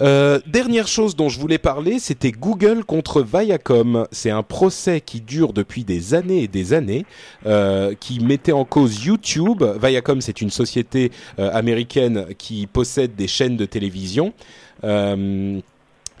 Euh, 0.00 0.38
dernière 0.46 0.86
chose 0.86 1.16
dont 1.16 1.28
je 1.28 1.40
voulais 1.40 1.58
parler, 1.58 1.98
c'était 1.98 2.30
Google 2.30 2.84
contre 2.84 3.20
Viacom. 3.20 4.06
C'est 4.12 4.30
un 4.30 4.44
procès 4.44 5.00
qui 5.00 5.20
dure 5.20 5.52
depuis 5.52 5.82
des 5.82 6.14
années 6.14 6.44
et 6.44 6.48
des 6.48 6.72
années, 6.72 7.04
euh, 7.46 7.94
qui 7.98 8.20
mettait 8.20 8.52
en 8.52 8.64
cause 8.64 9.04
YouTube. 9.04 9.64
Viacom, 9.82 10.20
c'est 10.20 10.40
une 10.40 10.50
société 10.50 11.10
américaine 11.36 12.26
qui 12.38 12.68
possède 12.68 13.16
des 13.16 13.26
chaînes 13.26 13.56
de 13.56 13.64
télévision. 13.64 14.32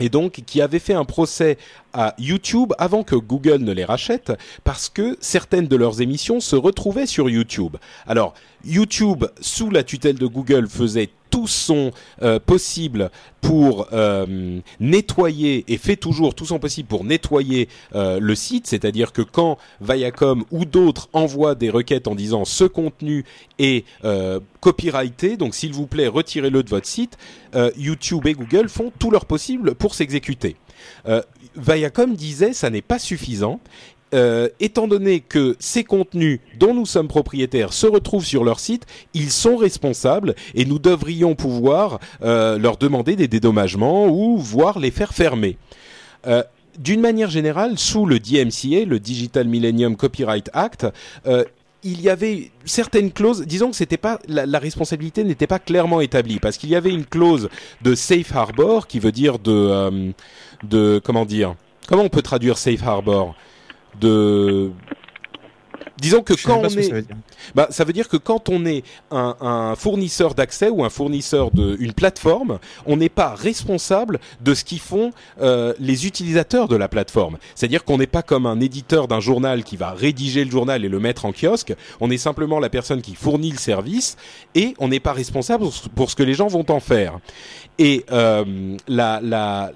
Et 0.00 0.08
donc 0.08 0.42
qui 0.46 0.60
avait 0.60 0.78
fait 0.78 0.94
un 0.94 1.04
procès 1.04 1.58
à 1.92 2.14
YouTube 2.18 2.72
avant 2.78 3.02
que 3.02 3.16
Google 3.16 3.58
ne 3.58 3.72
les 3.72 3.84
rachète 3.84 4.32
parce 4.64 4.88
que 4.88 5.16
certaines 5.20 5.66
de 5.66 5.76
leurs 5.76 6.00
émissions 6.00 6.40
se 6.40 6.56
retrouvaient 6.56 7.06
sur 7.06 7.28
YouTube. 7.28 7.76
Alors 8.06 8.34
YouTube, 8.64 9.24
sous 9.40 9.70
la 9.70 9.82
tutelle 9.82 10.18
de 10.18 10.26
Google, 10.26 10.68
faisait 10.68 11.10
tous 11.38 11.46
sont 11.46 11.92
euh, 12.22 12.40
possibles 12.40 13.12
pour 13.40 13.86
euh, 13.92 14.58
nettoyer 14.80 15.64
et 15.68 15.78
fait 15.78 15.94
toujours 15.94 16.34
tout 16.34 16.46
son 16.46 16.58
possible 16.58 16.88
pour 16.88 17.04
nettoyer 17.04 17.68
euh, 17.94 18.18
le 18.18 18.34
site, 18.34 18.66
c'est-à-dire 18.66 19.12
que 19.12 19.22
quand 19.22 19.56
Viacom 19.80 20.44
ou 20.50 20.64
d'autres 20.64 21.08
envoient 21.12 21.54
des 21.54 21.70
requêtes 21.70 22.08
en 22.08 22.16
disant 22.16 22.44
ce 22.44 22.64
contenu 22.64 23.24
est 23.60 23.84
copyrighté, 24.60 25.36
donc 25.36 25.54
s'il 25.54 25.72
vous 25.72 25.86
plaît 25.86 26.08
retirez-le 26.08 26.64
de 26.64 26.68
votre 26.68 26.86
site, 26.86 27.16
YouTube 27.76 28.26
et 28.26 28.32
Google 28.32 28.68
font 28.68 28.92
tout 28.98 29.12
leur 29.12 29.24
possible 29.24 29.76
pour 29.76 29.94
s'exécuter. 29.94 30.56
Viacom 31.56 32.14
disait 32.14 32.52
ça 32.52 32.70
n'est 32.70 32.82
pas 32.82 32.98
suffisant. 32.98 33.60
Euh, 34.14 34.48
étant 34.58 34.88
donné 34.88 35.20
que 35.20 35.54
ces 35.58 35.84
contenus 35.84 36.40
dont 36.58 36.72
nous 36.72 36.86
sommes 36.86 37.08
propriétaires 37.08 37.74
se 37.74 37.86
retrouvent 37.86 38.24
sur 38.24 38.42
leur 38.42 38.58
site, 38.58 38.86
ils 39.12 39.30
sont 39.30 39.56
responsables 39.56 40.34
et 40.54 40.64
nous 40.64 40.78
devrions 40.78 41.34
pouvoir 41.34 42.00
euh, 42.22 42.58
leur 42.58 42.78
demander 42.78 43.16
des 43.16 43.28
dédommagements 43.28 44.06
ou 44.06 44.38
voire 44.38 44.78
les 44.78 44.90
faire 44.90 45.12
fermer. 45.12 45.58
Euh, 46.26 46.42
D'une 46.78 47.00
manière 47.00 47.28
générale, 47.28 47.76
sous 47.78 48.06
le 48.06 48.20
DMCA, 48.20 48.84
le 48.86 49.00
Digital 49.00 49.48
Millennium 49.48 49.96
Copyright 49.96 50.48
Act, 50.52 50.86
euh, 51.26 51.44
il 51.82 52.00
y 52.00 52.08
avait 52.08 52.50
certaines 52.64 53.12
clauses, 53.12 53.44
disons 53.46 53.70
que 53.70 53.76
c'était 53.76 53.96
pas 53.96 54.20
la, 54.26 54.58
responsabilité 54.58 55.22
n'était 55.22 55.46
pas 55.46 55.58
clairement 55.58 56.00
établie 56.00 56.38
parce 56.38 56.56
qu'il 56.56 56.70
y 56.70 56.76
avait 56.76 56.90
une 56.90 57.04
clause 57.04 57.48
de 57.82 57.94
safe 57.94 58.34
harbor 58.34 58.86
qui 58.86 58.98
veut 58.98 59.12
dire 59.12 59.38
de 59.38 60.12
de 60.64 61.00
comment 61.04 61.24
dire 61.24 61.54
comment 61.86 62.02
on 62.02 62.08
peut 62.08 62.22
traduire 62.22 62.58
safe 62.58 62.82
harbor? 62.82 63.36
De 64.00 64.70
disons 66.00 66.22
que 66.22 66.34
quand 66.34 66.60
on 66.60 66.64
est 66.64 66.82
ça 66.82 66.94
veut 66.94 67.02
dire. 67.02 67.16
bah, 67.54 67.66
ça 67.70 67.84
veut 67.84 67.92
dire 67.92 68.08
que 68.08 68.16
quand 68.16 68.48
on 68.48 68.64
est 68.66 68.84
un, 69.10 69.36
un 69.40 69.74
fournisseur 69.76 70.34
d'accès 70.34 70.68
ou 70.68 70.84
un 70.84 70.90
fournisseur 70.90 71.50
d'une 71.50 71.92
plateforme, 71.92 72.58
on 72.86 72.96
n'est 72.96 73.08
pas 73.08 73.34
responsable 73.34 74.20
de 74.40 74.54
ce 74.54 74.64
qu'ils 74.64 74.80
font 74.80 75.10
euh, 75.40 75.74
les 75.78 76.06
utilisateurs 76.06 76.68
de 76.68 76.76
la 76.76 76.88
plateforme. 76.88 77.38
C'est-à-dire 77.54 77.84
qu'on 77.84 77.98
n'est 77.98 78.06
pas 78.06 78.22
comme 78.22 78.46
un 78.46 78.60
éditeur 78.60 79.08
d'un 79.08 79.20
journal 79.20 79.64
qui 79.64 79.76
va 79.76 79.90
rédiger 79.92 80.44
le 80.44 80.50
journal 80.50 80.84
et 80.84 80.88
le 80.88 81.00
mettre 81.00 81.24
en 81.24 81.32
kiosque. 81.32 81.74
On 82.00 82.10
est 82.10 82.18
simplement 82.18 82.60
la 82.60 82.70
personne 82.70 83.02
qui 83.02 83.14
fournit 83.14 83.50
le 83.50 83.58
service 83.58 84.16
et 84.54 84.74
on 84.78 84.88
n'est 84.88 85.00
pas 85.00 85.12
responsable 85.12 85.66
pour 85.94 86.10
ce 86.10 86.16
que 86.16 86.22
les 86.22 86.34
gens 86.34 86.48
vont 86.48 86.68
en 86.70 86.80
faire. 86.80 87.18
Et 87.78 88.04
euh, 88.10 88.76
la, 88.88 89.20
la, 89.22 89.72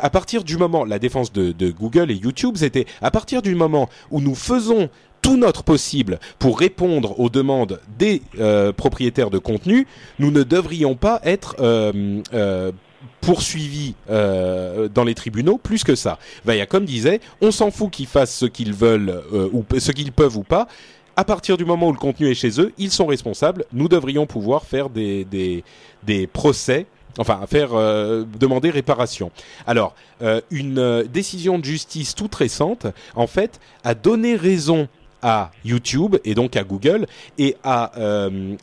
à 0.00 0.10
partir 0.10 0.42
du 0.42 0.56
moment, 0.56 0.84
la 0.84 0.98
défense 0.98 1.32
de, 1.32 1.52
de 1.52 1.70
Google 1.70 2.10
et 2.10 2.14
YouTube, 2.14 2.54
c'était 2.56 2.86
à 3.02 3.10
partir 3.10 3.42
du 3.42 3.54
moment 3.54 3.88
où 4.10 4.20
nous 4.20 4.34
faisons 4.34 4.88
tout 5.20 5.36
notre 5.36 5.62
possible 5.62 6.18
pour 6.38 6.58
répondre 6.58 7.20
aux 7.20 7.28
demandes 7.28 7.80
des 7.98 8.22
euh, 8.40 8.72
propriétaires 8.72 9.30
de 9.30 9.38
contenu, 9.38 9.86
nous 10.18 10.30
ne 10.30 10.42
devrions 10.42 10.96
pas 10.96 11.20
être 11.24 11.56
euh, 11.60 12.20
euh, 12.34 12.72
poursuivis 13.20 13.94
euh, 14.10 14.88
dans 14.88 15.04
les 15.04 15.14
tribunaux 15.14 15.58
plus 15.58 15.84
que 15.84 15.94
ça. 15.94 16.18
Viacom 16.44 16.84
disait, 16.84 17.20
on 17.40 17.52
s'en 17.52 17.70
fout 17.70 17.90
qu'ils 17.90 18.06
fassent 18.06 18.34
ce 18.34 18.46
qu'ils 18.46 18.72
veulent 18.72 19.22
euh, 19.32 19.48
ou 19.52 19.64
ce 19.78 19.92
qu'ils 19.92 20.10
peuvent 20.12 20.36
ou 20.36 20.42
pas. 20.42 20.66
À 21.14 21.24
partir 21.24 21.56
du 21.58 21.64
moment 21.64 21.88
où 21.88 21.92
le 21.92 21.98
contenu 21.98 22.28
est 22.30 22.34
chez 22.34 22.58
eux, 22.60 22.72
ils 22.78 22.90
sont 22.90 23.06
responsables. 23.06 23.66
Nous 23.72 23.86
devrions 23.88 24.26
pouvoir 24.26 24.64
faire 24.64 24.88
des 24.88 25.24
des, 25.26 25.62
des 26.04 26.26
procès 26.26 26.86
enfin 27.18 27.40
à 27.42 27.46
faire 27.46 27.70
euh, 27.74 28.24
demander 28.38 28.70
réparation. 28.70 29.30
Alors, 29.66 29.94
euh, 30.22 30.40
une 30.50 30.78
euh, 30.78 31.04
décision 31.04 31.58
de 31.58 31.64
justice 31.64 32.14
toute 32.14 32.34
récente, 32.34 32.86
en 33.14 33.26
fait, 33.26 33.60
a 33.84 33.94
donné 33.94 34.36
raison 34.36 34.88
à 35.22 35.52
YouTube 35.64 36.16
et 36.24 36.34
donc 36.34 36.56
à 36.56 36.64
Google 36.64 37.06
et 37.38 37.56
a, 37.62 37.92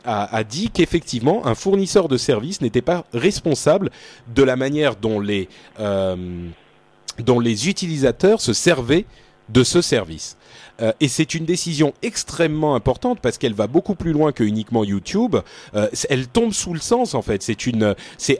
a, 0.04 0.36
a 0.36 0.44
dit 0.44 0.68
qu'effectivement 0.68 1.46
un 1.46 1.54
fournisseur 1.54 2.06
de 2.06 2.18
services 2.18 2.60
n'était 2.60 2.82
pas 2.82 3.06
responsable 3.14 3.90
de 4.34 4.42
la 4.42 4.56
manière 4.56 4.96
dont 4.96 5.20
les 5.20 5.48
dont 5.78 7.40
les 7.40 7.68
utilisateurs 7.68 8.42
se 8.42 8.52
servaient 8.52 9.06
de 9.48 9.64
ce 9.64 9.80
service. 9.80 10.36
Euh, 10.80 10.92
et 11.00 11.08
c'est 11.08 11.34
une 11.34 11.44
décision 11.44 11.92
extrêmement 12.02 12.74
importante 12.74 13.18
parce 13.20 13.38
qu'elle 13.38 13.54
va 13.54 13.66
beaucoup 13.66 13.94
plus 13.94 14.12
loin 14.12 14.32
que 14.32 14.44
uniquement 14.44 14.84
YouTube. 14.84 15.36
Euh, 15.74 15.88
elle 16.08 16.28
tombe 16.28 16.52
sous 16.52 16.74
le 16.74 16.80
sens 16.80 17.14
en 17.14 17.22
fait. 17.22 17.42
C'est 17.42 17.66
une, 17.66 17.94
c'est 18.18 18.38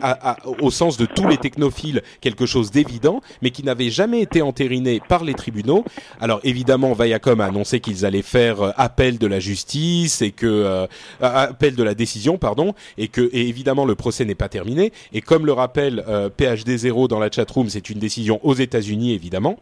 au 0.61 0.71
sens 0.71 0.97
de 0.97 1.07
tous 1.07 1.29
les 1.29 1.37
technophiles 1.37 2.03
quelque 2.21 2.47
chose 2.47 2.71
d'évident, 2.71 3.21
mais 3.43 3.51
qui 3.51 3.63
n'avait 3.63 3.91
jamais 3.91 4.21
été 4.21 4.43
entériné 4.43 5.01
par 5.09 5.25
les 5.25 5.35
tribunaux. 5.35 5.85
Alors 6.21 6.41
évidemment, 6.45 6.93
Viacom 6.93 7.41
a 7.41 7.47
annoncé 7.47 7.81
qu'ils 7.81 8.07
allaient 8.07 8.23
faire 8.23 8.63
euh, 8.63 8.71
appel 8.77 9.19
de 9.19 9.27
la 9.27 9.41
justice 9.41 10.23
et 10.23 10.31
que 10.33 10.47
euh, 10.47 10.87
appel 11.21 11.75
de 11.75 11.83
la 11.83 11.95
décision, 11.95 12.39
pardon, 12.39 12.75
et 12.99 13.09
que 13.09 13.29
et 13.33 13.49
évidemment 13.49 13.85
le 13.85 13.95
procès 13.95 14.25
n'est 14.25 14.35
pas 14.35 14.49
terminé. 14.49 14.93
Et 15.13 15.21
comme 15.21 15.47
le 15.47 15.53
rappelle 15.53 16.05
euh, 16.09 16.31
PhD0 16.31 17.09
dans 17.09 17.19
la 17.19 17.31
chatroom, 17.31 17.69
c'est 17.69 17.91
une 17.91 17.99
décision 17.99 18.41
aux 18.43 18.55
États-Unis 18.55 19.13
évidemment. 19.13 19.59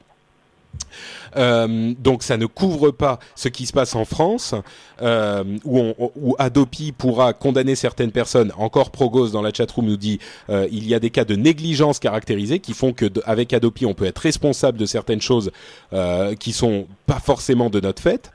Euh, 1.36 1.94
donc 1.98 2.22
ça 2.22 2.36
ne 2.36 2.46
couvre 2.46 2.90
pas 2.90 3.18
ce 3.34 3.48
qui 3.48 3.66
se 3.66 3.72
passe 3.72 3.94
en 3.94 4.04
France, 4.04 4.54
euh, 5.02 5.44
où, 5.64 6.34
Adopi 6.38 6.92
pourra 6.92 7.32
condamner 7.32 7.74
certaines 7.74 8.12
personnes. 8.12 8.52
Encore 8.56 8.90
Progos 8.90 9.28
dans 9.28 9.42
la 9.42 9.52
chatroom 9.52 9.86
nous 9.86 9.96
dit 9.96 10.18
euh, 10.50 10.66
il 10.70 10.86
y 10.86 10.94
a 10.94 11.00
des 11.00 11.10
cas 11.10 11.24
de 11.24 11.36
négligence 11.36 11.98
caractérisée 11.98 12.58
qui 12.58 12.74
font 12.74 12.92
que 12.92 13.06
avec 13.24 13.52
Adopi 13.52 13.86
on 13.86 13.94
peut 13.94 14.06
être 14.06 14.18
responsable 14.18 14.78
de 14.78 14.86
certaines 14.86 15.20
choses 15.20 15.50
euh, 15.92 16.34
qui 16.34 16.52
sont 16.52 16.86
pas 17.06 17.20
forcément 17.20 17.70
de 17.70 17.80
notre 17.80 18.02
fait. 18.02 18.30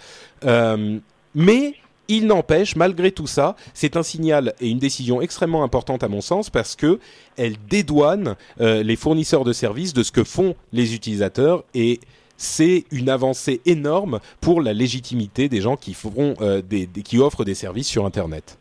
Mais 1.35 1.73
il 2.09 2.27
n'empêche, 2.27 2.75
malgré 2.75 3.11
tout 3.11 3.27
ça, 3.27 3.55
c'est 3.73 3.97
un 3.97 4.03
signal 4.03 4.53
et 4.59 4.69
une 4.69 4.77
décision 4.77 5.21
extrêmement 5.21 5.63
importante 5.63 6.03
à 6.03 6.09
mon 6.09 6.21
sens 6.21 6.49
parce 6.49 6.75
que 6.75 6.99
elle 7.37 7.55
dédouane 7.69 8.35
les 8.59 8.95
fournisseurs 8.95 9.45
de 9.45 9.53
services 9.53 9.93
de 9.93 10.03
ce 10.03 10.11
que 10.11 10.23
font 10.23 10.55
les 10.73 10.93
utilisateurs 10.93 11.63
et 11.73 11.99
c'est 12.37 12.85
une 12.91 13.09
avancée 13.09 13.61
énorme 13.65 14.19
pour 14.41 14.61
la 14.61 14.73
légitimité 14.73 15.49
des 15.49 15.61
gens 15.61 15.75
qui 15.75 15.93
feront 15.93 16.33
euh, 16.41 16.61
des, 16.61 16.85
des- 16.87 17.01
qui 17.03 17.19
offrent 17.19 17.43
des 17.45 17.55
services 17.55 17.87
sur 17.87 18.05
Internet. 18.05 18.57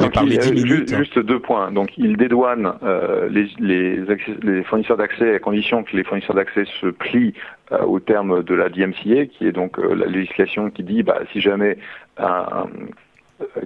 Donc, 0.00 0.12
il- 0.24 0.38
10 0.38 0.48
euh, 0.50 0.54
minutes. 0.54 0.92
hein. 0.92 0.98
Juste 0.98 1.18
deux 1.20 1.38
points. 1.38 1.70
Donc, 1.70 1.96
il 1.96 2.16
dédouane 2.16 2.74
euh, 2.82 3.28
les, 3.30 3.48
les, 3.60 4.00
accès- 4.10 4.36
les 4.42 4.62
fournisseurs 4.64 4.96
d'accès 4.96 5.34
à 5.34 5.38
condition 5.38 5.84
que 5.84 5.96
les 5.96 6.04
fournisseurs 6.04 6.34
d'accès 6.36 6.64
se 6.80 6.88
plient 6.88 7.32
euh, 7.72 7.82
au 7.84 8.00
terme 8.00 8.42
de 8.42 8.54
la 8.54 8.68
DMCA, 8.68 9.26
qui 9.26 9.46
est 9.46 9.52
donc 9.52 9.78
euh, 9.78 9.94
la 9.94 10.06
législation 10.06 10.70
qui 10.70 10.82
dit, 10.82 11.02
bah, 11.02 11.20
si 11.32 11.40
jamais 11.40 11.78
un- 12.18 12.26
un- 12.26 12.66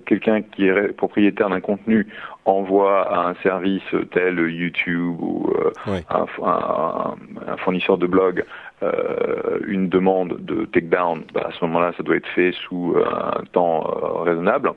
quelqu'un 0.07 0.43
qui 0.43 0.67
est 0.67 0.93
propriétaire 0.97 1.51
d'un 1.51 1.61
contenu 1.61 2.07
envoie 2.45 3.29
un 3.29 3.35
service 3.43 3.83
tel 4.13 4.39
YouTube 4.51 5.17
ou 5.21 5.53
euh, 5.59 5.73
Ouais. 5.91 6.03
un, 6.09 6.25
f- 6.25 6.45
un- 6.45 7.17
un 7.53 7.57
fournisseur 7.59 7.99
de 7.99 8.07
blog 8.07 8.45
euh, 8.83 9.59
une 9.67 9.89
demande 9.89 10.37
de 10.41 10.65
takedown, 10.67 11.25
bah, 11.35 11.49
à 11.49 11.53
ce 11.53 11.65
moment-là, 11.65 11.93
ça 11.97 12.03
doit 12.05 12.15
être 12.17 12.29
fait 12.29 12.53
sous 12.53 12.95
euh, 12.97 13.05
un 13.11 13.43
temps 13.53 13.85
euh, 13.91 14.23
raisonnable. 14.23 14.71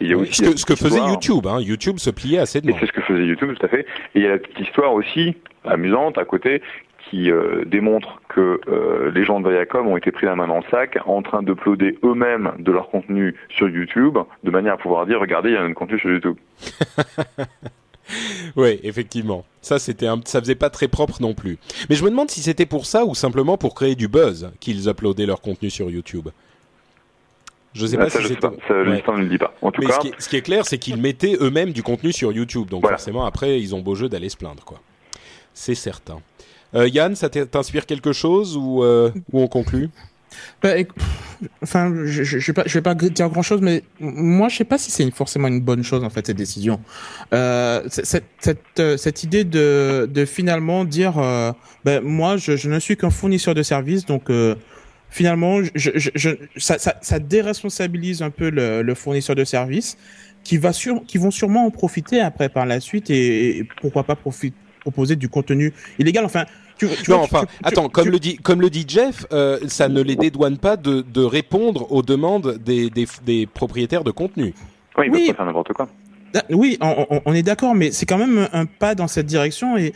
Et 0.00 0.04
il 0.04 0.10
y 0.10 0.14
a 0.14 0.16
aussi 0.16 0.34
ce 0.44 0.50
que, 0.50 0.56
ce 0.58 0.66
que 0.66 0.72
petite 0.72 0.86
faisait 0.88 1.00
YouTube, 1.08 1.46
hein. 1.46 1.60
YouTube 1.60 1.98
se 1.98 2.10
pliait 2.10 2.38
à 2.40 2.46
cette 2.46 2.64
et 2.64 2.66
demande. 2.68 2.80
c'est 2.80 2.86
ce 2.86 2.92
que 2.92 3.00
faisait 3.02 3.24
YouTube, 3.24 3.54
tout 3.58 3.64
à 3.64 3.68
fait. 3.68 3.80
Et 4.14 4.20
il 4.20 4.22
y 4.22 4.26
a 4.26 4.30
la 4.30 4.38
petite 4.38 4.60
histoire 4.60 4.92
aussi, 4.92 5.36
amusante, 5.64 6.18
à 6.18 6.24
côté, 6.24 6.60
qui 7.10 7.30
euh, 7.30 7.64
démontre 7.64 8.20
que 8.28 8.60
euh, 8.68 9.10
les 9.14 9.24
gens 9.24 9.40
de 9.40 9.48
Viacom 9.48 9.86
ont 9.86 9.96
été 9.96 10.10
pris 10.10 10.26
la 10.26 10.34
main 10.34 10.48
dans 10.48 10.56
le 10.58 10.64
sac 10.70 10.98
en 11.06 11.22
train 11.22 11.42
d'uploader 11.42 11.98
eux-mêmes 12.02 12.52
de 12.58 12.72
leur 12.72 12.88
contenu 12.90 13.34
sur 13.48 13.68
YouTube, 13.68 14.18
de 14.42 14.50
manière 14.50 14.74
à 14.74 14.76
pouvoir 14.76 15.06
dire, 15.06 15.20
regardez, 15.20 15.50
il 15.50 15.54
y 15.54 15.58
a 15.58 15.62
un 15.62 15.72
contenu 15.72 15.98
sur 15.98 16.10
YouTube. 16.10 16.36
Oui, 18.54 18.78
effectivement. 18.84 19.44
Ça, 19.60 19.80
c'était 19.80 20.06
un... 20.06 20.20
ça 20.24 20.38
faisait 20.40 20.54
pas 20.54 20.70
très 20.70 20.86
propre 20.86 21.20
non 21.20 21.34
plus. 21.34 21.58
Mais 21.90 21.96
je 21.96 22.04
me 22.04 22.10
demande 22.10 22.30
si 22.30 22.40
c'était 22.40 22.64
pour 22.66 22.86
ça 22.86 23.04
ou 23.04 23.16
simplement 23.16 23.58
pour 23.58 23.74
créer 23.74 23.96
du 23.96 24.06
buzz 24.06 24.52
qu'ils 24.60 24.88
uploadaient 24.88 25.26
leur 25.26 25.40
contenu 25.40 25.70
sur 25.70 25.90
YouTube. 25.90 26.28
Je 27.74 27.84
sais 27.84 27.96
Ah, 27.98 28.04
pas 28.04 28.10
ça, 28.10 28.20
si 28.20 28.28
sais 28.28 28.34
c'était. 28.34 28.46
ça, 28.68 28.74
Ouais. 28.74 28.84
l'histoire 28.94 29.16
ne 29.18 29.24
le 29.24 29.28
dit 29.28 29.38
pas. 29.38 29.52
En 29.60 29.72
tout 29.72 29.80
Mais 29.82 29.88
cas, 29.88 29.94
ce 29.94 29.98
qui, 30.00 30.08
est, 30.08 30.14
ce 30.20 30.28
qui 30.28 30.36
est 30.36 30.42
clair, 30.42 30.64
c'est 30.64 30.78
qu'ils 30.78 30.98
mettaient 31.02 31.36
eux-mêmes 31.40 31.72
du 31.72 31.82
contenu 31.82 32.12
sur 32.12 32.30
YouTube. 32.30 32.68
Donc 32.68 32.82
Voilà. 32.82 32.96
forcément, 32.96 33.24
après, 33.26 33.60
ils 33.60 33.74
ont 33.74 33.80
beau 33.80 33.96
jeu 33.96 34.08
d'aller 34.08 34.28
se 34.28 34.36
plaindre, 34.36 34.64
quoi. 34.64 34.78
C'est 35.52 35.74
certain. 35.74 36.20
Euh, 36.76 36.88
Yann, 36.88 37.16
ça 37.16 37.28
t'in- 37.30 37.46
t'inspire 37.46 37.86
quelque 37.86 38.12
chose 38.12 38.56
ou, 38.56 38.84
euh, 38.84 39.10
ou 39.32 39.40
on 39.40 39.48
conclut? 39.48 39.88
Bah, 40.62 40.70
enfin, 41.62 41.92
je, 42.04 42.22
je, 42.22 42.38
je 42.38 42.46
vais 42.48 42.52
pas, 42.52 42.64
vais 42.64 42.82
pas 42.82 42.94
dire 42.94 43.28
grand 43.30 43.42
chose, 43.42 43.60
mais 43.62 43.82
moi, 44.00 44.48
je 44.48 44.56
sais 44.58 44.64
pas 44.64 44.76
si 44.76 44.90
c'est 44.90 45.10
forcément 45.10 45.48
une 45.48 45.60
bonne 45.60 45.82
chose 45.82 46.04
en 46.04 46.10
fait 46.10 46.26
cette 46.26 46.36
décision. 46.36 46.80
Euh, 47.32 47.82
cette, 47.88 48.24
cette, 48.38 48.60
euh, 48.78 48.96
cette 48.98 49.22
idée 49.22 49.44
de, 49.44 50.10
de 50.12 50.24
finalement 50.26 50.84
dire, 50.84 51.14
ben 51.84 52.02
moi, 52.02 52.36
je, 52.36 52.56
je 52.56 52.68
ne 52.68 52.78
suis 52.78 52.96
qu'un 52.96 53.10
fournisseur 53.10 53.54
de 53.54 53.62
services, 53.62 54.04
donc 54.04 54.30
finalement, 55.08 55.60
je, 55.74 55.90
je, 55.94 56.30
ça, 56.58 56.78
ça, 56.78 56.96
ça 57.00 57.18
déresponsabilise 57.18 58.20
un 58.20 58.30
peu 58.30 58.50
le, 58.50 58.82
le 58.82 58.94
fournisseur 58.94 59.36
de 59.36 59.44
services, 59.44 59.96
qui 60.44 60.58
va 60.58 60.72
sur, 60.72 61.04
qui 61.06 61.16
vont 61.16 61.30
sûrement 61.30 61.64
en 61.66 61.70
profiter 61.70 62.20
après 62.20 62.50
par 62.50 62.66
la 62.66 62.80
suite 62.80 63.08
et, 63.08 63.58
et 63.58 63.64
pourquoi 63.80 64.04
pas 64.04 64.16
profiter 64.16 64.54
proposer 64.80 65.16
du 65.16 65.28
contenu 65.28 65.72
illégal. 65.98 66.24
Enfin, 66.24 66.44
tu, 66.78 66.86
vois, 67.06 67.18
enfin, 67.18 67.44
attends, 67.62 67.86
tu- 67.86 67.92
comme 67.92 68.08
le 68.08 68.18
dit, 68.18 68.36
comme 68.36 68.60
le 68.60 68.70
dit 68.70 68.84
Jeff, 68.86 69.26
euh, 69.32 69.58
ça 69.66 69.88
ne 69.88 70.00
les 70.02 70.16
dédouane 70.16 70.58
pas 70.58 70.76
de, 70.76 71.02
de 71.02 71.22
répondre 71.22 71.90
aux 71.92 72.02
demandes 72.02 72.58
des, 72.64 72.90
des, 72.90 73.06
des 73.24 73.46
propriétaires 73.46 74.04
de 74.04 74.10
contenu. 74.10 74.54
oui, 74.98 75.06
ils 75.06 75.12
oui. 75.12 75.18
peuvent 75.18 75.28
pas 75.28 75.34
faire 75.36 75.46
n'importe 75.46 75.72
quoi. 75.72 75.88
Ah, 76.34 76.42
oui, 76.50 76.78
on, 77.24 77.32
est 77.32 77.42
d'accord, 77.42 77.74
mais 77.74 77.92
c'est 77.92 78.04
quand 78.04 78.18
même 78.18 78.48
un 78.52 78.66
pas 78.66 78.94
dans 78.94 79.08
cette 79.08 79.26
direction 79.26 79.76
et, 79.78 79.94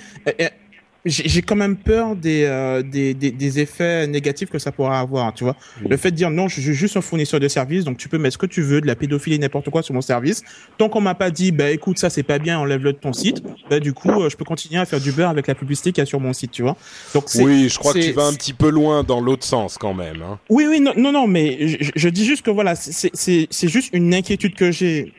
j'ai 1.06 1.40
quand 1.42 1.56
même 1.56 1.76
peur 1.76 2.14
des, 2.14 2.44
euh, 2.44 2.82
des, 2.82 3.14
des, 3.14 3.30
des, 3.30 3.58
effets 3.58 4.06
négatifs 4.06 4.50
que 4.50 4.58
ça 4.58 4.70
pourra 4.70 5.00
avoir, 5.00 5.32
tu 5.32 5.44
vois. 5.44 5.56
Le 5.88 5.96
fait 5.96 6.10
de 6.10 6.16
dire 6.16 6.30
non, 6.30 6.46
je 6.46 6.60
suis 6.60 6.74
juste 6.74 6.96
un 6.96 7.00
fournisseur 7.00 7.40
de 7.40 7.48
services, 7.48 7.84
donc 7.84 7.96
tu 7.96 8.08
peux 8.08 8.18
mettre 8.18 8.34
ce 8.34 8.38
que 8.38 8.46
tu 8.46 8.60
veux, 8.60 8.82
de 8.82 8.86
la 8.86 8.94
pédophilie, 8.94 9.38
n'importe 9.38 9.70
quoi 9.70 9.82
sur 9.82 9.94
mon 9.94 10.02
service. 10.02 10.42
Tant 10.76 10.88
qu'on 10.90 11.00
m'a 11.00 11.14
pas 11.14 11.30
dit, 11.30 11.52
bah 11.52 11.70
écoute, 11.70 11.98
ça 11.98 12.10
c'est 12.10 12.22
pas 12.22 12.38
bien, 12.38 12.58
enlève-le 12.58 12.92
de 12.92 12.98
ton 12.98 13.14
site, 13.14 13.42
bah 13.70 13.80
du 13.80 13.94
coup, 13.94 14.10
euh, 14.10 14.28
je 14.28 14.36
peux 14.36 14.44
continuer 14.44 14.80
à 14.80 14.84
faire 14.84 15.00
du 15.00 15.12
beurre 15.12 15.30
avec 15.30 15.46
la 15.46 15.54
publicité 15.54 15.92
qu'il 15.92 16.02
y 16.02 16.06
a 16.06 16.06
sur 16.06 16.20
mon 16.20 16.34
site, 16.34 16.50
tu 16.50 16.62
vois. 16.62 16.76
Donc 17.14 17.24
oui, 17.36 17.68
je 17.70 17.78
crois 17.78 17.94
que 17.94 18.00
tu 18.00 18.12
vas 18.12 18.26
un 18.26 18.34
petit 18.34 18.52
peu 18.52 18.68
loin 18.68 19.02
dans 19.02 19.20
l'autre 19.20 19.44
sens 19.44 19.78
quand 19.78 19.94
même. 19.94 20.22
Hein. 20.22 20.38
Oui, 20.50 20.66
oui, 20.68 20.80
non, 20.80 20.92
non, 20.96 21.12
non 21.12 21.26
mais 21.26 21.66
je, 21.66 21.90
je 21.94 22.08
dis 22.10 22.26
juste 22.26 22.42
que 22.42 22.50
voilà, 22.50 22.74
c'est 22.74 23.68
juste 23.68 23.90
une 23.94 24.12
inquiétude 24.12 24.54
que 24.54 24.70
j'ai 24.70 25.14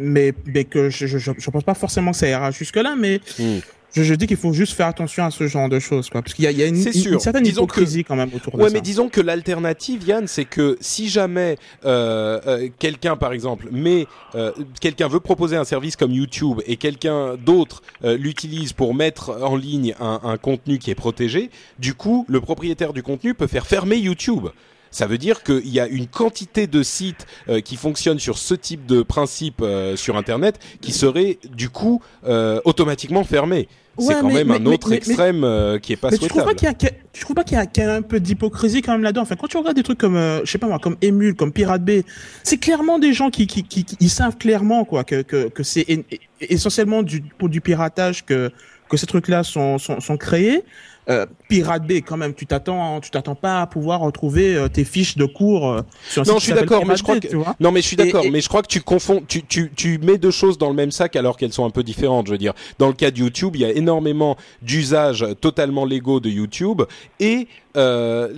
mais, 0.00 0.32
mais 0.46 0.64
que 0.64 0.90
je, 0.90 1.06
je, 1.06 1.18
je 1.18 1.50
pense 1.50 1.64
pas 1.64 1.74
forcément 1.74 2.12
que 2.12 2.16
ça 2.16 2.28
ira 2.28 2.52
jusque 2.52 2.76
là 2.76 2.94
mais 2.96 3.20
hmm 3.38 3.58
je, 3.92 4.02
je 4.02 4.14
dis 4.14 4.26
qu'il 4.26 4.36
faut 4.36 4.52
juste 4.52 4.74
faire 4.74 4.86
attention 4.86 5.24
à 5.24 5.30
ce 5.30 5.46
genre 5.46 5.68
de 5.68 5.78
choses, 5.78 6.10
quoi, 6.10 6.22
parce 6.22 6.34
qu'il 6.34 6.50
y 6.50 6.54
y 6.54 6.62
a 6.62 6.66
une, 6.66 6.76
une, 6.76 7.20
certaine 7.20 7.46
hypocrisie 7.46 8.04
quand 8.04 8.16
même 8.16 8.30
autour 8.34 8.56
de 8.56 8.62
ouais, 8.62 8.68
ça. 8.68 8.74
mais 8.74 8.80
disons 8.80 9.08
que 9.08 9.20
l'alternative, 9.20 10.06
Yann, 10.06 10.26
c'est 10.26 10.44
que 10.44 10.76
si 10.80 11.08
jamais 11.08 11.56
euh, 11.84 12.40
euh, 12.46 12.68
quelqu'un, 12.78 13.16
par 13.16 13.32
exemple, 13.32 13.68
mais 13.72 14.06
euh, 14.34 14.52
quelqu'un 14.80 15.08
veut 15.08 15.20
proposer 15.20 15.56
un 15.56 15.64
service 15.64 15.96
comme 15.96 16.12
YouTube 16.12 16.60
et 16.66 16.76
quelqu'un 16.76 17.36
d'autre 17.36 17.82
euh, 18.04 18.16
l'utilise 18.16 18.72
pour 18.72 18.94
mettre 18.94 19.30
en 19.42 19.56
ligne 19.56 19.94
un, 20.00 20.20
un 20.22 20.36
contenu 20.36 20.78
qui 20.78 20.90
est 20.90 20.94
protégé, 20.96 21.50
du 21.78 21.94
coup, 21.94 22.26
le 22.28 22.40
propriétaire 22.40 22.92
du 22.92 23.02
contenu 23.02 23.34
peut 23.34 23.46
faire 23.46 23.66
fermer 23.66 23.96
YouTube. 23.96 24.48
Ça 24.90 25.06
veut 25.06 25.18
dire 25.18 25.42
qu'il 25.42 25.68
y 25.68 25.80
a 25.80 25.86
une 25.86 26.06
quantité 26.06 26.66
de 26.66 26.82
sites 26.82 27.26
euh, 27.48 27.60
qui 27.60 27.76
fonctionnent 27.76 28.18
sur 28.18 28.38
ce 28.38 28.54
type 28.54 28.86
de 28.86 29.02
principe 29.02 29.60
euh, 29.60 29.96
sur 29.96 30.16
Internet 30.16 30.58
qui 30.80 30.92
seraient 30.92 31.38
du 31.52 31.68
coup 31.68 32.02
euh, 32.26 32.60
automatiquement 32.64 33.24
fermés. 33.24 33.68
c'est 33.98 34.14
quand 34.14 34.32
même 34.32 34.50
un 34.50 34.64
autre 34.66 34.92
extrême 34.92 35.42
qui 35.82 35.92
est 35.92 35.96
pas 35.96 36.10
souhaitable. 36.10 36.22
Tu 36.22 36.28
trouves 36.28 36.44
pas 36.44 36.54
qu'il 36.54 36.68
y 36.68 36.70
a, 36.70 36.92
tu 37.12 37.20
trouves 37.20 37.34
pas 37.34 37.44
qu'il 37.44 37.58
y, 37.58 37.80
a 37.80 37.94
un 37.94 38.02
peu 38.02 38.20
d'hypocrisie 38.20 38.80
quand 38.80 38.92
même 38.92 39.02
là-dedans? 39.02 39.22
Enfin, 39.22 39.36
quand 39.36 39.48
tu 39.48 39.56
regardes 39.56 39.76
des 39.76 39.82
trucs 39.82 39.98
comme, 39.98 40.16
je 40.16 40.50
sais 40.50 40.58
pas 40.58 40.68
moi, 40.68 40.78
comme 40.78 40.96
Emule, 41.02 41.34
comme 41.34 41.52
Pirate 41.52 41.84
Bay, 41.84 42.04
c'est 42.44 42.58
clairement 42.58 42.98
des 42.98 43.12
gens 43.12 43.30
qui, 43.30 43.46
qui, 43.46 43.64
qui, 43.64 43.84
ils 44.00 44.10
savent 44.10 44.36
clairement 44.36 44.84
quoi 44.84 45.04
que 45.04 45.22
que, 45.22 45.48
que 45.48 45.62
c'est 45.62 46.04
essentiellement 46.40 47.02
du 47.02 47.22
pour 47.22 47.48
du 47.48 47.60
piratage 47.60 48.24
que 48.24 48.52
que 48.88 48.96
ces 48.96 49.06
trucs-là 49.06 49.44
sont, 49.44 49.78
sont, 49.78 50.00
sont 50.00 50.16
créés 50.16 50.64
euh, 51.08 51.26
Pirate 51.48 51.86
Bay 51.86 52.02
quand 52.02 52.16
même 52.16 52.34
tu 52.34 52.46
t'attends 52.46 53.00
tu 53.00 53.10
t'attends 53.10 53.34
pas 53.34 53.62
à 53.62 53.66
pouvoir 53.66 54.00
retrouver 54.00 54.56
euh, 54.56 54.68
tes 54.68 54.84
fiches 54.84 55.16
de 55.16 55.24
cours 55.24 55.68
euh, 55.68 55.82
sur 56.08 56.22
un 56.22 56.24
non 56.26 56.38
je 56.38 56.44
suis 56.44 56.52
d'accord 56.52 56.84
mais 56.86 56.96
je 56.96 57.02
crois 57.02 57.18
que 57.18 57.28
non 57.60 57.72
mais 57.72 57.80
je 57.80 57.86
suis 57.86 57.96
d'accord 57.96 58.24
mais 58.30 58.40
je 58.40 58.48
crois 58.48 58.62
que 58.62 58.68
tu 58.68 58.80
confonds 58.80 59.22
tu, 59.26 59.42
tu 59.42 59.70
tu 59.74 59.98
mets 59.98 60.18
deux 60.18 60.30
choses 60.30 60.58
dans 60.58 60.68
le 60.68 60.74
même 60.74 60.90
sac 60.90 61.16
alors 61.16 61.36
qu'elles 61.36 61.52
sont 61.52 61.64
un 61.64 61.70
peu 61.70 61.82
différentes 61.82 62.26
je 62.26 62.32
veux 62.32 62.38
dire 62.38 62.54
dans 62.78 62.88
le 62.88 62.94
cas 62.94 63.10
de 63.10 63.18
YouTube 63.18 63.56
il 63.56 63.62
y 63.62 63.64
a 63.64 63.70
énormément 63.70 64.36
d'usages 64.62 65.26
totalement 65.40 65.84
légaux 65.84 66.20
de 66.20 66.30
YouTube 66.30 66.82
et 67.20 67.48
euh, 67.76 68.28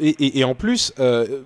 et, 0.00 0.38
et, 0.38 0.44
en 0.44 0.54
plus, 0.54 0.92
euh, 1.00 1.42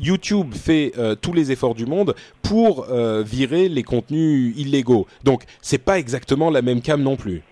YouTube 0.00 0.54
fait 0.54 0.92
euh, 0.98 1.14
tous 1.14 1.32
les 1.32 1.52
efforts 1.52 1.74
du 1.74 1.84
monde 1.84 2.14
pour 2.42 2.86
euh, 2.90 3.22
virer 3.22 3.68
les 3.68 3.82
contenus 3.82 4.54
illégaux. 4.56 5.06
Donc, 5.24 5.44
c'est 5.60 5.78
pas 5.78 5.98
exactement 5.98 6.50
la 6.50 6.62
même 6.62 6.80
cam 6.80 7.02
non 7.02 7.16
plus. 7.16 7.42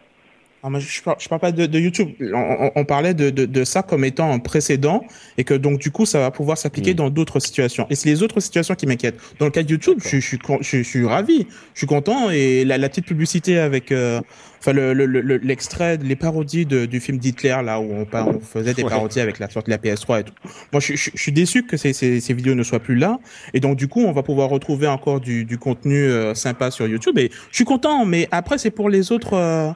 Ah, 0.63 0.69
je, 0.79 1.03
parle, 1.03 1.17
je 1.21 1.29
parle 1.29 1.41
pas 1.41 1.53
de, 1.53 1.67
de 1.67 1.79
YouTube. 1.79 2.09
On, 2.21 2.71
on 2.75 2.85
parlait 2.85 3.15
de, 3.15 3.31
de, 3.31 3.47
de, 3.47 3.65
ça 3.65 3.83
comme 3.83 4.05
étant 4.05 4.33
un 4.33 4.41
précédent 4.41 5.05
et 5.37 5.45
que 5.45 5.55
donc 5.55 5.79
du 5.79 5.93
coup 5.93 6.05
ça 6.05 6.19
va 6.19 6.33
pouvoir 6.33 6.59
s'appliquer 6.59 6.95
mm. 6.95 6.97
dans 6.97 7.11
d'autres 7.11 7.39
situations. 7.39 7.87
Et 7.91 7.95
c'est 7.95 8.09
les 8.09 8.23
autres 8.25 8.41
situations 8.41 8.75
qui 8.75 8.87
m'inquiètent. 8.87 9.21
Dans 9.39 9.45
le 9.45 9.53
cas 9.53 9.63
de 9.63 9.71
YouTube, 9.71 9.99
je, 10.05 10.19
je, 10.19 10.83
suis 10.83 11.07
ravi, 11.07 11.47
je 11.75 11.79
suis 11.79 11.87
content 11.87 12.31
et 12.31 12.65
la, 12.65 12.77
la 12.77 12.89
petite 12.89 13.07
publicité 13.07 13.59
avec 13.59 13.93
euh, 13.93 14.21
enfin 14.59 14.73
le 14.73 14.93
l'extrait, 14.93 15.97
le, 15.97 16.05
les 16.05 16.17
parodies 16.17 16.67
de, 16.67 16.87
du 16.87 17.01
film 17.01 17.19
d'Hitler 17.19 17.57
là 17.65 17.81
où 17.81 17.91
on, 17.93 18.07
on 18.13 18.41
faisait 18.41 18.75
des 18.75 18.85
parodies 18.85 19.21
avec 19.21 19.39
la 19.39 19.49
sorte 19.49 19.67
de 19.67 19.71
la 19.71 19.79
PS3 19.79 20.21
et 20.21 20.25
tout. 20.25 20.35
Moi, 20.73 20.81
je, 20.81 20.95
je, 20.95 21.11
je 21.15 21.21
suis 21.21 21.33
déçu 21.33 21.65
que 21.65 21.77
ces, 21.77 21.93
ces, 21.93 22.21
ces, 22.21 22.35
vidéos 22.35 22.55
ne 22.55 22.63
soient 22.63 22.81
plus 22.81 22.97
là 22.97 23.19
et 23.55 23.61
donc 23.61 23.77
du 23.77 23.89
coup, 23.89 24.03
on 24.03 24.13
va 24.13 24.23
pouvoir 24.23 24.49
retrouver 24.49 24.87
encore 24.87 25.21
du, 25.21 25.45
du 25.45 25.59
contenu 25.59 25.97
euh, 25.97 26.35
sympa 26.35 26.71
sur 26.71 26.87
YouTube 26.87 27.19
et 27.19 27.31
je 27.51 27.55
suis 27.55 27.65
content. 27.65 28.05
Mais 28.05 28.29
après, 28.31 28.59
c'est 28.59 28.71
pour 28.71 28.89
les 28.89 29.13
autres 29.13 29.35
euh, 29.35 29.71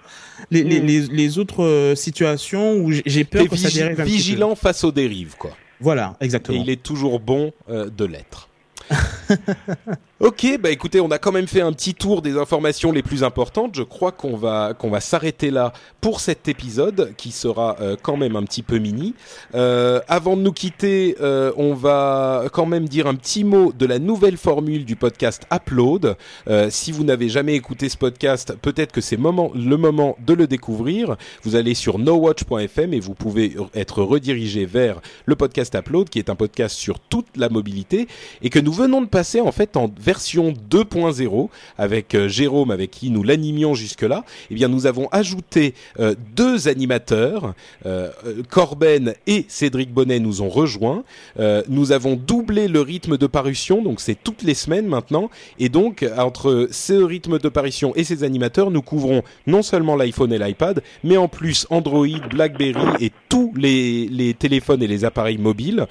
les, 0.51 0.63
les, 0.63 0.81
les, 0.81 1.01
les, 1.07 1.39
autres 1.39 1.63
euh, 1.63 1.95
situations 1.95 2.77
où 2.77 2.93
j'ai 2.93 3.25
peur 3.25 3.49
que 3.49 3.57
ça 3.57 3.71
dérive 3.71 4.01
un 4.01 4.05
vigilant 4.05 4.55
face 4.55 4.85
aux 4.85 4.93
dérives 4.93 5.37
quoi. 5.39 5.57
Voilà, 5.81 6.17
exactement. 6.21 6.59
Et 6.59 6.61
il 6.61 6.71
est 6.71 6.83
toujours 6.83 7.19
bon 7.19 7.53
de 7.69 8.05
l'être. 8.05 8.49
ok, 10.23 10.57
bah 10.61 10.71
écoutez, 10.71 11.01
on 11.01 11.11
a 11.11 11.19
quand 11.19 11.33
même 11.33 11.49
fait 11.49 11.63
un 11.63 11.73
petit 11.73 11.95
tour 11.95 12.23
des 12.23 12.39
informations 12.39 12.93
les 12.93 13.03
plus 13.03 13.25
importantes. 13.25 13.75
Je 13.75 13.83
crois 13.83 14.13
qu'on 14.13 14.37
va 14.37 14.73
qu'on 14.73 14.89
va 14.89 15.01
s'arrêter 15.01 15.51
là 15.51 15.73
pour 16.01 16.21
cet 16.21 16.47
épisode 16.47 17.13
qui 17.17 17.33
sera 17.33 17.77
euh, 17.81 17.97
quand 18.01 18.17
même 18.17 18.37
un 18.37 18.45
petit 18.45 18.63
peu 18.63 18.79
mini. 18.79 19.15
Euh, 19.57 20.01
avant 20.07 20.37
de 20.37 20.43
nous 20.43 20.53
quitter, 20.53 21.17
euh, 21.21 21.51
on 21.57 21.75
va 21.75 22.45
quand 22.53 22.67
même 22.67 22.89
dire 22.89 23.09
un 23.09 23.17
petit 23.17 23.43
mot 23.43 23.73
de 23.73 23.85
la 23.85 23.99
nouvelle 23.99 24.37
formule 24.37 24.85
du 24.85 24.95
podcast 24.95 25.43
Upload. 25.53 26.17
Euh, 26.49 26.69
si 26.71 26.93
vous 26.93 27.03
n'avez 27.03 27.29
jamais 27.29 27.55
écouté 27.55 27.89
ce 27.89 27.97
podcast, 27.97 28.55
peut-être 28.63 28.93
que 28.93 29.01
c'est 29.01 29.17
moment, 29.17 29.51
le 29.57 29.77
moment 29.77 30.17
de 30.25 30.35
le 30.35 30.47
découvrir. 30.47 31.17
Vous 31.43 31.57
allez 31.57 31.75
sur 31.75 31.99
nowatch.fm 31.99 32.95
et 32.95 33.01
vous 33.01 33.15
pouvez 33.15 33.57
être 33.75 34.03
redirigé 34.03 34.67
vers 34.67 35.01
le 35.27 35.35
podcast 35.35 35.75
Upload, 35.75 36.09
qui 36.09 36.21
est 36.21 36.31
un 36.31 36.37
podcast 36.37 36.77
sur 36.77 37.01
toute 37.01 37.37
la 37.37 37.49
mobilité 37.49 38.07
et 38.41 38.51
que 38.51 38.61
nous 38.61 38.73
venons 38.73 39.03
de 39.03 39.09
passer 39.09 39.41
en 39.41 39.51
fait 39.51 39.77
en 39.77 39.89
2.0 40.13 41.49
avec 41.79 42.15
euh, 42.15 42.29
Jérôme 42.29 42.71
avec 42.71 42.91
qui 42.91 43.11
nous 43.11 43.23
l'animions 43.23 43.75
jusque-là. 43.75 44.25
Eh 44.51 44.55
bien, 44.55 44.69
nous 44.69 44.87
avons 44.87 45.09
ajouté 45.13 45.75
euh, 45.99 46.15
deux 46.35 46.69
animateurs, 46.69 47.55
euh, 47.87 48.11
Corben 48.51 49.15
et 49.27 49.45
Cédric 49.49 49.93
Bonnet 49.93 50.21
nous 50.21 50.43
ont 50.43 50.49
rejoints. 50.49 51.05
nous 51.69 51.93
avons 51.93 52.17
doublé 52.17 52.69
le 52.69 52.81
rythme 52.81 53.17
de 53.17 53.27
parution, 53.27 53.83
donc 53.83 54.01
c'est 54.01 54.17
toutes 54.23 54.43
les 54.43 54.55
semaines 54.55 54.87
maintenant. 54.87 55.31
Et 55.59 55.69
donc, 55.69 56.05
entre 56.19 56.69
ce 56.71 56.93
rythme 56.93 57.39
de 57.39 57.49
parution 57.49 57.95
et 57.97 58.05
ces 58.05 58.25
animateurs, 58.25 58.71
nous 58.71 58.83
couvrons 58.83 59.23
non 59.47 59.63
seulement 59.63 59.97
l'iPhone 59.97 60.33
et 60.33 60.39
l'iPad, 60.39 60.83
mais 61.05 61.17
en 61.17 61.29
plus 61.29 61.67
Android, 61.71 62.07
BlackBerry 62.31 63.05
et 63.05 63.13
tous 63.29 63.53
les, 63.57 64.09
les 64.09 64.35
téléphones 64.35 64.83
et 64.83 64.87
les 64.87 65.05
appareils 65.05 65.39
mobiles. 65.39 65.87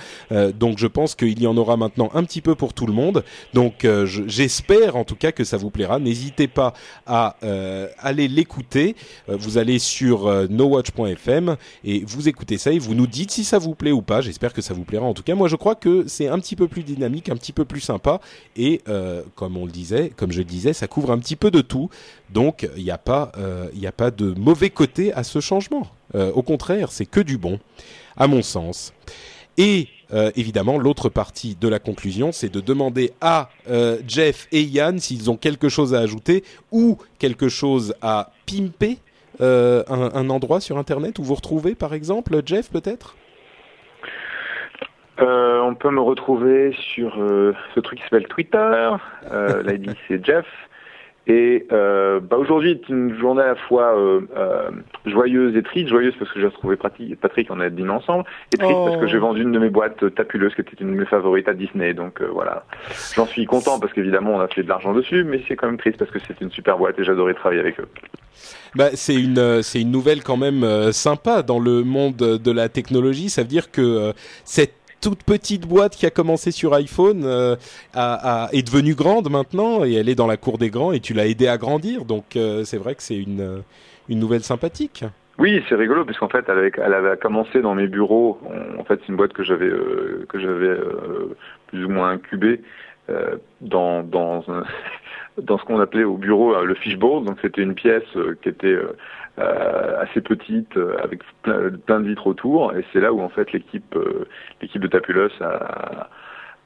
donc, 0.59 0.77
je 0.77 0.87
pense 0.87 1.15
qu'il 1.15 1.41
y 1.41 1.47
en 1.47 1.57
aura 1.57 1.77
maintenant 1.77 2.09
un 2.13 2.23
petit 2.23 2.41
peu 2.41 2.55
pour 2.55 2.73
tout 2.73 2.85
le 2.85 2.93
monde. 2.93 3.23
Donc 3.53 3.85
euh, 3.85 4.05
j'espère 4.27 4.95
en 4.95 5.03
tout 5.03 5.15
cas 5.15 5.31
que 5.31 5.43
ça 5.43 5.57
vous 5.57 5.69
plaira. 5.69 5.99
N'hésitez 5.99 6.47
pas 6.47 6.73
à 7.05 7.37
euh, 7.43 7.87
aller 7.99 8.27
l'écouter. 8.27 8.95
Euh, 9.29 9.37
vous 9.37 9.57
allez 9.57 9.79
sur 9.79 10.27
nowatch.fm 10.49 11.55
et 11.83 12.03
vous 12.05 12.27
écoutez 12.27 12.57
ça 12.57 12.71
et 12.71 12.79
vous 12.79 12.93
nous 12.93 13.07
dites 13.07 13.31
si 13.31 13.43
ça 13.43 13.57
vous 13.57 13.75
plaît 13.75 13.91
ou 13.91 14.01
pas. 14.01 14.21
J'espère 14.21 14.53
que 14.53 14.61
ça 14.61 14.73
vous 14.73 14.83
plaira. 14.83 15.05
En 15.05 15.13
tout 15.13 15.23
cas, 15.23 15.35
moi 15.35 15.47
je 15.47 15.55
crois 15.55 15.75
que 15.75 16.05
c'est 16.07 16.27
un 16.27 16.39
petit 16.39 16.55
peu 16.55 16.67
plus 16.67 16.83
dynamique, 16.83 17.29
un 17.29 17.35
petit 17.35 17.53
peu 17.53 17.65
plus 17.65 17.81
sympa 17.81 18.19
et 18.55 18.81
comme 19.35 19.57
on 19.57 19.65
le 19.65 19.71
disait, 19.71 20.11
comme 20.15 20.31
je 20.31 20.39
le 20.39 20.45
disais, 20.45 20.73
ça 20.73 20.87
couvre 20.87 21.11
un 21.11 21.19
petit 21.19 21.35
peu 21.35 21.51
de 21.51 21.61
tout. 21.61 21.89
Donc 22.29 22.67
il 22.77 22.83
n'y 22.83 22.91
a 22.91 22.97
pas, 22.97 23.31
a 23.35 23.91
pas 23.91 24.11
de 24.11 24.33
mauvais 24.37 24.69
côté 24.69 25.13
à 25.13 25.23
ce 25.23 25.39
changement. 25.39 25.87
au 26.13 26.43
contraire, 26.43 26.91
c'est 26.91 27.05
que 27.05 27.19
du 27.19 27.37
bon, 27.37 27.59
à 28.17 28.27
mon 28.27 28.41
sens. 28.41 28.93
Et 29.57 29.87
euh, 30.13 30.31
évidemment, 30.35 30.77
l'autre 30.77 31.09
partie 31.09 31.55
de 31.55 31.67
la 31.67 31.79
conclusion, 31.79 32.31
c'est 32.31 32.51
de 32.51 32.59
demander 32.59 33.11
à 33.21 33.49
euh, 33.69 33.97
Jeff 34.07 34.47
et 34.51 34.61
Yann 34.61 34.99
s'ils 34.99 35.29
ont 35.31 35.37
quelque 35.37 35.69
chose 35.69 35.93
à 35.93 35.99
ajouter 35.99 36.43
ou 36.71 36.97
quelque 37.19 37.49
chose 37.49 37.95
à 38.01 38.31
pimper, 38.45 38.97
euh, 39.39 39.83
un, 39.87 40.29
endroit 40.29 40.59
sur 40.59 40.77
Internet 40.77 41.17
où 41.19 41.23
vous 41.23 41.35
retrouvez, 41.35 41.75
par 41.75 41.93
exemple, 41.93 42.41
Jeff, 42.45 42.69
peut-être? 42.71 43.15
On 45.63 45.75
peut 45.75 45.91
me 45.91 46.01
retrouver 46.01 46.75
sur 46.93 47.13
ce 47.13 47.79
truc 47.79 47.99
qui 47.99 48.03
s'appelle 48.03 48.27
Twitter. 48.27 48.91
L'ID, 49.63 49.95
c'est 50.07 50.25
Jeff. 50.25 50.45
Et 51.31 51.65
euh, 51.71 52.19
bah 52.19 52.35
aujourd'hui 52.35 52.71
est 52.71 52.89
une 52.89 53.17
journée 53.17 53.41
à 53.41 53.47
la 53.47 53.55
fois 53.55 53.97
euh, 53.97 54.19
euh, 54.35 54.69
joyeuse 55.05 55.55
et 55.55 55.63
triste. 55.63 55.87
Joyeuse 55.87 56.13
parce 56.19 56.29
que 56.29 56.41
j'ai 56.41 56.47
retrouvé 56.47 56.75
Patrick, 56.75 57.49
on 57.49 57.61
a 57.61 57.69
dîné 57.69 57.89
ensemble, 57.89 58.25
et 58.53 58.57
triste 58.57 58.79
parce 58.85 58.97
que 58.97 59.07
j'ai 59.07 59.17
oh. 59.17 59.21
vendu 59.21 59.43
une 59.43 59.53
de 59.53 59.59
mes 59.59 59.69
boîtes 59.69 60.13
tapuleuses 60.13 60.53
qui 60.55 60.59
était 60.59 60.75
une 60.81 60.93
de 60.93 60.99
mes 60.99 61.05
favorites 61.05 61.47
à 61.47 61.53
Disney. 61.53 61.93
Donc 61.93 62.21
euh, 62.21 62.27
voilà, 62.33 62.65
j'en 63.15 63.25
suis 63.25 63.45
content 63.45 63.79
parce 63.79 63.93
qu'évidemment 63.93 64.31
on 64.31 64.39
a 64.41 64.49
fait 64.49 64.63
de 64.63 64.67
l'argent 64.67 64.93
dessus, 64.93 65.23
mais 65.23 65.41
c'est 65.47 65.55
quand 65.55 65.67
même 65.67 65.77
triste 65.77 65.99
parce 65.99 66.11
que 66.11 66.19
c'est 66.27 66.41
une 66.41 66.51
super 66.51 66.77
boîte 66.77 66.99
et 66.99 67.05
j'adorais 67.05 67.33
travailler 67.33 67.61
avec 67.61 67.79
eux. 67.79 67.87
Bah, 68.75 68.89
c'est 68.93 69.15
une 69.15 69.39
euh, 69.39 69.61
c'est 69.61 69.79
une 69.79 69.91
nouvelle 69.91 70.23
quand 70.23 70.37
même 70.37 70.65
euh, 70.65 70.91
sympa 70.91 71.43
dans 71.43 71.59
le 71.59 71.85
monde 71.85 72.17
de 72.17 72.51
la 72.51 72.67
technologie. 72.67 73.29
Ça 73.29 73.43
veut 73.43 73.47
dire 73.47 73.71
que 73.71 74.11
cette 74.43 74.80
toute 75.01 75.23
petite 75.23 75.67
boîte 75.67 75.95
qui 75.95 76.05
a 76.05 76.09
commencé 76.09 76.51
sur 76.51 76.73
iPhone 76.73 77.23
euh, 77.25 77.55
a, 77.93 78.45
a, 78.45 78.49
est 78.53 78.65
devenue 78.65 78.95
grande 78.95 79.29
maintenant 79.29 79.83
et 79.83 79.93
elle 79.93 80.09
est 80.09 80.15
dans 80.15 80.27
la 80.27 80.37
cour 80.37 80.57
des 80.57 80.69
grands 80.69 80.91
et 80.91 80.99
tu 80.99 81.13
l'as 81.13 81.27
aidé 81.27 81.47
à 81.47 81.57
grandir. 81.57 82.05
Donc 82.05 82.35
euh, 82.35 82.63
c'est 82.63 82.77
vrai 82.77 82.95
que 82.95 83.03
c'est 83.03 83.17
une, 83.17 83.63
une 84.07 84.19
nouvelle 84.19 84.43
sympathique. 84.43 85.03
Oui, 85.39 85.63
c'est 85.67 85.75
rigolo 85.75 86.05
puisqu'en 86.05 86.29
fait, 86.29 86.45
elle 86.47 86.57
avait, 86.57 86.71
elle 86.77 86.93
avait 86.93 87.17
commencé 87.17 87.61
dans 87.61 87.73
mes 87.73 87.87
bureaux. 87.87 88.39
En 88.77 88.83
fait, 88.83 88.99
c'est 89.01 89.09
une 89.09 89.15
boîte 89.15 89.33
que 89.33 89.43
j'avais 89.43 89.65
euh, 89.65 90.25
que 90.29 90.39
j'avais 90.39 90.77
plus 91.67 91.85
ou 91.85 91.89
moins 91.89 92.11
incubée 92.11 92.61
dans 93.61 94.03
dans 94.03 94.43
un, 94.47 94.63
dans 95.37 95.57
ce 95.57 95.63
qu'on 95.63 95.79
appelait 95.79 96.03
au 96.03 96.17
bureau 96.17 96.63
le 96.63 96.73
fishbowl. 96.75 97.25
Donc 97.25 97.37
c'était 97.41 97.61
une 97.61 97.75
pièce 97.75 98.03
qui 98.41 98.49
était 98.49 98.77
assez 99.37 100.21
petite 100.21 100.77
avec 101.01 101.21
plein, 101.43 101.99
de 101.99 102.07
vitres 102.07 102.27
autour. 102.27 102.75
Et 102.75 102.85
c'est 102.91 102.99
là 102.99 103.13
où 103.13 103.21
en 103.21 103.29
fait 103.29 103.51
l'équipe 103.51 103.95
l'équipe 104.61 104.81
de 104.81 104.87
Tapulous 104.87 105.31
a 105.41 106.09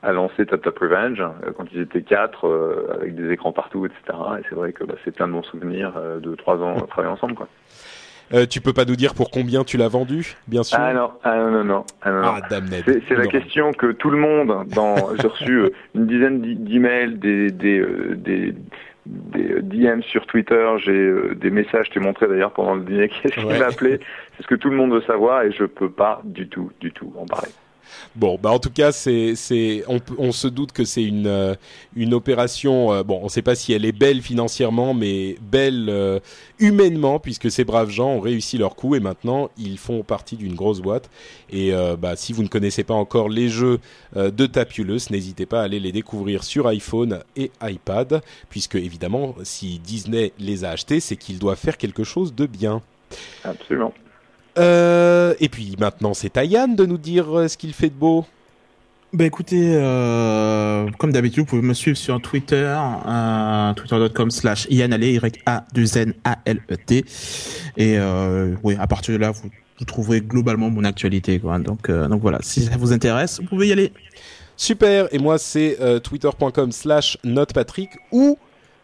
a 0.03 0.11
lancé 0.11 0.45
Tap 0.45 0.61
Tap 0.61 0.77
Revenge 0.77 1.23
quand 1.57 1.65
ils 1.73 1.81
étaient 1.81 2.03
quatre 2.03 2.89
avec 2.93 3.15
des 3.15 3.31
écrans 3.31 3.51
partout, 3.51 3.85
etc. 3.85 3.99
Et 4.39 4.43
c'est 4.49 4.55
vrai 4.55 4.71
que 4.71 4.83
bah, 4.83 4.95
c'est 5.03 5.15
plein 5.15 5.27
de 5.27 5.33
bons 5.33 5.43
souvenirs 5.43 5.93
de 6.21 6.35
trois 6.35 6.57
ans 6.57 6.77
à 6.77 6.87
travailler 6.87 7.11
ensemble, 7.11 7.33
quoi. 7.33 7.47
Euh, 8.33 8.45
tu 8.45 8.61
peux 8.61 8.73
pas 8.73 8.85
nous 8.85 8.95
dire 8.95 9.13
pour 9.13 9.29
combien 9.29 9.63
tu 9.63 9.77
l'as 9.77 9.87
vendu, 9.87 10.35
bien 10.47 10.63
sûr. 10.63 10.77
Ah 10.81 10.93
non, 10.93 11.11
ah 11.23 11.37
non, 11.37 11.51
non, 11.51 11.63
non. 11.63 11.85
Ah, 12.01 12.11
non, 12.11 12.21
ah, 12.23 12.59
c'est 13.07 13.15
la 13.15 13.27
question 13.27 13.71
que 13.71 13.91
tout 13.91 14.09
le 14.09 14.17
monde, 14.17 14.67
dans, 14.69 15.15
j'ai 15.21 15.27
reçu 15.27 15.51
euh, 15.51 15.69
une 15.93 16.07
dizaine 16.07 16.41
d'emails, 16.41 17.17
des, 17.17 17.51
des, 17.51 17.79
euh, 17.79 18.15
des, 18.15 18.55
des 19.05 19.61
DM 19.61 20.01
sur 20.01 20.25
Twitter, 20.25 20.67
j'ai 20.83 20.91
euh, 20.91 21.35
des 21.35 21.51
messages, 21.51 21.87
je 21.87 21.91
t'ai 21.91 21.99
montré 21.99 22.27
d'ailleurs 22.27 22.51
pendant 22.51 22.75
le 22.75 22.83
dîner, 22.83 23.09
qu'est-ce 23.21 23.35
qu'il 23.35 23.45
m'a 23.45 23.67
appelé, 23.67 23.99
c'est 24.35 24.43
ce 24.43 24.47
que 24.47 24.55
tout 24.55 24.69
le 24.69 24.75
monde 24.75 24.91
veut 24.91 25.03
savoir 25.03 25.43
et 25.43 25.51
je 25.51 25.65
peux 25.65 25.91
pas 25.91 26.21
du 26.23 26.47
tout, 26.47 26.71
du 26.79 26.91
tout 26.91 27.13
en 27.17 27.25
parler. 27.25 27.49
Bon, 28.15 28.39
bah 28.41 28.51
en 28.51 28.59
tout 28.59 28.69
cas, 28.69 28.91
c'est, 28.91 29.35
c'est, 29.35 29.83
on, 29.87 30.31
se 30.31 30.47
doute 30.47 30.71
que 30.71 30.85
c'est 30.85 31.03
une 31.03 31.27
euh, 31.27 31.55
une 31.95 32.13
opération. 32.13 32.93
Euh, 32.93 33.03
bon, 33.03 33.19
on 33.21 33.25
ne 33.25 33.29
sait 33.29 33.41
pas 33.41 33.55
si 33.55 33.73
elle 33.73 33.85
est 33.85 33.91
belle 33.91 34.21
financièrement, 34.21 34.93
mais 34.93 35.37
belle 35.41 35.87
euh, 35.89 36.19
humainement, 36.59 37.19
puisque 37.19 37.51
ces 37.51 37.63
braves 37.63 37.89
gens 37.89 38.09
ont 38.09 38.19
réussi 38.19 38.57
leur 38.57 38.75
coup 38.75 38.95
et 38.95 38.99
maintenant 38.99 39.49
ils 39.57 39.77
font 39.77 40.03
partie 40.03 40.37
d'une 40.37 40.55
grosse 40.55 40.81
boîte. 40.81 41.09
Et 41.51 41.71
bah, 41.99 42.15
si 42.15 42.33
vous 42.33 42.43
ne 42.43 42.47
connaissez 42.47 42.83
pas 42.83 42.93
encore 42.93 43.29
les 43.29 43.47
jeux 43.47 43.79
de 44.15 44.45
Tapulous, 44.45 45.09
n'hésitez 45.09 45.45
pas 45.45 45.61
à 45.61 45.63
aller 45.63 45.79
les 45.79 45.91
découvrir 45.91 46.43
sur 46.43 46.67
iPhone 46.67 47.23
et 47.35 47.51
iPad, 47.61 48.21
puisque 48.49 48.75
évidemment, 48.75 49.35
si 49.43 49.79
Disney 49.79 50.33
les 50.39 50.65
a 50.65 50.71
achetés, 50.71 50.99
c'est 50.99 51.15
qu'ils 51.15 51.39
doivent 51.39 51.57
faire 51.57 51.77
quelque 51.77 52.03
chose 52.03 52.33
de 52.33 52.45
bien. 52.45 52.81
Absolument. 53.43 53.93
Euh, 54.57 55.33
et 55.39 55.49
puis 55.49 55.75
maintenant, 55.79 56.13
c'est 56.13 56.37
à 56.37 56.45
Yann 56.45 56.75
de 56.75 56.85
nous 56.85 56.97
dire 56.97 57.37
euh, 57.37 57.47
ce 57.47 57.57
qu'il 57.57 57.73
fait 57.73 57.89
de 57.89 57.95
beau. 57.95 58.25
Ben 59.15 59.27
écoutez, 59.27 59.71
euh, 59.75 60.89
comme 60.97 61.13
d'habitude, 61.13 61.43
vous 61.43 61.45
pouvez 61.45 61.61
me 61.61 61.73
suivre 61.73 61.97
sur 61.97 62.19
Twitter, 62.21 62.75
euh, 63.07 63.73
twitter.com 63.73 64.29
slash 64.29 64.67
y 64.69 64.81
a 64.81 64.87
2 64.89 65.97
n 65.97 66.13
a 66.25 66.37
l 66.43 66.61
e 66.69 66.75
t 66.75 67.05
Et 67.77 67.97
euh, 67.97 68.55
oui, 68.63 68.75
à 68.77 68.87
partir 68.87 69.13
de 69.13 69.19
là, 69.19 69.31
vous, 69.31 69.49
vous 69.79 69.85
trouverez 69.85 70.19
globalement 70.19 70.69
mon 70.69 70.83
actualité. 70.83 71.39
Quoi. 71.39 71.59
Donc, 71.59 71.89
donc 71.89 72.21
voilà, 72.21 72.39
si 72.41 72.63
ça 72.63 72.75
vous 72.77 72.91
intéresse, 72.91 73.39
vous 73.39 73.47
pouvez 73.47 73.69
y 73.69 73.71
aller. 73.71 73.93
Super, 74.57 75.07
et 75.13 75.17
moi 75.17 75.37
c'est 75.37 75.77
twitter.com 76.03 76.73
slash 76.73 77.17
notepatrick 77.23 77.91
ou 78.11 78.37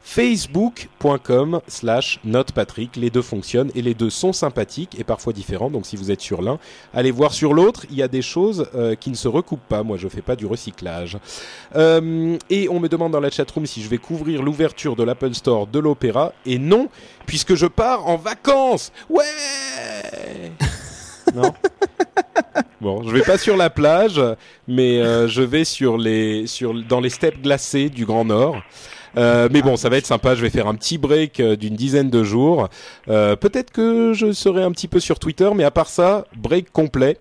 facebook.com 0.04 1.62
slash 1.68 2.20
notepatrick. 2.24 2.95
Les 2.95 3.10
deux 3.10 3.22
fonctionnent 3.22 3.72
et 3.76 3.82
les 3.82 3.93
deux 3.93 4.10
sont 4.10 4.34
sympathiques 4.34 4.99
et 4.99 5.04
parfois 5.04 5.34
différents. 5.34 5.70
Donc 5.70 5.86
si 5.86 5.95
vous 5.95 6.12
êtes 6.12 6.22
sur 6.22 6.41
l'un, 6.41 6.60
allez 6.93 7.12
voir 7.12 7.34
sur 7.34 7.54
l'autre. 7.54 7.86
Il 7.89 7.95
y 7.95 8.04
a 8.04 8.08
des 8.08 8.22
choses 8.22 8.68
euh, 8.76 8.95
qui 8.95 9.10
ne 9.10 9.16
se 9.16 9.28
recoupent 9.28 9.68
pas. 9.68 9.84
Moi, 9.84 9.97
je 9.97 10.08
fais 10.08 10.22
pas 10.22 10.36
du 10.36 10.45
recyclage. 10.45 11.18
Euh, 11.76 12.38
et 12.49 12.70
on 12.70 12.80
me 12.80 12.89
demande 12.89 13.12
dans 13.12 13.20
la 13.20 13.30
chatroom 13.30 13.66
si 13.66 13.82
je 13.82 13.89
vais 13.89 13.97
couvrir 13.97 14.43
l'ouverture 14.43 14.95
de 14.95 15.04
l'Apple 15.04 15.34
Store 15.34 15.68
de 15.68 15.80
l'Opéra. 15.80 16.34
Et 16.45 16.60
non, 16.60 16.89
puisque 17.26 17.56
je 17.56 17.68
pars 17.68 18.08
en 18.08 18.18
vacances. 18.18 18.91
Ouais 19.10 19.24
Non 21.34 21.54
Bon, 22.82 23.04
je 23.04 23.12
vais 23.14 23.22
pas 23.22 23.38
sur 23.38 23.58
la 23.58 23.70
plage, 23.70 24.20
mais 24.68 24.99
euh, 24.99 25.28
je 25.28 25.43
vais 25.43 25.64
sur 25.66 25.97
les, 25.97 26.47
sur, 26.47 26.74
dans 26.74 26.99
les 26.99 27.12
steppes 27.12 27.41
glacées 27.41 27.89
du 27.89 28.06
Grand 28.06 28.26
Nord. 28.26 28.58
Euh, 29.18 29.49
mais 29.51 29.62
bon, 29.62 29.76
ça 29.76 29.89
va 29.89 29.97
être 29.97 30.05
sympa. 30.05 30.36
Je 30.36 30.41
vais 30.41 30.49
faire 30.49 30.68
un 30.68 30.76
petit 30.76 30.97
break 30.97 31.39
euh, 31.39 31.55
d'une 31.55 31.76
dizaine 31.76 32.09
de 32.09 32.24
jours. 32.24 32.70
Euh, 33.07 33.36
peut-être 33.36 33.72
que 33.72 34.14
je 34.14 34.32
serai 34.32 34.64
un 34.64 34.72
petit 34.72 34.88
peu 34.88 34.99
sur 34.99 35.20
Twitter, 35.20 35.49
mais 35.55 35.64
à 35.64 35.72
part 35.72 35.88
ça, 35.88 36.26
break 36.36 36.72
complet. 36.72 37.18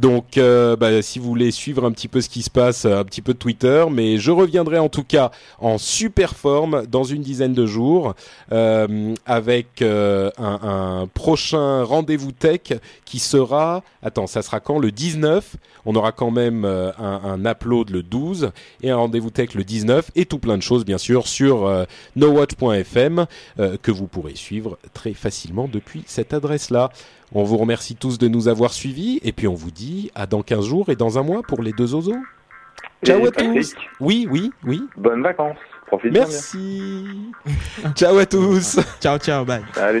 Donc, 0.00 0.38
euh, 0.38 0.76
bah, 0.76 1.02
si 1.02 1.18
vous 1.18 1.28
voulez 1.28 1.50
suivre 1.50 1.84
un 1.84 1.92
petit 1.92 2.08
peu 2.08 2.22
ce 2.22 2.30
qui 2.30 2.40
se 2.40 2.48
passe, 2.48 2.86
un 2.86 3.04
petit 3.04 3.20
peu 3.20 3.34
de 3.34 3.38
Twitter, 3.38 3.84
mais 3.90 4.16
je 4.16 4.30
reviendrai 4.30 4.78
en 4.78 4.88
tout 4.88 5.04
cas 5.04 5.30
en 5.58 5.76
super 5.76 6.36
forme 6.36 6.86
dans 6.86 7.04
une 7.04 7.20
dizaine 7.20 7.52
de 7.52 7.66
jours 7.66 8.14
euh, 8.50 9.14
avec 9.26 9.82
euh, 9.82 10.30
un, 10.38 11.02
un, 11.02 11.06
prochain 11.06 11.82
rendez-vous 11.82 12.32
tech 12.32 12.72
qui 13.04 13.18
sera, 13.18 13.82
attends, 14.02 14.26
ça 14.26 14.40
sera 14.40 14.58
quand 14.60 14.78
Le 14.78 14.90
19. 14.90 15.56
On 15.84 15.94
aura 15.94 16.12
quand 16.12 16.30
même 16.30 16.64
euh, 16.64 16.92
un, 16.98 17.20
un, 17.22 17.44
upload 17.44 17.90
le 17.90 18.02
12 18.02 18.52
et 18.82 18.90
un 18.90 18.96
rendez-vous 18.96 19.30
tech 19.30 19.52
le 19.52 19.64
19 19.64 20.12
et 20.16 20.24
tout 20.24 20.38
plein 20.38 20.56
de 20.56 20.62
choses 20.62 20.86
bien 20.86 20.98
sûr 20.98 21.28
sur 21.28 21.66
euh, 21.66 21.84
nowatch.fm 22.16 23.26
que 23.82 23.90
vous 23.90 24.06
pourrez 24.06 24.34
suivre 24.34 24.78
très 24.94 25.12
facilement 25.12 25.68
depuis 25.70 26.04
cette 26.06 26.32
adresse-là. 26.32 26.90
On 27.32 27.44
vous 27.44 27.56
remercie 27.56 27.94
tous 27.96 28.18
de 28.18 28.28
nous 28.28 28.48
avoir 28.48 28.72
suivis 28.72 29.20
et 29.22 29.32
puis 29.32 29.46
on 29.46 29.54
vous 29.54 29.70
dit 29.70 30.10
à 30.14 30.26
dans 30.26 30.42
15 30.42 30.64
jours 30.66 30.88
et 30.88 30.96
dans 30.96 31.18
un 31.18 31.22
mois 31.22 31.42
pour 31.42 31.62
les 31.62 31.72
deux 31.72 31.94
oiseaux. 31.94 32.16
Ciao 33.04 33.24
à 33.26 33.30
tous. 33.30 33.74
Oui, 34.00 34.26
oui, 34.30 34.52
oui. 34.64 34.82
Bonnes 34.96 35.22
vacances. 35.22 35.56
Profitez 35.86 36.10
Merci. 36.10 37.32
ciao 37.94 38.16
à 38.18 38.26
tous. 38.26 38.78
ciao, 39.00 39.18
ciao, 39.18 39.44
bye. 39.44 39.62
Allez. 39.76 40.00